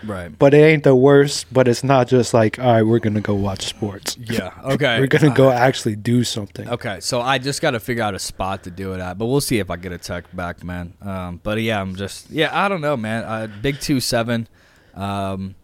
Right. 0.04 0.32
but 0.38 0.54
it 0.54 0.58
ain't 0.58 0.84
the 0.84 0.96
worst. 0.96 1.46
But 1.54 1.68
it's 1.68 1.84
not 1.84 2.08
just 2.08 2.34
like, 2.34 2.58
all 2.58 2.72
right, 2.74 2.82
we're 2.82 3.00
gonna 3.00 3.22
go 3.22 3.36
watch 3.36 3.66
sports. 3.68 4.18
Yeah. 4.26 4.50
Okay. 4.64 5.00
We're 5.00 5.08
gonna 5.08 5.34
go 5.36 5.52
actually 5.52 5.96
do 5.96 6.24
something. 6.24 6.68
Okay, 6.68 7.00
so 7.00 7.22
I 7.22 7.38
just 7.38 7.62
got 7.62 7.72
to 7.72 7.80
figure 7.80 8.04
out 8.04 8.16
a 8.16 8.20
spot 8.20 8.64
to 8.64 8.72
do 8.72 8.94
it 8.94 9.00
at, 9.00 9.18
but 9.20 9.28
we'll 9.28 9.42
see 9.42 9.60
if 9.60 9.70
I 9.70 9.76
get 9.76 9.92
a 9.92 9.98
tech 10.00 10.26
back, 10.36 10.64
man. 10.64 10.94
Um, 11.02 11.40
but 11.44 11.62
yeah, 11.62 11.80
I'm 11.80 11.96
just 11.96 12.32
yeah, 12.32 12.50
I 12.52 12.70
don't 12.70 12.82
know, 12.82 12.98
man. 12.98 13.24
Uh, 13.24 13.48
big 13.62 13.80
two 13.80 14.00
seven, 14.00 14.48
um, 14.96 15.56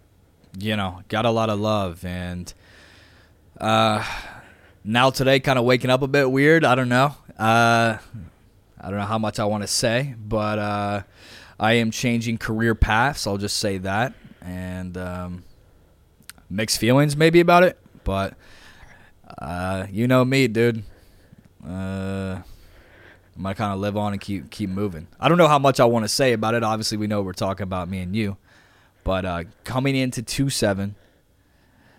you 0.60 0.76
know, 0.76 1.02
got 1.08 1.26
a 1.26 1.32
lot 1.32 1.50
of 1.50 1.60
love, 1.60 2.04
and 2.06 2.54
uh, 3.60 4.06
now 4.84 5.10
today, 5.10 5.40
kind 5.40 5.60
of 5.60 5.66
waking 5.66 5.90
up 5.90 6.02
a 6.02 6.08
bit 6.08 6.30
weird. 6.30 6.66
I 6.66 6.76
don't 6.76 6.90
know. 6.90 7.16
Uh, 7.38 7.98
I 8.82 8.90
don't 8.90 8.98
know 8.98 9.06
how 9.06 9.18
much 9.18 9.40
I 9.40 9.46
want 9.46 9.64
to 9.64 9.68
say, 9.68 10.16
but 10.18 10.60
uh, 10.60 11.04
I 11.60 11.74
am 11.74 11.92
changing 11.92 12.38
career 12.38 12.76
paths. 12.76 13.28
I'll 13.28 13.38
just 13.38 13.58
say 13.58 13.78
that, 13.80 14.14
and 14.42 14.98
um, 14.98 15.44
mixed 16.50 16.80
feelings 16.80 17.16
maybe 17.16 17.40
about 17.40 17.64
it, 17.64 17.78
but 18.04 18.36
uh, 19.38 19.88
you 19.92 20.08
know 20.08 20.24
me, 20.26 20.48
dude. 20.48 20.84
Uh, 21.66 22.42
I'm 23.36 23.44
gonna 23.44 23.56
kind 23.56 23.74
of 23.74 23.80
live 23.80 23.96
on 23.96 24.12
and 24.14 24.22
keep 24.22 24.50
keep 24.50 24.70
moving. 24.70 25.08
I 25.20 25.30
don't 25.30 25.38
know 25.38 25.48
how 25.48 25.60
much 25.60 25.80
I 25.80 25.86
want 25.86 26.04
to 26.04 26.10
say 26.10 26.34
about 26.34 26.56
it. 26.56 26.64
Obviously, 26.64 26.98
we 26.98 27.08
know 27.08 27.22
we're 27.22 27.32
talking 27.34 27.64
about 27.64 27.90
me 27.90 28.00
and 28.00 28.14
you, 28.14 28.36
but 29.04 29.26
uh, 29.26 29.44
coming 29.64 29.96
into 29.96 30.22
two 30.22 30.50
seven, 30.50 30.96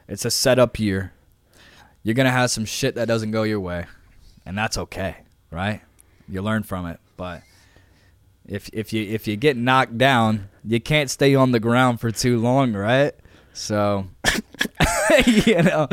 it's 0.09 0.25
a 0.25 0.31
setup 0.31 0.79
year. 0.79 1.13
You're 2.03 2.15
gonna 2.15 2.31
have 2.31 2.51
some 2.51 2.65
shit 2.65 2.95
that 2.95 3.09
doesn't 3.09 3.31
go 3.31 3.43
your 3.43 3.61
way, 3.61 3.87
and 4.47 4.57
that's 4.57 4.79
okay, 4.79 5.17
right? 5.51 5.83
You 6.29 6.43
learn 6.43 6.63
from 6.63 6.87
it, 6.87 7.01
but 7.17 7.43
if 8.47 8.69
if 8.73 8.93
you 8.93 9.03
if 9.03 9.27
you 9.27 9.37
get 9.37 9.57
knocked 9.57 9.99
down, 9.99 10.49
you 10.65 10.81
can't 10.81 11.11
stay 11.11 11.35
on 11.35 11.53
the 11.53 11.61
ground 11.61 12.01
for 12.01 12.11
too 12.11 12.39
long, 12.39 12.73
right? 12.73 13.15
So, 13.53 14.07
you 15.27 15.63
know, 15.63 15.89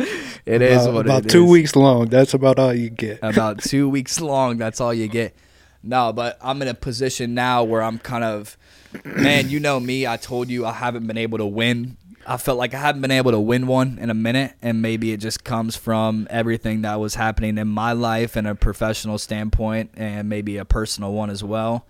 it 0.46 0.62
is 0.62 0.86
about, 0.86 0.94
what 0.94 1.06
about 1.06 1.26
it 1.26 1.30
two 1.30 1.46
is 1.46 1.52
weeks 1.52 1.76
long. 1.76 2.08
That's 2.08 2.34
about 2.34 2.60
all 2.60 2.74
you 2.74 2.90
get. 2.90 3.20
about 3.22 3.64
two 3.64 3.90
weeks 3.90 4.22
long. 4.22 4.58
That's 4.58 4.80
all 4.80 4.94
you 4.94 5.08
get. 5.08 5.36
No, 5.84 6.14
but 6.14 6.38
I'm 6.42 6.62
in 6.62 6.68
a 6.68 6.74
position 6.74 7.34
now 7.34 7.64
where 7.64 7.82
I'm 7.82 7.98
kind 8.00 8.24
of, 8.24 8.58
man, 9.04 9.50
you 9.50 9.60
know 9.60 9.80
me. 9.80 10.08
I 10.08 10.18
told 10.18 10.50
you 10.50 10.66
I 10.66 10.74
haven't 10.74 11.08
been 11.08 11.18
able 11.18 11.38
to 11.38 11.46
win. 11.46 11.98
I 12.26 12.38
felt 12.38 12.58
like 12.58 12.74
I 12.74 12.80
haven't 12.80 13.02
been 13.02 13.12
able 13.12 13.32
to 13.32 13.40
win 13.40 13.68
one 13.68 13.98
in 14.00 14.10
a 14.10 14.14
minute, 14.14 14.54
and 14.62 14.82
maybe 14.82 15.14
it 15.14 15.18
just 15.18 15.44
comes 15.44 15.78
from 15.78 16.28
everything 16.30 16.82
that 16.82 17.00
was 17.00 17.16
happening 17.16 17.58
in 17.58 17.68
my 17.68 17.94
life 17.94 18.36
in 18.36 18.46
a 18.46 18.56
professional 18.56 19.18
standpoint, 19.18 19.92
and 19.96 20.28
maybe 20.28 20.58
a 20.58 20.66
personal 20.66 21.14
one 21.14 21.30
as 21.30 21.44
well. 21.44 21.86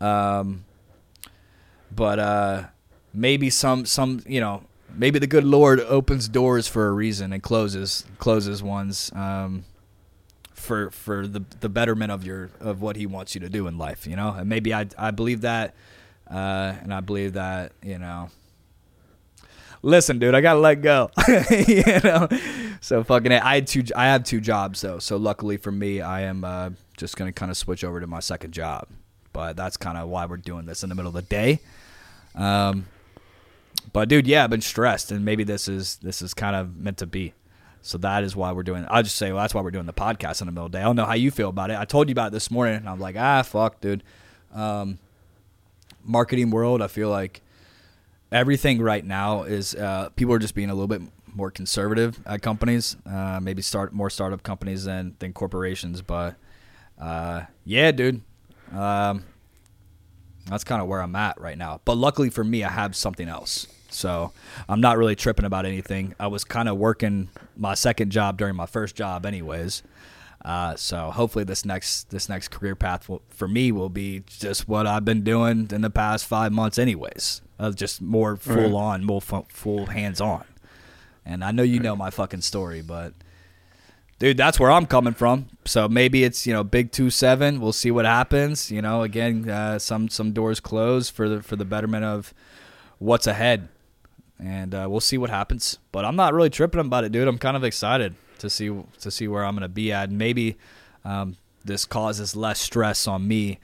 Um, 0.00 0.64
but 1.90 2.18
uh, 2.18 2.64
maybe 3.14 3.48
some 3.50 3.86
some 3.86 4.22
you 4.26 4.40
know 4.40 4.64
maybe 4.94 5.18
the 5.18 5.26
good 5.26 5.44
Lord 5.44 5.80
opens 5.80 6.28
doors 6.28 6.68
for 6.68 6.88
a 6.88 6.92
reason 6.92 7.32
and 7.32 7.42
closes 7.42 8.04
closes 8.18 8.62
ones. 8.62 9.10
Um, 9.14 9.64
for 10.58 10.90
for 10.90 11.26
the 11.26 11.42
the 11.60 11.68
betterment 11.68 12.12
of 12.12 12.24
your 12.24 12.50
of 12.60 12.82
what 12.82 12.96
he 12.96 13.06
wants 13.06 13.34
you 13.34 13.40
to 13.40 13.48
do 13.48 13.66
in 13.66 13.78
life, 13.78 14.06
you 14.06 14.16
know. 14.16 14.34
And 14.36 14.48
maybe 14.48 14.74
I 14.74 14.86
I 14.98 15.10
believe 15.10 15.40
that, 15.40 15.74
uh, 16.30 16.74
and 16.82 16.92
I 16.92 17.00
believe 17.00 17.34
that 17.34 17.72
you 17.82 17.98
know. 17.98 18.30
Listen, 19.80 20.18
dude, 20.18 20.34
I 20.34 20.40
gotta 20.40 20.58
let 20.58 20.82
go. 20.82 21.10
you 21.68 21.84
know, 22.02 22.28
so 22.80 23.04
fucking. 23.04 23.30
It. 23.30 23.42
I 23.42 23.54
had 23.54 23.66
two. 23.66 23.84
I 23.94 24.06
have 24.06 24.24
two 24.24 24.40
jobs 24.40 24.80
though. 24.80 24.98
So 24.98 25.16
luckily 25.16 25.56
for 25.56 25.70
me, 25.70 26.00
I 26.00 26.22
am 26.22 26.44
uh, 26.44 26.70
just 26.96 27.16
gonna 27.16 27.32
kind 27.32 27.50
of 27.50 27.56
switch 27.56 27.84
over 27.84 28.00
to 28.00 28.06
my 28.06 28.20
second 28.20 28.52
job. 28.52 28.88
But 29.32 29.56
that's 29.56 29.76
kind 29.76 29.96
of 29.96 30.08
why 30.08 30.26
we're 30.26 30.36
doing 30.36 30.66
this 30.66 30.82
in 30.82 30.88
the 30.88 30.94
middle 30.94 31.10
of 31.10 31.14
the 31.14 31.22
day. 31.22 31.60
Um, 32.34 32.86
but 33.92 34.08
dude, 34.08 34.26
yeah, 34.26 34.44
I've 34.44 34.50
been 34.50 34.60
stressed, 34.60 35.12
and 35.12 35.24
maybe 35.24 35.44
this 35.44 35.68
is 35.68 35.96
this 35.96 36.22
is 36.22 36.34
kind 36.34 36.56
of 36.56 36.76
meant 36.76 36.98
to 36.98 37.06
be. 37.06 37.34
So 37.82 37.98
that 37.98 38.24
is 38.24 38.34
why 38.34 38.52
we're 38.52 38.64
doing. 38.64 38.84
I'll 38.90 39.02
just 39.02 39.16
say, 39.16 39.32
well, 39.32 39.42
that's 39.42 39.54
why 39.54 39.62
we're 39.62 39.70
doing 39.70 39.86
the 39.86 39.92
podcast 39.92 40.40
in 40.40 40.46
the 40.46 40.52
middle 40.52 40.66
of 40.66 40.72
the 40.72 40.78
day. 40.78 40.82
I 40.82 40.86
don't 40.86 40.96
know 40.96 41.04
how 41.04 41.14
you 41.14 41.30
feel 41.30 41.48
about 41.48 41.70
it. 41.70 41.78
I 41.78 41.84
told 41.84 42.08
you 42.08 42.12
about 42.12 42.28
it 42.28 42.32
this 42.32 42.50
morning, 42.50 42.76
and 42.76 42.88
I'm 42.88 43.00
like, 43.00 43.16
ah, 43.16 43.42
fuck, 43.42 43.80
dude. 43.80 44.02
Um, 44.52 44.98
marketing 46.08 46.50
world, 46.50 46.82
I 46.82 46.88
feel 46.88 47.10
like 47.10 47.42
everything 48.32 48.80
right 48.80 49.04
now 49.04 49.42
is 49.42 49.74
uh, 49.74 50.08
people 50.16 50.34
are 50.34 50.38
just 50.38 50.54
being 50.54 50.70
a 50.70 50.74
little 50.74 50.88
bit 50.88 51.02
more 51.34 51.50
conservative 51.50 52.18
at 52.26 52.42
companies. 52.42 52.96
Uh, 53.06 53.38
maybe 53.40 53.62
start 53.62 53.92
more 53.92 54.10
startup 54.10 54.42
companies 54.42 54.84
than 54.84 55.14
than 55.18 55.32
corporations. 55.32 56.02
But 56.02 56.36
uh, 57.00 57.42
yeah, 57.64 57.92
dude. 57.92 58.22
Um, 58.72 59.24
that's 60.46 60.64
kind 60.64 60.80
of 60.80 60.88
where 60.88 61.00
I'm 61.00 61.14
at 61.14 61.40
right 61.40 61.58
now. 61.58 61.80
But 61.84 61.96
luckily 61.96 62.30
for 62.30 62.44
me, 62.44 62.64
I 62.64 62.70
have 62.70 62.96
something 62.96 63.28
else. 63.28 63.66
So 63.90 64.32
I'm 64.68 64.80
not 64.80 64.98
really 64.98 65.16
tripping 65.16 65.44
about 65.44 65.66
anything. 65.66 66.14
I 66.20 66.26
was 66.26 66.44
kind 66.44 66.68
of 66.68 66.76
working 66.76 67.30
my 67.56 67.74
second 67.74 68.10
job 68.10 68.36
during 68.36 68.54
my 68.56 68.66
first 68.66 68.96
job, 68.96 69.24
anyways. 69.24 69.82
Uh, 70.44 70.76
so 70.76 71.10
hopefully 71.10 71.44
this 71.44 71.64
next 71.64 72.10
this 72.10 72.28
next 72.28 72.48
career 72.48 72.76
path 72.76 73.08
will, 73.08 73.22
for 73.28 73.48
me 73.48 73.72
will 73.72 73.88
be 73.88 74.22
just 74.26 74.68
what 74.68 74.86
I've 74.86 75.04
been 75.04 75.22
doing 75.22 75.68
in 75.72 75.80
the 75.80 75.90
past 75.90 76.26
five 76.26 76.52
months, 76.52 76.78
anyways. 76.78 77.42
Uh, 77.58 77.72
just 77.72 78.00
more 78.00 78.36
full 78.36 78.76
on, 78.76 79.04
more 79.04 79.20
fu- 79.20 79.46
full 79.48 79.86
hands 79.86 80.20
on. 80.20 80.44
And 81.26 81.44
I 81.44 81.50
know 81.50 81.64
you 81.64 81.80
know 81.80 81.96
my 81.96 82.10
fucking 82.10 82.42
story, 82.42 82.82
but 82.82 83.14
dude, 84.20 84.36
that's 84.36 84.60
where 84.60 84.70
I'm 84.70 84.86
coming 84.86 85.12
from. 85.12 85.48
So 85.64 85.88
maybe 85.88 86.22
it's 86.22 86.46
you 86.46 86.52
know 86.52 86.62
big 86.62 86.92
two 86.92 87.10
seven. 87.10 87.60
We'll 87.60 87.72
see 87.72 87.90
what 87.90 88.04
happens. 88.04 88.70
You 88.70 88.80
know, 88.80 89.02
again, 89.02 89.50
uh, 89.50 89.78
some 89.80 90.08
some 90.08 90.32
doors 90.32 90.60
close 90.60 91.10
for 91.10 91.28
the 91.28 91.42
for 91.42 91.56
the 91.56 91.64
betterment 91.64 92.04
of 92.04 92.32
what's 92.98 93.26
ahead, 93.26 93.68
and 94.38 94.74
uh, 94.74 94.86
we'll 94.88 95.00
see 95.00 95.18
what 95.18 95.30
happens. 95.30 95.78
But 95.92 96.04
I'm 96.04 96.16
not 96.16 96.34
really 96.34 96.50
tripping 96.50 96.80
about 96.80 97.04
it, 97.04 97.12
dude. 97.12 97.28
I'm 97.28 97.38
kind 97.38 97.56
of 97.56 97.64
excited 97.64 98.14
to 98.38 98.50
see 98.50 98.74
to 99.00 99.10
see 99.10 99.28
where 99.28 99.44
I'm 99.44 99.54
gonna 99.54 99.68
be 99.68 99.92
at. 99.92 100.08
And 100.08 100.18
maybe 100.18 100.56
um, 101.04 101.36
this 101.64 101.84
causes 101.84 102.36
less 102.36 102.60
stress 102.60 103.06
on 103.06 103.26
me 103.26 103.58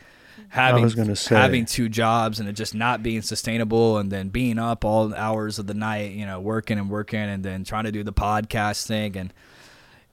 having 0.48 0.84
was 0.84 0.94
gonna 0.94 1.16
say. 1.16 1.34
having 1.34 1.64
two 1.64 1.88
jobs 1.88 2.40
and 2.40 2.48
it 2.48 2.52
just 2.52 2.74
not 2.74 3.02
being 3.02 3.22
sustainable 3.22 3.98
and 3.98 4.10
then 4.10 4.28
being 4.28 4.58
up 4.58 4.84
all 4.84 5.14
hours 5.14 5.58
of 5.58 5.66
the 5.66 5.74
night, 5.74 6.12
you 6.12 6.26
know, 6.26 6.40
working 6.40 6.78
and 6.78 6.90
working 6.90 7.20
and 7.20 7.44
then 7.44 7.64
trying 7.64 7.84
to 7.84 7.92
do 7.92 8.02
the 8.02 8.12
podcast 8.12 8.86
thing 8.86 9.16
and 9.16 9.32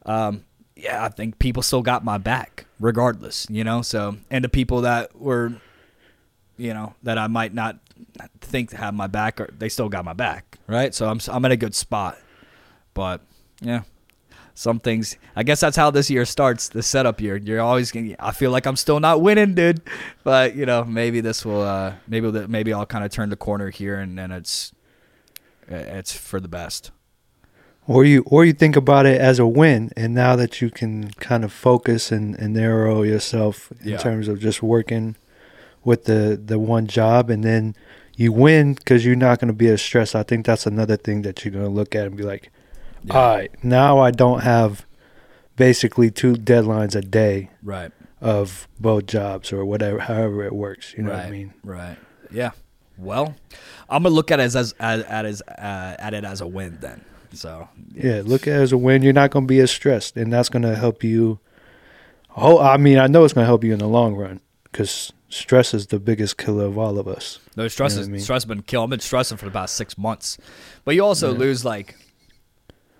um 0.05 0.45
yeah, 0.75 1.05
I 1.05 1.09
think 1.09 1.37
people 1.37 1.61
still 1.61 1.83
got 1.83 2.03
my 2.03 2.17
back 2.17 2.65
regardless, 2.79 3.45
you 3.49 3.63
know. 3.63 3.81
So 3.81 4.17
and 4.29 4.43
the 4.43 4.49
people 4.49 4.81
that 4.81 5.15
were 5.15 5.53
you 6.61 6.73
know, 6.73 6.93
that 7.03 7.17
I 7.17 7.27
might 7.27 7.53
not 7.53 7.79
think 8.39 8.71
have 8.73 8.93
my 8.93 9.07
back 9.07 9.39
or 9.41 9.49
they 9.57 9.69
still 9.69 9.89
got 9.89 10.05
my 10.05 10.13
back, 10.13 10.59
right? 10.67 10.93
So 10.93 11.09
I'm 11.09 11.19
I'm 11.29 11.43
in 11.45 11.51
a 11.51 11.57
good 11.57 11.73
spot. 11.75 12.17
But 12.93 13.21
yeah, 13.61 13.81
some 14.53 14.79
things. 14.79 15.17
I 15.35 15.43
guess 15.43 15.59
that's 15.59 15.77
how 15.77 15.91
this 15.91 16.09
year 16.09 16.25
starts. 16.25 16.69
The 16.69 16.83
setup 16.83 17.19
year. 17.21 17.37
You're 17.37 17.61
always. 17.61 17.91
Gonna, 17.91 18.15
I 18.19 18.31
feel 18.31 18.51
like 18.51 18.65
I'm 18.67 18.75
still 18.75 18.99
not 18.99 19.21
winning, 19.21 19.55
dude. 19.55 19.81
But 20.23 20.55
you 20.55 20.65
know, 20.65 20.83
maybe 20.83 21.21
this 21.21 21.45
will. 21.45 21.61
Uh, 21.61 21.93
maybe 22.07 22.29
maybe 22.47 22.73
I'll 22.73 22.85
kind 22.85 23.03
of 23.05 23.11
turn 23.11 23.29
the 23.29 23.35
corner 23.37 23.69
here, 23.69 23.97
and 23.99 24.17
then 24.17 24.31
it's 24.31 24.71
it's 25.67 26.13
for 26.15 26.39
the 26.39 26.47
best. 26.49 26.91
Or 27.87 28.05
you 28.05 28.23
or 28.27 28.45
you 28.45 28.53
think 28.53 28.75
about 28.75 29.05
it 29.05 29.19
as 29.19 29.39
a 29.39 29.47
win, 29.47 29.91
and 29.97 30.13
now 30.13 30.35
that 30.35 30.61
you 30.61 30.69
can 30.69 31.11
kind 31.13 31.43
of 31.43 31.51
focus 31.51 32.11
and, 32.11 32.35
and 32.35 32.53
narrow 32.53 33.01
yourself 33.01 33.71
in 33.81 33.89
Yeah. 33.89 33.97
terms 33.97 34.27
of 34.27 34.39
just 34.39 34.61
working 34.61 35.15
with 35.83 36.05
the 36.05 36.39
the 36.43 36.59
one 36.59 36.87
job, 36.87 37.29
and 37.29 37.43
then 37.43 37.75
you 38.15 38.31
win 38.31 38.73
because 38.73 39.05
you're 39.05 39.15
not 39.15 39.39
going 39.39 39.47
to 39.47 39.53
be 39.53 39.67
as 39.67 39.81
stressed. 39.81 40.15
I 40.15 40.23
think 40.23 40.45
that's 40.45 40.65
another 40.65 40.97
thing 40.97 41.21
that 41.23 41.43
you're 41.43 41.51
going 41.53 41.65
to 41.65 41.71
look 41.71 41.95
at 41.95 42.05
and 42.05 42.15
be 42.15 42.23
like, 42.23 42.51
Yeah. 43.03 43.13
all 43.13 43.35
right, 43.37 43.51
now 43.63 43.99
I 43.99 44.11
don't 44.11 44.41
have 44.41 44.85
basically 45.55 46.11
two 46.11 46.33
deadlines 46.33 46.95
a 46.95 47.01
day 47.01 47.49
Right. 47.63 47.91
of 48.19 48.67
both 48.79 49.05
jobs 49.07 49.51
or 49.53 49.65
whatever, 49.65 49.99
however 49.99 50.43
it 50.43 50.53
works. 50.53 50.93
You 50.95 51.03
know 51.03 51.11
right. 51.11 51.17
what 51.19 51.25
I 51.27 51.31
mean? 51.31 51.53
Right. 51.63 51.97
Yeah. 52.31 52.51
Well, 52.97 53.35
I'm 53.89 54.03
gonna 54.03 54.13
look 54.13 54.29
at 54.29 54.39
it 54.39 54.43
as, 54.43 54.55
as 54.55 54.73
at, 54.79 54.99
at 55.07 55.25
as 55.25 55.41
uh, 55.43 55.95
at 55.97 56.13
it 56.13 56.23
as 56.23 56.41
a 56.41 56.47
win 56.47 56.77
then. 56.81 57.03
So 57.33 57.69
Yeah, 57.93 58.21
look 58.23 58.43
at 58.43 58.53
it 58.59 58.61
as 58.61 58.71
a 58.71 58.77
win. 58.77 59.01
You're 59.03 59.13
not 59.13 59.31
going 59.31 59.45
to 59.45 59.47
be 59.47 59.59
as 59.61 59.71
stressed, 59.71 60.17
and 60.17 60.31
that's 60.33 60.49
going 60.49 60.63
to 60.63 60.75
help 60.75 61.01
you. 61.03 61.39
Oh, 62.35 62.59
I 62.59 62.75
mean, 62.77 62.97
I 62.99 63.07
know 63.07 63.23
it's 63.23 63.33
going 63.33 63.43
to 63.43 63.47
help 63.47 63.63
you 63.63 63.71
in 63.73 63.79
the 63.79 63.87
long 63.87 64.15
run 64.15 64.41
because 64.65 65.13
stress 65.31 65.73
is 65.73 65.87
the 65.87 65.99
biggest 65.99 66.37
killer 66.37 66.65
of 66.65 66.77
all 66.77 66.99
of 66.99 67.07
us. 67.07 67.39
No 67.57 67.67
stress 67.67 67.93
You 67.93 67.97
know 67.97 68.01
is 68.01 68.07
I 68.07 68.11
mean? 68.11 68.21
stress 68.21 68.43
has 68.43 68.45
been 68.47 68.61
killing. 68.61 68.83
I've 68.85 68.89
been 68.91 68.99
stressing 68.99 69.37
for 69.37 69.45
the 69.45 69.51
past 69.51 69.75
six 69.75 69.97
months, 69.97 70.37
but 70.85 70.93
you 70.95 71.03
also 71.03 71.31
Yeah. 71.31 71.39
lose 71.39 71.65
like. 71.65 71.95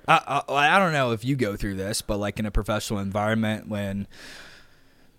I, 0.08 0.42
I 0.50 0.76
I 0.76 0.80
don't 0.80 0.94
know 0.94 1.12
if 1.12 1.24
you 1.24 1.36
go 1.36 1.56
through 1.56 1.76
this, 1.76 2.02
but 2.02 2.18
like 2.18 2.40
in 2.40 2.46
a 2.48 2.52
professional 2.52 3.00
environment 3.00 3.68
when 3.70 4.08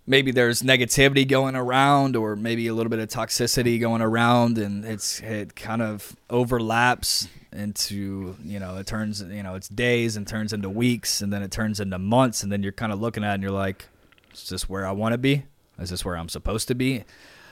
maybe 0.06 0.32
there's 0.32 0.62
negativity 0.62 1.26
going 1.26 1.54
around 1.54 2.16
or 2.16 2.34
maybe 2.34 2.66
a 2.66 2.74
little 2.74 2.90
bit 2.90 2.98
of 2.98 3.08
toxicity 3.08 3.80
going 3.80 4.02
around 4.02 4.58
and 4.58 4.84
it's 4.84 5.20
it 5.20 5.54
kind 5.54 5.80
of 5.80 6.16
overlaps 6.28 7.28
into 7.52 8.34
you 8.44 8.58
know 8.58 8.76
it 8.78 8.86
turns 8.86 9.22
you 9.22 9.42
know 9.42 9.54
it's 9.54 9.68
days 9.68 10.16
and 10.16 10.26
turns 10.26 10.52
into 10.52 10.68
weeks 10.68 11.20
and 11.22 11.32
then 11.32 11.42
it 11.42 11.52
turns 11.52 11.78
into 11.78 11.98
months 11.98 12.42
and 12.42 12.50
then 12.50 12.62
you're 12.64 12.72
kind 12.72 12.92
of 12.92 13.00
looking 13.00 13.22
at 13.22 13.30
it 13.30 13.34
and 13.34 13.42
you're 13.44 13.52
like 13.52 13.86
is 14.34 14.48
this 14.48 14.68
where 14.68 14.84
I 14.84 14.90
want 14.90 15.12
to 15.12 15.18
be 15.18 15.44
is 15.82 15.90
this 15.90 16.04
where 16.04 16.16
I'm 16.16 16.28
supposed 16.28 16.68
to 16.68 16.74
be 16.74 17.04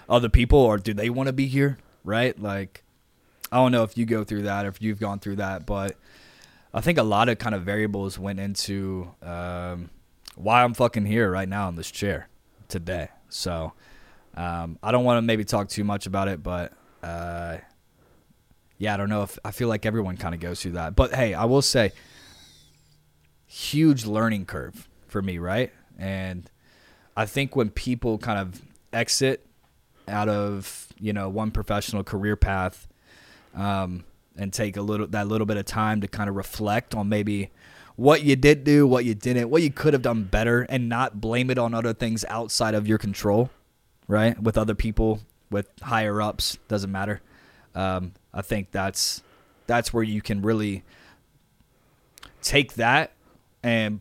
other 0.08 0.28
people 0.28 0.58
or 0.58 0.78
do 0.78 0.94
they 0.94 1.10
want 1.10 1.26
to 1.26 1.32
be 1.32 1.46
here 1.46 1.78
right 2.04 2.38
like 2.40 2.84
I 3.52 3.56
don't 3.56 3.72
know 3.72 3.82
if 3.82 3.98
you 3.98 4.06
go 4.06 4.24
through 4.24 4.42
that 4.42 4.64
or 4.64 4.68
if 4.68 4.80
you've 4.80 5.00
gone 5.00 5.18
through 5.18 5.36
that, 5.36 5.66
but 5.66 5.96
I 6.72 6.80
think 6.80 6.98
a 6.98 7.02
lot 7.02 7.28
of 7.28 7.38
kind 7.38 7.54
of 7.54 7.62
variables 7.62 8.18
went 8.18 8.38
into 8.38 9.12
um, 9.22 9.90
why 10.36 10.62
I'm 10.62 10.74
fucking 10.74 11.06
here 11.06 11.30
right 11.30 11.48
now 11.48 11.68
in 11.68 11.74
this 11.74 11.90
chair 11.90 12.28
today. 12.68 13.08
So 13.28 13.72
um, 14.36 14.78
I 14.82 14.92
don't 14.92 15.04
want 15.04 15.18
to 15.18 15.22
maybe 15.22 15.44
talk 15.44 15.68
too 15.68 15.82
much 15.82 16.06
about 16.06 16.28
it, 16.28 16.42
but 16.42 16.72
uh, 17.02 17.58
yeah, 18.78 18.94
I 18.94 18.96
don't 18.96 19.08
know 19.08 19.22
if 19.22 19.36
I 19.44 19.50
feel 19.50 19.68
like 19.68 19.84
everyone 19.84 20.16
kind 20.16 20.34
of 20.34 20.40
goes 20.40 20.62
through 20.62 20.72
that. 20.72 20.94
But 20.94 21.12
hey, 21.12 21.34
I 21.34 21.46
will 21.46 21.62
say, 21.62 21.90
huge 23.46 24.06
learning 24.06 24.46
curve 24.46 24.88
for 25.08 25.20
me, 25.20 25.38
right? 25.38 25.72
And 25.98 26.48
I 27.20 27.26
think 27.26 27.54
when 27.54 27.68
people 27.68 28.16
kind 28.16 28.38
of 28.38 28.62
exit 28.94 29.44
out 30.08 30.30
of 30.30 30.88
you 30.98 31.12
know 31.12 31.28
one 31.28 31.50
professional 31.50 32.02
career 32.02 32.34
path 32.34 32.88
um, 33.54 34.04
and 34.38 34.50
take 34.50 34.78
a 34.78 34.80
little 34.80 35.06
that 35.08 35.28
little 35.28 35.46
bit 35.46 35.58
of 35.58 35.66
time 35.66 36.00
to 36.00 36.08
kind 36.08 36.30
of 36.30 36.36
reflect 36.36 36.94
on 36.94 37.10
maybe 37.10 37.50
what 37.96 38.22
you 38.22 38.36
did 38.36 38.64
do, 38.64 38.86
what 38.86 39.04
you 39.04 39.14
didn't, 39.14 39.50
what 39.50 39.60
you 39.60 39.70
could 39.70 39.92
have 39.92 40.00
done 40.00 40.22
better, 40.22 40.62
and 40.70 40.88
not 40.88 41.20
blame 41.20 41.50
it 41.50 41.58
on 41.58 41.74
other 41.74 41.92
things 41.92 42.24
outside 42.30 42.72
of 42.72 42.88
your 42.88 42.96
control, 42.96 43.50
right? 44.08 44.42
With 44.42 44.56
other 44.56 44.74
people, 44.74 45.20
with 45.50 45.68
higher 45.82 46.22
ups, 46.22 46.56
doesn't 46.68 46.90
matter. 46.90 47.20
Um, 47.74 48.14
I 48.32 48.40
think 48.40 48.70
that's 48.70 49.22
that's 49.66 49.92
where 49.92 50.04
you 50.04 50.22
can 50.22 50.40
really 50.40 50.84
take 52.40 52.76
that 52.76 53.12
and 53.62 54.00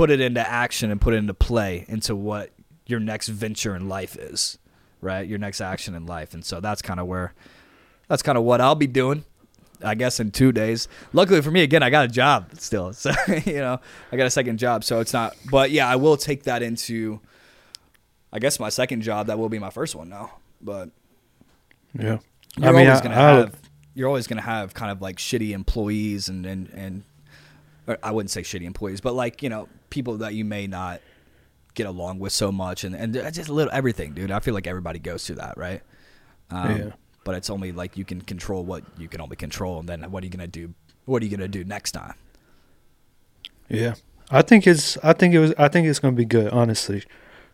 put 0.00 0.10
it 0.10 0.18
into 0.18 0.40
action 0.48 0.90
and 0.90 0.98
put 0.98 1.12
it 1.12 1.18
into 1.18 1.34
play 1.34 1.84
into 1.86 2.16
what 2.16 2.48
your 2.86 2.98
next 2.98 3.28
venture 3.28 3.76
in 3.76 3.86
life 3.86 4.16
is, 4.16 4.56
right? 5.02 5.28
Your 5.28 5.38
next 5.38 5.60
action 5.60 5.94
in 5.94 6.06
life. 6.06 6.32
And 6.32 6.42
so 6.42 6.58
that's 6.58 6.80
kind 6.80 6.98
of 6.98 7.06
where 7.06 7.34
that's 8.08 8.22
kind 8.22 8.38
of 8.38 8.44
what 8.44 8.62
I'll 8.62 8.74
be 8.74 8.86
doing. 8.86 9.24
I 9.84 9.94
guess 9.94 10.18
in 10.18 10.30
two 10.30 10.52
days. 10.52 10.88
Luckily 11.12 11.42
for 11.42 11.50
me, 11.50 11.60
again, 11.62 11.82
I 11.82 11.90
got 11.90 12.06
a 12.06 12.08
job 12.08 12.50
still, 12.56 12.92
so 12.94 13.10
you 13.44 13.58
know 13.58 13.78
I 14.10 14.16
got 14.16 14.26
a 14.26 14.30
second 14.30 14.58
job, 14.58 14.84
so 14.84 15.00
it's 15.00 15.12
not. 15.12 15.36
But 15.50 15.70
yeah, 15.70 15.86
I 15.86 15.96
will 15.96 16.16
take 16.16 16.44
that 16.44 16.62
into. 16.62 17.20
I 18.32 18.38
guess 18.38 18.58
my 18.58 18.70
second 18.70 19.02
job 19.02 19.26
that 19.26 19.38
will 19.38 19.50
be 19.50 19.58
my 19.58 19.70
first 19.70 19.94
one 19.94 20.08
now, 20.08 20.32
but 20.62 20.88
Yeah. 21.94 22.20
you're 22.56 22.68
I 22.68 22.72
mean, 22.72 22.86
always 22.86 23.02
gonna 23.02 23.16
I- 23.16 23.36
have 23.40 23.54
you're 23.94 24.08
always 24.08 24.26
gonna 24.26 24.40
have 24.40 24.72
kind 24.72 24.90
of 24.90 25.02
like 25.02 25.16
shitty 25.18 25.50
employees 25.50 26.30
and 26.30 26.46
and 26.46 26.68
and 26.70 27.02
or 27.90 27.98
I 28.02 28.10
wouldn't 28.12 28.30
say 28.30 28.42
shitty 28.42 28.62
employees, 28.64 29.00
but 29.00 29.14
like 29.14 29.42
you 29.42 29.48
know 29.48 29.68
people 29.90 30.18
that 30.18 30.34
you 30.34 30.44
may 30.44 30.66
not 30.66 31.00
get 31.74 31.86
along 31.86 32.18
with 32.18 32.32
so 32.32 32.50
much, 32.52 32.84
and 32.84 32.94
and 32.94 33.12
just 33.14 33.48
a 33.48 33.52
little 33.52 33.72
everything, 33.72 34.12
dude. 34.14 34.30
I 34.30 34.40
feel 34.40 34.54
like 34.54 34.66
everybody 34.66 34.98
goes 34.98 35.26
through 35.26 35.36
that, 35.36 35.56
right? 35.56 35.82
Um, 36.50 36.76
Yeah. 36.76 36.90
But 37.22 37.34
it's 37.34 37.50
only 37.50 37.70
like 37.72 37.96
you 37.98 38.04
can 38.04 38.20
control 38.22 38.64
what 38.64 38.82
you 38.98 39.06
can 39.08 39.20
only 39.20 39.36
control, 39.36 39.78
and 39.78 39.88
then 39.88 40.02
what 40.10 40.22
are 40.22 40.26
you 40.26 40.30
gonna 40.30 40.46
do? 40.46 40.72
What 41.04 41.22
are 41.22 41.26
you 41.26 41.30
gonna 41.36 41.48
do 41.48 41.64
next 41.64 41.92
time? 41.92 42.14
Yeah, 43.68 43.94
I 44.30 44.42
think 44.42 44.66
it's. 44.66 44.96
I 45.02 45.12
think 45.12 45.34
it 45.34 45.38
was. 45.38 45.52
I 45.58 45.68
think 45.68 45.86
it's 45.86 45.98
going 46.00 46.14
to 46.14 46.18
be 46.18 46.24
good, 46.24 46.48
honestly, 46.52 47.04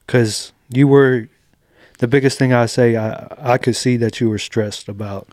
because 0.07 0.53
you 0.71 0.89
were 0.89 1.29
the 1.99 2.09
biggest 2.09 2.39
thing 2.39 2.53
I 2.55 2.67
say. 2.67 2.97
I 2.97 3.27
I 3.39 3.59
could 3.59 3.77
see 3.77 3.97
that 3.99 4.21
you 4.21 4.31
were 4.31 4.39
stressed 4.39 4.89
about 4.89 5.29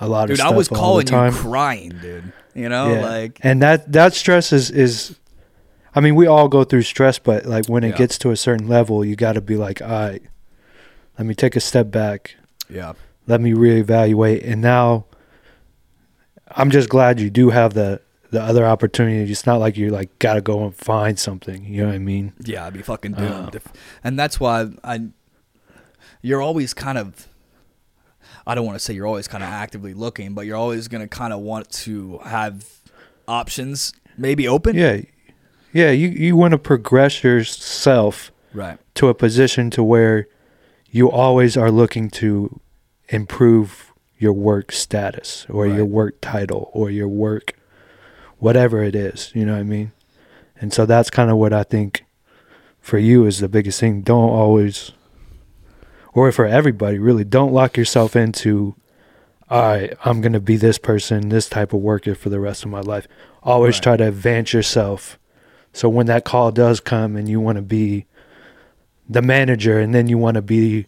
a 0.00 0.08
lot 0.08 0.28
Dude, 0.28 0.38
of 0.38 0.46
I 0.46 0.48
stuff 0.48 0.56
was 0.56 0.68
all 0.70 0.76
calling 0.78 1.04
the 1.06 1.10
time. 1.10 1.32
you 1.34 1.38
crying, 1.40 1.88
dude. 2.00 2.32
You 2.54 2.68
know, 2.68 2.94
yeah. 2.94 3.00
like 3.02 3.40
and 3.42 3.60
that 3.62 3.90
that 3.92 4.14
stress 4.14 4.52
is 4.52 4.70
is. 4.70 5.18
I 5.96 6.00
mean, 6.00 6.14
we 6.16 6.26
all 6.26 6.48
go 6.48 6.64
through 6.64 6.82
stress, 6.82 7.18
but 7.20 7.46
like 7.46 7.66
when 7.66 7.84
it 7.84 7.90
Yeah. 7.90 7.96
gets 7.96 8.18
to 8.18 8.30
a 8.32 8.36
certain 8.36 8.66
level, 8.68 9.04
you 9.04 9.14
got 9.16 9.34
to 9.34 9.40
be 9.40 9.56
like, 9.56 9.80
all 9.80 9.88
right, 9.88 10.22
let 11.18 11.26
me 11.26 11.34
take 11.34 11.54
a 11.56 11.60
step 11.60 11.90
back. 11.90 12.34
yeah, 12.68 12.94
let 13.28 13.40
me 13.40 13.52
reevaluate 13.52 14.42
and 14.44 14.60
now 14.60 15.04
i'm 16.56 16.70
just 16.70 16.88
glad 16.88 17.18
you 17.20 17.30
do 17.30 17.50
have 17.50 17.72
the 17.74 18.00
the 18.30 18.40
other 18.42 18.64
opportunity 18.66 19.30
it's 19.30 19.46
not 19.46 19.56
like 19.60 19.76
you 19.76 19.88
like 19.90 20.10
gotta 20.18 20.40
go 20.40 20.64
and 20.64 20.74
find 20.74 21.18
something 21.18 21.64
you 21.64 21.80
know 21.82 21.86
what 21.88 21.94
i 21.94 21.98
mean 21.98 22.32
Yeah, 22.44 22.66
I'd 22.66 22.72
be 22.74 22.82
fucking 22.82 23.14
Uh. 23.14 23.18
doomed. 23.20 23.54
if, 23.54 23.66
and 24.02 24.18
that's 24.18 24.38
why 24.40 24.68
I. 24.82 25.08
You're 26.22 26.42
always 26.42 26.74
kind 26.74 26.98
of. 26.98 27.28
I 28.46 28.54
don't 28.54 28.66
want 28.66 28.76
to 28.76 28.84
say 28.84 28.94
you're 28.94 29.06
always 29.06 29.26
kind 29.28 29.42
of 29.42 29.48
actively 29.50 29.94
looking, 29.94 30.34
but 30.34 30.46
you're 30.46 30.56
always 30.56 30.88
gonna 30.88 31.08
kind 31.08 31.32
of 31.32 31.40
want 31.40 31.70
to 31.84 32.18
have 32.24 32.66
options 33.26 33.92
maybe 34.18 34.46
open. 34.46 34.76
yeah 34.76 35.00
yeah 35.72 35.90
you 35.90 36.08
you 36.08 36.36
want 36.36 36.52
to 36.52 36.58
progress 36.58 37.24
yourself 37.24 38.30
Right. 38.52 38.78
to 38.94 39.08
a 39.08 39.14
position 39.14 39.70
to 39.70 39.82
where 39.82 40.28
you 40.90 41.10
always 41.10 41.56
are 41.56 41.70
looking 41.70 42.10
to 42.10 42.60
improve 43.08 43.92
your 44.18 44.32
work 44.32 44.70
status 44.72 45.46
or 45.50 45.66
your 45.66 45.84
work 45.84 46.20
title 46.20 46.70
or 46.72 46.90
your 46.90 47.08
work 47.08 47.54
whatever 48.38 48.82
it 48.82 48.94
is 48.94 49.32
you 49.34 49.44
know 49.44 49.52
what 49.54 49.60
i 49.60 49.62
mean 49.64 49.90
and 50.60 50.72
so 50.72 50.86
that's 50.86 51.10
kind 51.10 51.30
of 51.30 51.36
what 51.36 51.52
i 51.52 51.62
think 51.64 52.04
for 52.80 52.98
you 52.98 53.26
is 53.26 53.40
the 53.40 53.48
biggest 53.48 53.80
thing 53.80 54.02
don't 54.02 54.30
always 54.30 54.92
or 56.14 56.30
for 56.32 56.46
everybody 56.46 56.98
really 56.98 57.24
don't 57.24 57.52
lock 57.52 57.76
yourself 57.76 58.16
into 58.16 58.74
all 59.50 59.60
right 59.62 59.94
i'm 60.04 60.20
going 60.20 60.32
to 60.32 60.40
be 60.40 60.56
this 60.56 60.78
person 60.78 61.28
this 61.28 61.48
type 61.48 61.72
of 61.72 61.80
worker 61.80 62.14
for 62.14 62.28
the 62.30 62.40
rest 62.40 62.64
of 62.64 62.70
my 62.70 62.80
life 62.80 63.06
always 63.42 63.76
Right. 63.76 63.82
try 63.82 63.96
to 63.98 64.08
advance 64.08 64.52
yourself 64.52 65.18
so 65.72 65.88
when 65.88 66.06
that 66.06 66.24
call 66.24 66.50
does 66.52 66.80
come 66.80 67.16
and 67.16 67.28
you 67.28 67.40
want 67.40 67.56
to 67.56 67.62
be 67.62 68.06
the 69.08 69.20
manager 69.22 69.78
and 69.78 69.94
then 69.94 70.08
you 70.08 70.16
want 70.16 70.36
to 70.36 70.42
be 70.42 70.86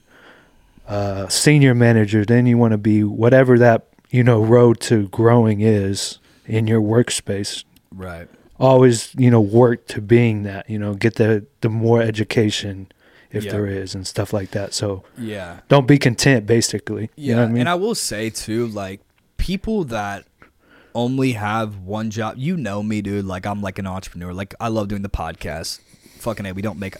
uh, 0.89 1.29
senior 1.29 1.75
manager 1.75 2.25
then 2.25 2.47
you 2.47 2.57
want 2.57 2.71
to 2.73 2.79
be 2.79 3.03
whatever 3.05 3.59
that 3.59 3.87
you 4.11 4.23
know 4.23 4.41
road 4.43 4.81
to 4.81 5.09
growing 5.09 5.61
is 5.61 6.19
in 6.47 6.67
your 6.67 6.81
workspace 6.81 7.65
Right. 7.93 8.29
always 8.59 9.13
you 9.17 9.31
know 9.31 9.41
work 9.41 9.87
to 9.89 10.01
being 10.01 10.45
that 10.45 10.69
you 10.71 10.79
know 10.79 10.95
get 10.95 11.17
the 11.17 11.45
the 11.61 11.69
more 11.69 12.01
education 12.01 12.91
if 13.37 13.45
Yeah. 13.45 13.53
there 13.53 13.67
is 13.67 13.95
and 13.95 14.07
stuff 14.07 14.33
like 14.33 14.51
that 14.53 14.75
so 14.75 15.05
Yeah. 15.19 15.61
don't 15.69 15.87
be 15.87 15.99
content 15.99 16.47
basically 16.47 17.11
you 17.17 17.31
Yeah, 17.31 17.35
know 17.37 17.43
what 17.43 17.49
i 17.49 17.53
mean 17.53 17.61
and 17.61 17.69
I 17.69 17.75
will 17.75 17.95
say 17.95 18.31
too, 18.31 18.67
like 18.67 19.01
people 19.37 19.85
that 19.85 20.25
only 20.95 21.33
have 21.33 21.77
one 21.77 22.11
job. 22.11 22.37
You 22.39 22.57
know 22.57 22.83
me, 22.83 23.03
dude. 23.03 23.27
Like 23.27 23.45
I'm 23.47 23.61
like 23.61 23.79
an 23.79 23.87
entrepreneur. 23.87 24.33
Like 24.33 24.55
I 24.59 24.69
love 24.69 24.89
doing 24.89 25.03
the 25.03 25.11
podcast. 25.11 25.81
Fucking 26.21 26.47
a, 26.47 26.53
we 26.53 26.63
don't 26.63 26.79
make 26.79 26.97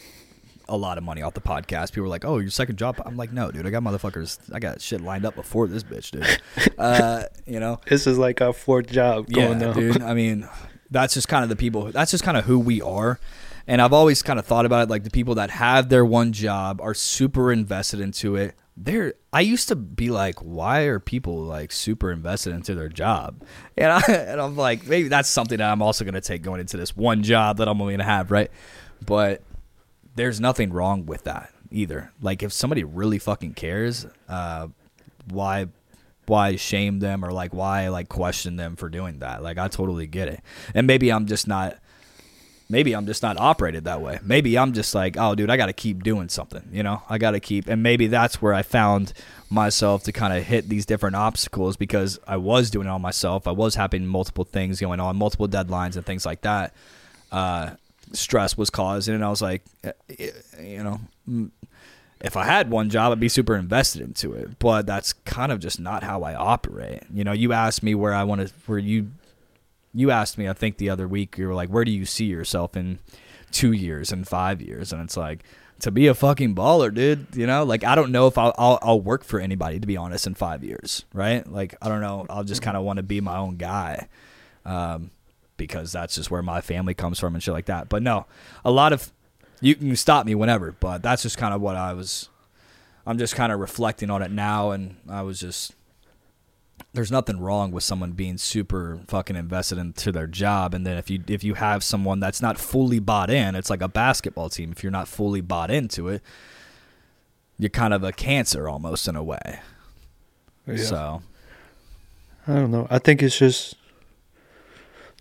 a 0.69 0.77
lot 0.77 0.99
of 0.99 1.05
money 1.05 1.23
off 1.23 1.33
the 1.33 1.41
podcast. 1.41 1.93
People 1.93 2.05
are 2.05 2.09
like, 2.09 2.25
"Oh, 2.27 2.37
your 2.39 2.51
second 2.51 2.77
job." 2.77 3.01
I'm 3.07 3.17
like, 3.17 3.33
"No, 3.33 3.51
dude. 3.51 3.67
I 3.67 3.71
got 3.71 3.83
motherfuckers. 3.83 4.39
I 4.53 4.59
got 4.59 4.83
shit 4.83 5.01
lined 5.01 5.25
up 5.25 5.35
before 5.35 5.67
this 5.67 5.83
bitch, 5.83 6.11
dude." 6.11 6.75
uh, 6.79 7.23
you 7.47 7.59
know. 7.59 7.81
this 7.89 8.07
is 8.07 8.19
like 8.19 8.43
our 8.43 8.53
fourth 8.53 8.89
job 8.89 9.27
Yeah, 9.29 9.47
going 9.47 9.63
on 9.65 9.75
dude. 9.75 10.03
I 10.03 10.13
mean, 10.23 10.47
that's 10.91 11.15
just 11.15 11.29
kind 11.29 11.43
of 11.43 11.49
the 11.49 11.57
people. 11.57 11.91
That's 11.91 12.11
just 12.11 12.23
kind 12.23 12.37
of 12.37 12.45
who 12.45 12.59
we 12.59 12.83
are. 12.83 13.19
And 13.67 13.83
I've 13.83 13.93
always 13.93 14.23
kind 14.23 14.39
of 14.39 14.47
thought 14.47 14.67
about 14.67 14.85
it 14.85 14.91
like 14.91 15.05
the 15.05 15.11
people 15.11 15.35
that 15.37 15.51
have 15.51 15.89
their 15.89 16.05
one 16.05 16.33
job 16.33 16.81
are 16.81 16.95
super 16.95 17.51
invested 17.51 18.01
into 18.01 18.37
it. 18.37 18.55
They're. 18.77 19.15
I 19.33 19.41
used 19.41 19.69
to 19.69 19.77
be 19.77 20.11
like, 20.11 20.39
why 20.41 20.83
are 20.83 21.01
people 21.01 21.43
like 21.43 21.73
super 21.73 22.13
invested 22.13 22.53
into 22.53 22.75
their 22.75 22.89
job? 22.89 23.43
And 23.77 23.91
I 23.91 24.01
and 24.09 24.41
I'm 24.41 24.57
like, 24.57 24.87
maybe 24.87 25.09
that's 25.09 25.29
something 25.29 25.59
that 25.59 25.71
I'm 25.71 25.83
also 25.83 26.05
gonna 26.05 26.21
take 26.21 26.43
going 26.43 26.61
into 26.61 26.77
this 26.77 26.97
one 26.97 27.23
job 27.23 27.57
that 27.59 27.69
I'm 27.69 27.81
only 27.81 27.95
gonna 27.95 28.05
have, 28.05 28.31
right? 28.31 28.51
But 29.05 29.43
there's 30.15 30.41
nothing 30.41 30.73
wrong 30.73 31.07
with 31.07 31.25
that 31.25 31.53
either. 31.71 32.13
Like 32.21 32.43
if 32.43 32.53
somebody 32.53 32.85
really 32.85 33.19
fucking 33.19 33.55
cares, 33.55 34.07
uh, 34.29 34.69
why 35.31 35.67
why 36.27 36.57
shame 36.57 36.99
them 36.99 37.25
or 37.25 37.33
like 37.33 37.55
why 37.55 37.89
like 37.89 38.09
question 38.09 38.57
them 38.57 38.77
for 38.77 38.89
doing 38.89 39.21
that? 39.21 39.43
Like 39.43 39.59
I 39.59 39.69
totally 39.69 40.07
get 40.07 40.29
it. 40.29 40.41
And 40.75 40.87
maybe 40.87 41.11
I'm 41.11 41.27
just 41.27 41.47
not 41.49 41.79
maybe 42.69 42.95
I'm 42.95 43.07
just 43.07 43.23
not 43.23 43.39
operated 43.39 43.85
that 43.85 44.01
way. 44.01 44.19
Maybe 44.23 44.59
I'm 44.59 44.73
just 44.73 44.95
like, 44.95 45.17
oh 45.19 45.35
dude, 45.35 45.51
I 45.51 45.57
got 45.57 45.67
to 45.67 45.73
keep 45.73 46.03
doing 46.03 46.29
something, 46.29 46.69
you 46.73 46.83
know? 46.83 47.03
I 47.09 47.19
got 47.19 47.33
to 47.33 47.41
keep 47.41 47.69
and 47.69 47.83
maybe 47.83 48.07
that's 48.07 48.41
where 48.43 48.55
I 48.55 48.63
found 48.63 49.13
myself 49.51 50.03
to 50.05 50.13
kind 50.13 50.37
of 50.37 50.45
hit 50.45 50.69
these 50.69 50.87
different 50.87 51.17
obstacles 51.17 51.77
because 51.77 52.19
I 52.27 52.37
was 52.37 52.71
doing 52.71 52.87
it 52.87 52.91
on 52.91 53.03
myself. 53.03 53.47
I 53.47 53.53
was 53.53 53.77
having 53.77 54.07
multiple 54.07 54.45
things 54.45 54.81
going 54.81 55.01
on, 55.01 55.17
multiple 55.17 55.49
deadlines 55.49 55.97
and 55.97 56.05
things 56.05 56.27
like 56.27 56.43
that. 56.43 56.75
Uh 57.31 57.71
stress 58.13 58.57
was 58.57 58.71
caused 58.71 59.09
and 59.09 59.25
I 59.25 59.29
was 59.29 59.43
like 59.43 59.63
eh, 59.83 59.93
eh, 60.19 60.31
you 60.63 60.83
know, 60.83 61.01
mm, 61.29 61.51
if 62.21 62.37
I 62.37 62.45
had 62.45 62.71
one 62.71 62.89
job, 62.91 63.13
I'd 63.13 63.21
be 63.21 63.29
super 63.29 63.57
invested 63.57 64.03
into 64.03 64.33
it. 64.33 64.59
But 64.59 64.87
that's 64.87 65.13
kind 65.13 65.53
of 65.53 65.61
just 65.61 65.79
not 65.79 66.03
how 66.03 66.23
I 66.23 66.35
operate. 66.35 67.03
You 67.13 67.25
know, 67.25 67.33
you 67.33 67.53
asked 67.53 67.83
me 67.83 67.95
where 67.95 68.15
I 68.15 68.25
want 68.25 68.47
to, 68.47 68.53
where 68.67 68.79
you, 68.79 69.11
you 69.97 70.11
asked 70.11 70.39
me, 70.39 70.49
I 70.49 70.53
think 70.53 70.77
the 70.77 70.91
other 70.91 71.09
week, 71.09 71.39
you 71.39 71.49
were 71.49 71.55
like, 71.55 71.71
where 71.71 71.85
do 71.85 71.91
you 71.91 72.05
see 72.05 72.27
yourself 72.27 72.77
in 72.77 72.99
two 73.51 73.73
years 73.73 74.13
and 74.13 74.29
five 74.29 74.61
years? 74.61 74.93
And 74.93 75.03
it's 75.03 75.17
like, 75.17 75.43
to 75.81 75.91
be 75.91 76.07
a 76.07 76.15
fucking 76.15 76.55
baller, 76.55 76.93
dude. 76.93 77.27
You 77.35 77.47
know, 77.47 77.65
like 77.65 77.83
I 77.85 77.95
don't 77.95 78.13
know 78.13 78.27
if 78.27 78.39
I'll, 78.39 78.55
I'll, 78.59 78.79
I'll 78.83 79.01
work 79.01 79.25
for 79.25 79.41
anybody, 79.41 79.81
to 79.81 79.87
be 79.87 79.97
honest, 79.97 80.27
in 80.27 80.35
five 80.35 80.63
years, 80.63 81.05
right? 81.13 81.47
Like, 81.51 81.75
I 81.83 81.89
don't 81.89 82.01
know. 82.01 82.27
I'll 82.31 82.45
just 82.45 82.63
kind 82.63 82.77
of 82.77 82.85
want 82.85 82.99
to 82.99 83.03
be 83.03 83.21
my 83.21 83.37
own 83.37 83.57
guy. 83.57 84.09
Um, 84.65 85.11
because 85.57 85.93
that's 85.93 86.15
just 86.15 86.31
where 86.31 86.43
my 86.43 86.61
family 86.61 86.95
comes 86.95 87.19
from 87.19 87.35
and 87.35 87.43
shit 87.43 87.55
like 87.55 87.67
that. 87.67 87.89
But 87.89 88.03
no, 88.03 88.27
a 88.65 88.71
lot 88.71 88.93
of 88.93 89.13
you 89.61 89.75
can 89.75 89.97
stop 89.97 90.27
me 90.27 90.35
whenever, 90.35 90.73
but 90.73 91.03
that's 91.03 91.23
just 91.23 91.39
kind 91.39 91.55
of 91.55 91.61
what 91.61 91.77
I 91.77 91.93
was. 91.95 92.29
I'm 93.07 93.19
just 93.19 93.37
kind 93.37 93.53
of 93.53 93.61
reflecting 93.61 94.11
on 94.11 94.21
it 94.21 94.31
now, 94.31 94.73
and 94.73 94.97
I 95.09 95.23
was 95.23 95.41
just 95.41 95.75
there's 96.97 97.13
nothing 97.13 97.39
wrong 97.39 97.71
with 97.71 97.85
someone 97.85 98.13
being 98.13 98.37
super 98.39 98.99
fucking 99.07 99.37
invested 99.37 99.79
into 99.79 100.11
their 100.11 100.27
job 100.27 100.75
and 100.75 100.85
then 100.87 100.97
if 100.97 101.09
you 101.11 101.23
if 101.29 101.45
you 101.45 101.55
have 101.55 101.85
someone 101.85 102.19
that's 102.19 102.43
not 102.43 102.59
fully 102.59 102.99
bought 102.99 103.31
in 103.31 103.55
it's 103.55 103.71
like 103.71 103.83
a 103.83 103.89
basketball 103.89 104.49
team 104.49 104.73
if 104.73 104.83
you're 104.83 104.91
not 104.91 105.07
fully 105.07 105.41
bought 105.41 105.71
into 105.71 106.09
it 106.09 106.23
you're 107.59 107.71
kind 107.71 107.95
of 107.95 108.03
a 108.03 108.13
cancer 108.13 108.69
almost 108.69 109.07
in 109.07 109.15
a 109.17 109.23
way 109.23 109.61
Yeah. 110.67 110.77
so 110.77 111.23
I 112.49 112.55
don't 112.55 112.71
know. 112.71 112.87
I 112.91 112.99
think 113.01 113.23
it's 113.25 113.37
just 113.37 113.75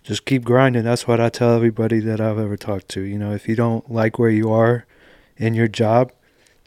just 0.04 0.24
keep 0.24 0.44
grinding. 0.44 0.84
That's 0.84 1.08
what 1.08 1.18
I 1.20 1.28
tell 1.28 1.54
everybody 1.56 1.98
that 1.98 2.20
I've 2.20 2.38
ever 2.38 2.56
talked 2.56 2.88
to. 2.90 3.00
You 3.00 3.18
know, 3.18 3.32
if 3.32 3.48
you 3.48 3.56
don't 3.56 3.90
like 3.90 4.16
where 4.20 4.30
you 4.30 4.52
are 4.52 4.86
in 5.36 5.52
your 5.54 5.66
job, 5.66 6.12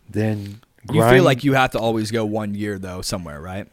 then 0.09 0.59
you 0.91 1.01
feel 1.01 1.23
like 1.23 1.45
you 1.45 1.53
have 1.53 1.71
to 1.71 1.79
always 1.79 2.11
go 2.11 2.25
one 2.25 2.55
year 2.55 2.77
though 2.77 3.01
somewhere 3.01 3.39
right 3.39 3.67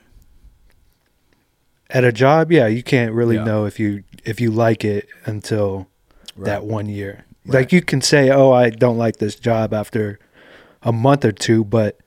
at 1.91 2.05
a 2.05 2.13
job. 2.13 2.51
Yeah, 2.53 2.67
you 2.67 2.83
can't 2.83 3.13
really 3.13 3.37
Yeah. 3.37 3.45
know 3.45 3.65
if 3.67 3.79
you 3.81 4.03
if 4.25 4.41
you 4.41 4.51
like 4.51 4.85
it 4.85 5.09
until 5.25 5.87
that 6.37 6.65
one 6.65 6.89
year. 6.89 7.25
Right. 7.47 7.61
Like 7.61 7.73
you 7.73 7.81
can 7.81 8.01
say, 8.01 8.31
"Oh, 8.31 8.53
I 8.53 8.71
don't 8.71 8.99
like 8.99 9.17
this 9.19 9.37
job" 9.37 9.73
after 9.73 10.19
a 10.83 10.93
month 10.93 11.25
or 11.25 11.33
two, 11.33 11.65
but 11.65 11.99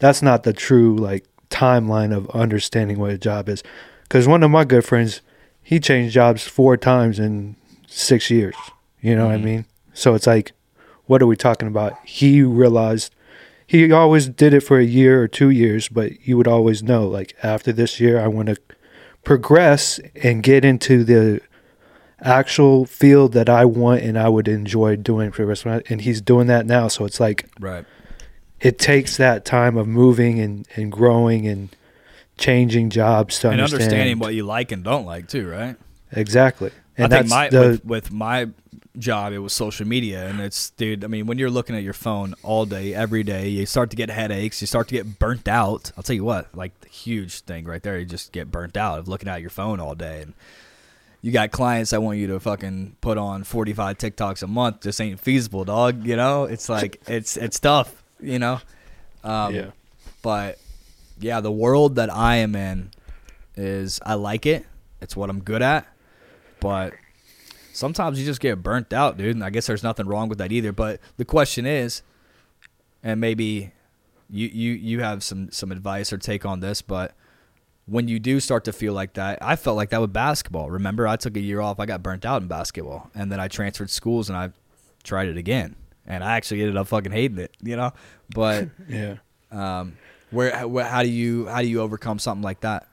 that's 0.00 0.22
not 0.22 0.42
the 0.42 0.52
true 0.52 0.96
like 0.96 1.24
timeline 1.50 2.14
of 2.16 2.28
understanding 2.30 2.98
what 2.98 3.10
a 3.10 3.18
job 3.18 3.48
is. 3.48 3.62
Because 4.04 4.26
one 4.26 4.42
of 4.42 4.50
my 4.50 4.64
good 4.64 4.84
friends, 4.84 5.20
he 5.62 5.78
changed 5.78 6.14
jobs 6.14 6.42
four 6.46 6.76
times 6.76 7.18
in 7.18 7.56
six 7.86 8.30
years. 8.30 8.54
You 9.00 9.14
know 9.16 9.26
what 9.26 9.34
I 9.34 9.38
Mhm. 9.38 9.44
mean? 9.44 9.64
So 9.94 10.14
it's 10.14 10.26
like, 10.26 10.52
what 11.06 11.22
are 11.22 11.26
we 11.26 11.36
talking 11.36 11.68
about? 11.68 11.94
He 12.04 12.42
realized 12.42 13.14
he 13.66 13.90
always 13.92 14.26
did 14.28 14.52
it 14.54 14.60
for 14.60 14.78
a 14.78 14.84
year 14.84 15.22
or 15.22 15.28
two 15.28 15.50
years, 15.50 15.88
but 15.88 16.26
you 16.26 16.36
would 16.36 16.48
always 16.48 16.82
know, 16.82 17.06
like 17.06 17.34
after 17.42 17.72
this 17.72 18.00
year, 18.00 18.18
I 18.20 18.26
want 18.28 18.48
to 18.48 18.56
progress 19.24 20.00
and 20.22 20.42
get 20.42 20.64
into 20.64 21.04
the 21.04 21.40
actual 22.20 22.84
field 22.84 23.32
that 23.32 23.48
I 23.48 23.64
want 23.64 24.02
and 24.02 24.18
I 24.18 24.28
would 24.28 24.48
enjoy 24.48 24.96
doing 24.96 25.32
for 25.32 25.42
the 25.42 25.46
rest 25.46 25.66
of 25.66 25.72
my 25.72 25.82
and 25.88 26.00
he's 26.00 26.20
doing 26.20 26.46
that 26.46 26.66
now. 26.66 26.88
So 26.88 27.04
it's 27.04 27.20
like 27.20 27.48
right 27.58 27.84
it 28.60 28.78
takes 28.78 29.16
that 29.16 29.44
time 29.44 29.76
of 29.76 29.88
moving 29.88 30.38
and, 30.38 30.66
and 30.76 30.90
growing 30.90 31.48
and 31.48 31.74
changing 32.38 32.90
jobs 32.90 33.40
to 33.40 33.50
and 33.50 33.60
understand 33.60 33.82
understanding 33.82 34.18
what 34.18 34.34
you 34.34 34.44
like 34.44 34.72
and 34.72 34.84
don't 34.84 35.04
like 35.04 35.28
too 35.28 35.48
right 35.48 35.76
exactly. 36.12 36.70
And 36.96 37.12
I 37.12 37.18
think 37.18 37.30
my 37.30 37.48
the 37.48 37.60
with, 37.60 37.84
with 37.84 38.12
my 38.12 38.48
job 38.98 39.32
it 39.32 39.38
was 39.38 39.54
social 39.54 39.88
media 39.88 40.28
and 40.28 40.38
it's 40.38 40.68
dude 40.70 41.02
I 41.02 41.06
mean 41.06 41.24
when 41.24 41.38
you're 41.38 41.48
looking 41.48 41.74
at 41.74 41.82
your 41.82 41.94
phone 41.94 42.34
all 42.42 42.66
day 42.66 42.92
every 42.92 43.22
day 43.22 43.48
you 43.48 43.64
start 43.64 43.88
to 43.88 43.96
get 43.96 44.10
headaches 44.10 44.60
you 44.60 44.66
start 44.66 44.88
to 44.88 44.94
get 44.94 45.18
burnt 45.18 45.48
out 45.48 45.92
I'll 45.96 46.02
tell 46.02 46.14
you 46.14 46.24
what 46.24 46.54
like 46.54 46.78
the 46.82 46.90
huge 46.90 47.40
thing 47.40 47.64
right 47.64 47.82
there 47.82 47.98
you 47.98 48.04
just 48.04 48.32
get 48.32 48.50
burnt 48.50 48.76
out 48.76 48.98
of 48.98 49.08
looking 49.08 49.30
at 49.30 49.40
your 49.40 49.48
phone 49.48 49.80
all 49.80 49.94
day 49.94 50.20
and 50.20 50.34
you 51.22 51.32
got 51.32 51.52
clients 51.52 51.92
that 51.92 52.02
want 52.02 52.18
you 52.18 52.26
to 52.26 52.38
fucking 52.38 52.96
put 53.00 53.16
on 53.16 53.44
45 53.44 53.96
TikToks 53.96 54.42
a 54.42 54.46
month 54.46 54.82
just 54.82 55.00
ain't 55.00 55.18
feasible 55.18 55.64
dog 55.64 56.06
you 56.06 56.16
know 56.16 56.44
it's 56.44 56.68
like 56.68 57.00
it's 57.06 57.38
it's 57.38 57.58
tough 57.58 58.02
you 58.20 58.38
know 58.38 58.60
um, 59.24 59.54
yeah. 59.54 59.70
but 60.20 60.58
yeah, 61.22 61.40
the 61.40 61.52
world 61.52 61.96
that 61.96 62.12
I 62.12 62.36
am 62.36 62.54
in 62.54 62.90
is 63.56 64.00
I 64.04 64.14
like 64.14 64.46
it. 64.46 64.66
It's 65.00 65.16
what 65.16 65.30
I'm 65.30 65.40
good 65.40 65.62
at. 65.62 65.86
But 66.62 66.94
sometimes 67.72 68.18
you 68.18 68.24
just 68.24 68.40
get 68.40 68.62
burnt 68.62 68.92
out, 68.92 69.18
dude. 69.18 69.34
And 69.36 69.44
I 69.44 69.50
guess 69.50 69.66
there's 69.66 69.82
nothing 69.82 70.06
wrong 70.06 70.28
with 70.28 70.38
that 70.38 70.52
either. 70.52 70.72
But 70.72 71.00
the 71.16 71.24
question 71.24 71.66
is, 71.66 72.02
and 73.02 73.20
maybe 73.20 73.72
you 74.30 74.48
you 74.48 74.72
you 74.72 75.00
have 75.00 75.22
some 75.22 75.50
some 75.50 75.72
advice 75.72 76.12
or 76.12 76.18
take 76.18 76.46
on 76.46 76.60
this, 76.60 76.80
but 76.80 77.14
when 77.86 78.06
you 78.06 78.20
do 78.20 78.38
start 78.38 78.64
to 78.64 78.72
feel 78.72 78.92
like 78.92 79.14
that, 79.14 79.38
I 79.42 79.56
felt 79.56 79.76
like 79.76 79.90
that 79.90 80.00
with 80.00 80.12
basketball. 80.12 80.70
Remember, 80.70 81.06
I 81.08 81.16
took 81.16 81.36
a 81.36 81.40
year 81.40 81.60
off. 81.60 81.80
I 81.80 81.86
got 81.86 82.02
burnt 82.02 82.24
out 82.24 82.40
in 82.40 82.46
basketball, 82.48 83.10
and 83.14 83.30
then 83.32 83.40
I 83.40 83.48
transferred 83.48 83.90
schools 83.90 84.28
and 84.30 84.38
I 84.38 84.50
tried 85.02 85.26
it 85.28 85.36
again, 85.36 85.74
and 86.06 86.22
I 86.22 86.36
actually 86.36 86.60
ended 86.60 86.76
up 86.76 86.86
fucking 86.86 87.10
hating 87.10 87.38
it, 87.38 87.50
you 87.60 87.74
know. 87.74 87.92
But 88.32 88.68
Yeah. 88.88 89.16
um, 89.50 89.98
where, 90.30 90.66
where 90.68 90.84
how 90.84 91.02
do 91.02 91.08
you 91.10 91.46
how 91.48 91.60
do 91.60 91.66
you 91.66 91.80
overcome 91.80 92.20
something 92.20 92.42
like 92.42 92.60
that? 92.60 92.86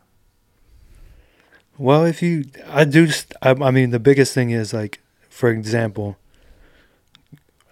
Well, 1.80 2.04
if 2.06 2.22
you, 2.22 2.44
I 2.68 2.84
do. 2.84 3.08
st- 3.08 3.34
I, 3.42 3.52
I 3.52 3.72
mean, 3.72 3.92
the 3.92 4.00
biggest 4.00 4.34
thing 4.34 4.50
is 4.52 4.74
like, 4.74 5.00
for 5.30 5.50
example, 5.50 6.18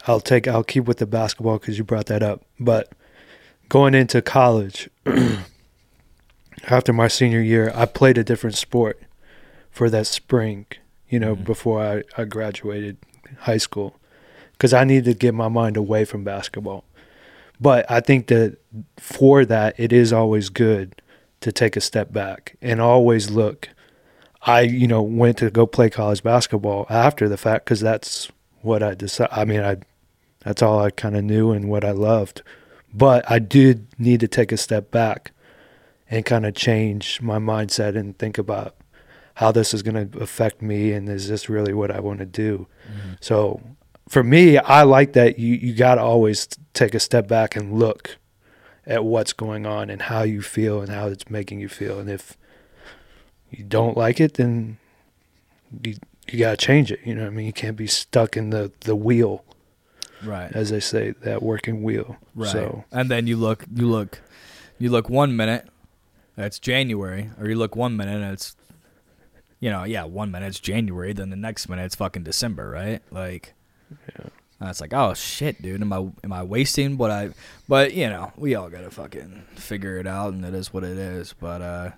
I'll 0.07 0.21
take, 0.21 0.47
I'll 0.47 0.63
keep 0.63 0.85
with 0.85 0.97
the 0.99 1.05
basketball 1.05 1.59
because 1.59 1.77
you 1.77 1.83
brought 1.83 2.05
that 2.05 2.23
up. 2.23 2.41
But 2.57 2.89
going 3.67 3.93
into 3.93 4.21
college, 4.21 4.89
after 6.69 6.93
my 6.93 7.09
senior 7.09 7.41
year, 7.41 7.71
I 7.75 7.85
played 7.85 8.17
a 8.17 8.23
different 8.23 8.55
sport 8.55 9.01
for 9.69 9.89
that 9.89 10.07
spring. 10.07 10.65
You 11.09 11.19
know, 11.19 11.35
Mhm. 11.35 11.43
before 11.45 11.81
I, 11.83 12.03
I 12.17 12.23
graduated 12.25 12.97
high 13.39 13.57
school, 13.57 13.97
because 14.53 14.73
I 14.73 14.83
needed 14.85 15.05
to 15.05 15.13
get 15.13 15.33
my 15.33 15.47
mind 15.49 15.77
away 15.77 16.05
from 16.05 16.23
basketball. 16.23 16.83
But 17.59 17.89
I 17.89 17.99
think 18.01 18.27
that 18.27 18.57
for 18.97 19.43
that, 19.45 19.75
it 19.77 19.91
is 19.91 20.13
always 20.13 20.49
good 20.49 21.01
to 21.41 21.51
take 21.51 21.75
a 21.75 21.81
step 21.81 22.13
back 22.13 22.55
and 22.61 22.79
always 22.79 23.29
look. 23.29 23.69
I, 24.47 24.61
you 24.61 24.87
know, 24.87 25.01
went 25.01 25.37
to 25.39 25.51
go 25.51 25.67
play 25.67 25.89
college 25.89 26.23
basketball 26.23 26.87
after 26.89 27.27
the 27.27 27.37
fact 27.37 27.65
because 27.65 27.81
that's 27.81 28.31
what 28.61 28.81
I 28.81 28.93
decided. 28.95 29.33
I 29.33 29.43
mean, 29.45 29.61
I, 29.61 29.77
that's 30.39 30.61
all 30.61 30.79
I 30.79 30.89
kind 30.89 31.17
of 31.17 31.25
knew 31.25 31.51
and 31.51 31.69
what 31.69 31.83
I 31.83 31.91
loved. 31.91 32.41
But 32.93 33.29
I 33.29 33.39
did 33.39 33.87
need 33.99 34.21
to 34.21 34.27
take 34.27 34.53
a 34.53 34.57
step 34.57 34.89
back 34.89 35.33
and 36.09 36.25
kind 36.25 36.45
of 36.45 36.55
change 36.55 37.21
my 37.21 37.37
mindset 37.37 37.97
and 37.97 38.17
think 38.17 38.37
about 38.37 38.75
how 39.35 39.51
this 39.51 39.73
is 39.73 39.83
going 39.83 40.09
to 40.09 40.19
affect 40.19 40.61
me 40.61 40.93
and 40.93 41.09
is 41.09 41.27
this 41.27 41.49
really 41.49 41.73
what 41.73 41.91
I 41.91 41.99
want 41.99 42.19
to 42.19 42.25
do. 42.25 42.67
Mm-hmm. 42.89 43.13
So 43.19 43.61
for 44.07 44.23
me, 44.23 44.57
I 44.57 44.83
like 44.83 45.13
that 45.13 45.37
you 45.37 45.55
you 45.55 45.75
got 45.75 45.95
to 45.95 46.01
always 46.01 46.47
take 46.73 46.95
a 46.95 46.99
step 46.99 47.27
back 47.27 47.55
and 47.55 47.77
look 47.77 48.17
at 48.85 49.03
what's 49.03 49.33
going 49.33 49.65
on 49.65 49.89
and 49.89 50.03
how 50.03 50.23
you 50.23 50.41
feel 50.41 50.79
and 50.79 50.89
how 50.89 51.07
it's 51.07 51.29
making 51.29 51.59
you 51.59 51.67
feel. 51.67 51.99
And 51.99 52.09
if 52.09 52.37
you 53.51 53.63
don't 53.63 53.97
like 53.97 54.19
it, 54.19 54.35
then 54.35 54.77
you 55.83 55.95
you 56.29 56.39
got 56.39 56.59
to 56.59 56.65
change 56.65 56.91
it. 56.91 56.99
You 57.05 57.15
know 57.15 57.21
what 57.23 57.27
I 57.31 57.35
mean? 57.35 57.45
You 57.45 57.53
can't 57.53 57.77
be 57.77 57.87
stuck 57.87 58.35
in 58.37 58.49
the 58.49 58.71
the 58.81 58.95
wheel, 58.95 59.43
Right. 60.23 60.51
as 60.53 60.69
they 60.69 60.79
say, 60.79 61.11
that 61.21 61.41
working 61.41 61.83
wheel. 61.83 62.17
Right. 62.35 62.49
So 62.51 62.83
and 62.91 63.09
then 63.09 63.27
you 63.27 63.37
look 63.37 63.65
you 63.73 63.87
look 63.87 64.21
you 64.79 64.89
look 64.89 65.09
one 65.09 65.35
minute, 65.35 65.67
it's 66.37 66.59
January, 66.59 67.31
or 67.39 67.47
you 67.47 67.55
look 67.55 67.75
one 67.75 67.95
minute 67.97 68.21
and 68.21 68.33
it's 68.33 68.55
you 69.59 69.71
know, 69.71 69.83
yeah, 69.85 70.03
one 70.03 70.29
minute 70.31 70.47
it's 70.47 70.59
January, 70.59 71.13
then 71.13 71.29
the 71.31 71.35
next 71.35 71.67
minute 71.67 71.85
it's 71.85 71.95
fucking 71.95 72.23
December, 72.23 72.69
right? 72.69 73.01
Like 73.11 73.53
Yeah. 73.89 74.25
and 74.59 74.69
it's 74.69 74.81
like, 74.81 74.93
oh 74.93 75.13
shit, 75.13 75.61
dude, 75.61 75.81
am 75.81 75.93
I 75.93 75.97
am 76.23 76.33
I 76.33 76.43
wasting 76.43 76.97
what 76.97 77.09
I 77.09 77.29
but 77.69 77.93
you 77.93 78.07
know, 78.09 78.33
we 78.37 78.53
all 78.55 78.69
gotta 78.69 78.91
fucking 78.91 79.43
figure 79.55 79.97
it 79.97 80.05
out 80.07 80.33
and 80.33 80.43
it 80.45 80.53
is 80.53 80.73
what 80.73 80.83
it 80.83 80.97
is. 80.97 81.33
But 81.39 81.61
uh 81.61 81.91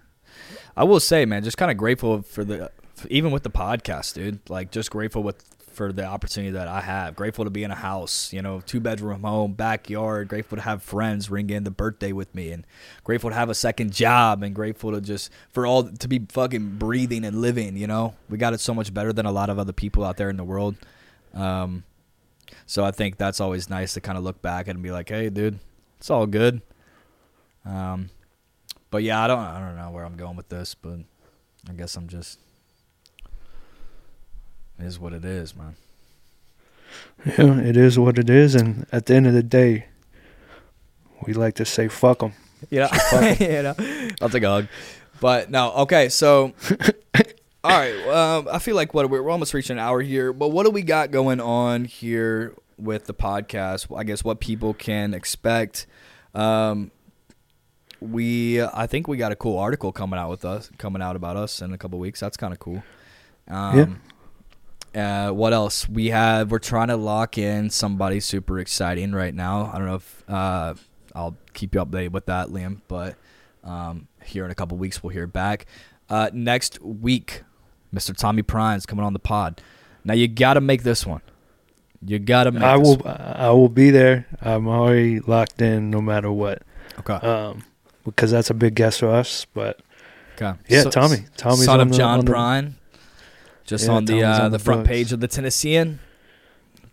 I 0.76 0.84
will 0.84 1.00
say, 1.00 1.26
man, 1.26 1.44
just 1.44 1.58
kinda 1.58 1.74
grateful 1.74 2.22
for 2.22 2.44
the 2.44 2.72
even 3.10 3.32
with 3.32 3.44
the 3.44 3.50
podcast, 3.50 4.16
dude. 4.16 4.40
Like 4.50 4.72
just 4.72 4.92
grateful 4.92 5.24
with 5.24 5.44
for 5.80 5.94
the 5.94 6.04
opportunity 6.04 6.52
that 6.52 6.68
I 6.68 6.82
have. 6.82 7.16
Grateful 7.16 7.46
to 7.46 7.50
be 7.50 7.64
in 7.64 7.72
a 7.72 7.76
house, 7.76 8.34
you 8.34 8.42
know, 8.42 8.60
two 8.66 8.82
bedroom 8.82 9.24
home, 9.24 9.54
backyard. 9.54 10.28
Grateful 10.28 10.58
to 10.58 10.62
have 10.62 10.84
friends 10.84 11.30
ring 11.30 11.50
in 11.50 11.64
the 11.64 11.72
birthday 11.72 12.12
with 12.12 12.36
me, 12.36 12.52
and 12.52 12.66
grateful 13.06 13.30
to 13.30 13.36
have 13.36 13.50
a 13.50 13.56
second 13.56 13.94
job, 13.94 14.44
and 14.44 14.54
grateful 14.54 14.92
to 14.92 15.00
just 15.00 15.32
for 15.52 15.66
all 15.66 15.84
to 15.84 16.08
be 16.10 16.20
fucking 16.28 16.78
breathing 16.78 17.24
and 17.24 17.42
living. 17.42 17.78
You 17.78 17.88
know, 17.88 18.16
we 18.30 18.38
got 18.38 18.54
it 18.54 18.60
so 18.60 18.74
much 18.74 18.94
better 18.94 19.14
than 19.14 19.26
a 19.26 19.32
lot 19.32 19.50
of 19.50 19.58
other 19.58 19.72
people 19.72 20.04
out 20.04 20.18
there 20.18 20.30
in 20.30 20.36
the 20.36 20.44
world. 20.44 20.76
Um, 21.34 21.84
so 22.66 22.84
I 22.84 22.92
think 22.92 23.18
that's 23.18 23.40
always 23.40 23.70
nice 23.70 23.94
to 23.94 24.02
kind 24.02 24.18
of 24.18 24.24
look 24.24 24.42
back 24.42 24.68
and 24.68 24.84
be 24.84 24.92
like, 24.92 25.08
hey, 25.08 25.30
dude, 25.30 25.60
it's 25.98 26.10
all 26.10 26.26
good. 26.26 26.62
Um, 27.66 28.10
but 28.92 29.04
yeah, 29.04 29.24
I 29.24 29.28
don't, 29.28 29.40
I 29.40 29.60
don't 29.60 29.76
know 29.76 29.92
where 29.92 30.06
I'm 30.06 30.16
going 30.16 30.36
with 30.36 30.50
this, 30.50 30.76
but 30.76 31.00
I 31.70 31.74
guess 31.74 31.96
I'm 31.96 32.08
just 32.08 32.40
it 34.80 34.86
is 34.86 35.00
what 35.00 35.14
it 35.14 35.26
is, 35.26 35.56
man. 35.56 35.76
yeah, 37.26 37.60
it 37.60 37.76
is 37.76 38.00
what 38.00 38.18
it 38.18 38.30
is. 38.30 38.56
And 38.56 38.86
at 38.92 39.08
the 39.08 39.16
end 39.16 39.28
of 39.28 39.34
the 39.34 39.44
day, 39.44 39.86
we 41.26 41.34
like 41.34 41.56
to 41.56 41.66
say 41.66 41.88
"fuck 41.88 42.20
them." 42.20 42.34
Yeah, 42.70 42.90
you 43.40 43.64
know, 43.64 43.76
I'll 44.22 44.30
take 44.30 44.44
a 44.44 44.50
hug. 44.50 44.68
But 45.22 45.50
no, 45.50 45.72
okay. 45.72 46.10
So, 46.10 46.54
all 47.64 47.72
right. 47.72 48.08
Um, 48.08 48.50
I 48.52 48.60
feel 48.60 48.76
like 48.76 48.94
what 48.94 49.10
we're, 49.10 49.24
we're 49.24 49.32
almost 49.32 49.54
reaching 49.54 49.78
an 49.78 49.80
hour 49.80 50.02
here. 50.02 50.34
But 50.34 50.50
what 50.50 50.66
do 50.66 50.70
we 50.70 50.82
got 50.82 51.10
going 51.10 51.40
on 51.40 51.86
here 51.86 52.54
with 52.78 53.06
the 53.06 53.14
podcast? 53.14 53.96
I 53.98 54.04
guess 54.04 54.26
what 54.26 54.42
people 54.42 54.74
can 54.74 55.14
expect. 55.14 55.88
Um, 56.36 56.92
we, 58.02 58.62
I 58.62 58.88
think 58.88 59.08
we 59.08 59.18
got 59.18 59.32
a 59.32 59.36
cool 59.36 59.58
article 59.58 59.91
coming 59.91 60.20
out 60.20 60.30
with 60.30 60.45
us, 60.45 60.70
coming 60.78 61.02
out 61.02 61.16
about 61.16 61.36
us 61.38 61.62
in 61.62 61.74
a 61.74 61.78
couple 61.78 62.00
weeks. 62.00 62.20
That's 62.20 62.38
kind 62.38 62.54
of 62.54 62.60
cool. 62.60 62.84
Um, 63.47 64.02
Uh, 64.95 65.30
what 65.30 65.54
else? 65.54 65.88
We 65.88 66.08
have. 66.08 66.50
We're 66.50 66.58
trying 66.60 66.88
to 66.88 66.97
lock 66.97 67.38
in 67.38 67.70
somebody 67.70 68.20
super 68.20 68.60
exciting 68.60 69.12
right 69.12 69.36
now. 69.36 69.70
I 69.72 69.78
don't 69.78 69.86
know 69.88 69.95
if 69.95 70.24
uh, 70.28 70.74
I'll 71.14 71.38
keep 71.54 71.76
you 71.76 71.86
updated 71.86 72.12
with 72.12 72.26
that, 72.26 72.47
Liam. 72.47 72.82
But 72.88 73.16
Um, 73.64 74.08
here 74.24 74.45
in 74.45 74.52
a 74.52 74.56
couple 74.56 74.78
weeks, 74.78 75.04
we'll 75.04 75.12
hear 75.14 75.28
back. 75.28 75.68
Uh, 76.10 76.30
next 76.34 76.82
week, 76.82 77.43
Mr. 77.93 78.18
Tommy 78.18 78.41
Prine's 78.41 78.86
coming 78.88 79.06
on 79.06 79.14
the 79.14 79.20
pod. 79.20 79.62
Now 80.04 80.14
you 80.16 80.28
got 80.28 80.56
to 80.56 80.62
make 80.62 80.82
this 80.82 81.06
one. 81.06 81.22
You 82.04 82.18
got 82.18 82.45
to. 82.45 82.66
I 82.66 82.78
will. 82.78 82.95
one. 82.97 83.16
I 83.16 83.52
will 83.52 83.70
be 83.70 83.91
there. 83.91 84.26
I'm 84.41 84.68
already 84.68 85.20
locked 85.20 85.62
in, 85.62 85.91
no 85.91 86.02
matter 86.02 86.32
what. 86.32 86.64
Okay. 87.00 87.14
Um, 87.14 87.64
because 88.10 88.32
that's 88.32 88.49
a 88.49 88.53
big 88.53 88.76
guess 88.76 88.97
for 88.99 89.10
us. 89.10 89.45
But 89.53 89.80
okay. 90.36 90.57
yeah, 90.68 90.84
So- 90.84 90.89
Tommy. 90.91 91.26
Tommy's 91.38 91.66
son 91.66 91.80
on 91.80 91.88
of 91.88 91.91
the- 91.93 91.97
John 91.97 92.20
on 92.20 92.26
the- 92.26 92.32
Prine, 92.32 92.74
just 93.66 93.86
Yeah, 93.88 93.93
on 93.93 94.05
the 94.05 94.24
uh, 94.24 94.43
on 94.45 94.51
the, 94.51 94.57
the 94.57 94.64
front 94.64 94.86
page 94.88 95.12
of 95.14 95.20
the 95.20 95.28
Tennessean. 95.28 95.99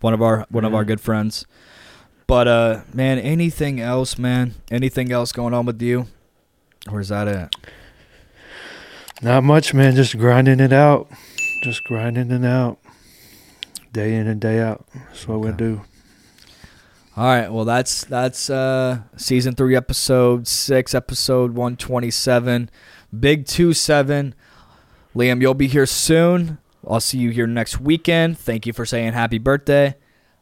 One 0.01 0.13
of 0.13 0.21
our 0.21 0.45
one 0.49 0.63
of 0.65 0.73
our 0.75 0.85
good 0.85 1.01
friends. 1.01 1.45
But 2.27 2.47
uh, 2.47 2.81
man, 2.93 3.17
anything 3.19 3.79
else, 3.79 4.17
man? 4.17 4.55
Anything 4.69 5.11
else 5.11 5.31
going 5.31 5.53
on 5.53 5.65
with 5.65 5.81
you? 5.81 6.07
Or 6.91 6.99
is 6.99 7.09
that 7.09 7.27
it? 7.27 7.55
Not 9.21 9.43
much, 9.43 9.73
man. 9.73 9.95
Just 9.95 10.17
grinding 10.17 10.59
it 10.59 10.71
out. 10.73 11.09
Just 11.63 11.83
grinding 11.85 12.29
it 12.31 12.45
out. 12.45 12.77
Day 13.91 14.13
in 14.13 14.27
and 14.27 14.39
day 14.39 14.59
out. 14.59 14.85
That's 14.93 15.27
what 15.27 15.39
we 15.39 15.47
Okay. 15.49 15.57
do. 15.57 15.81
All 17.17 17.25
right. 17.25 17.51
Well, 17.51 17.65
that's 17.65 18.05
that's 18.05 18.47
uh, 18.47 18.99
season 19.15 19.55
three, 19.55 19.75
episode 19.75 20.47
six, 20.47 20.93
episode 20.93 21.55
one 21.55 21.75
twenty 21.75 22.11
seven, 22.11 22.69
big 23.19 23.47
two 23.47 23.73
seven. 23.73 24.35
Liam, 25.15 25.41
you'll 25.41 25.55
be 25.55 25.65
here 25.65 25.87
soon. 25.87 26.59
I'll 26.87 26.99
see 26.99 27.17
you 27.17 27.31
here 27.31 27.47
next 27.47 27.81
weekend. 27.81 28.37
Thank 28.37 28.67
you 28.67 28.73
for 28.73 28.85
saying 28.85 29.13
happy 29.13 29.39
birthday. 29.39 29.95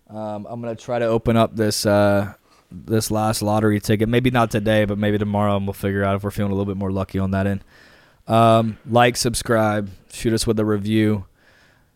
Um, 0.09 0.45
I'm 0.49 0.59
gonna 0.59 0.75
try 0.75 0.99
to 0.99 1.05
open 1.05 1.37
up 1.37 1.55
this 1.55 1.85
uh, 1.85 2.33
this 2.69 3.09
last 3.09 3.41
lottery 3.41 3.79
ticket. 3.79 4.09
Maybe 4.09 4.29
not 4.29 4.51
today, 4.51 4.83
but 4.83 4.97
maybe 4.97 5.17
tomorrow, 5.17 5.55
and 5.55 5.65
we'll 5.65 5.73
figure 5.73 6.03
out 6.03 6.17
if 6.17 6.25
we're 6.25 6.31
feeling 6.31 6.51
a 6.51 6.55
little 6.55 6.65
bit 6.65 6.77
more 6.77 6.91
lucky 6.91 7.19
on 7.19 7.31
that 7.31 7.47
end. 7.47 7.63
Um, 8.27 8.79
like, 8.85 9.15
subscribe, 9.15 9.89
shoot 10.11 10.33
us 10.33 10.45
with 10.45 10.59
a 10.59 10.65
review, 10.65 11.23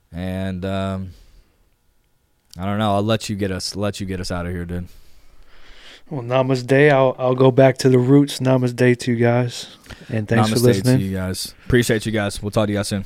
and 0.09 0.63
um, 0.63 1.09
I 2.57 2.65
don't 2.65 2.77
know. 2.79 2.95
I'll 2.95 3.03
let 3.03 3.29
you 3.29 3.35
get 3.35 3.51
us 3.51 3.75
let 3.75 3.99
you 3.99 4.05
get 4.05 4.19
us 4.19 4.31
out 4.31 4.45
of 4.45 4.51
here, 4.51 4.65
dude. 4.65 4.87
Well, 6.09 6.23
Namaste. 6.23 6.91
I'll 6.91 7.15
I'll 7.19 7.35
go 7.35 7.51
back 7.51 7.77
to 7.79 7.89
the 7.89 7.99
roots. 7.99 8.39
Namaste 8.39 8.97
to 8.99 9.11
you 9.11 9.17
guys. 9.17 9.77
And 10.09 10.27
thanks 10.27 10.49
for 10.49 10.55
Namaste 10.55 10.63
listening. 10.63 10.97
to 10.97 11.03
you 11.03 11.15
guys. 11.15 11.53
Appreciate 11.65 12.05
you 12.05 12.11
guys. 12.11 12.41
We'll 12.41 12.51
talk 12.51 12.67
to 12.67 12.71
you 12.71 12.79
guys 12.79 12.87
soon. 12.87 13.05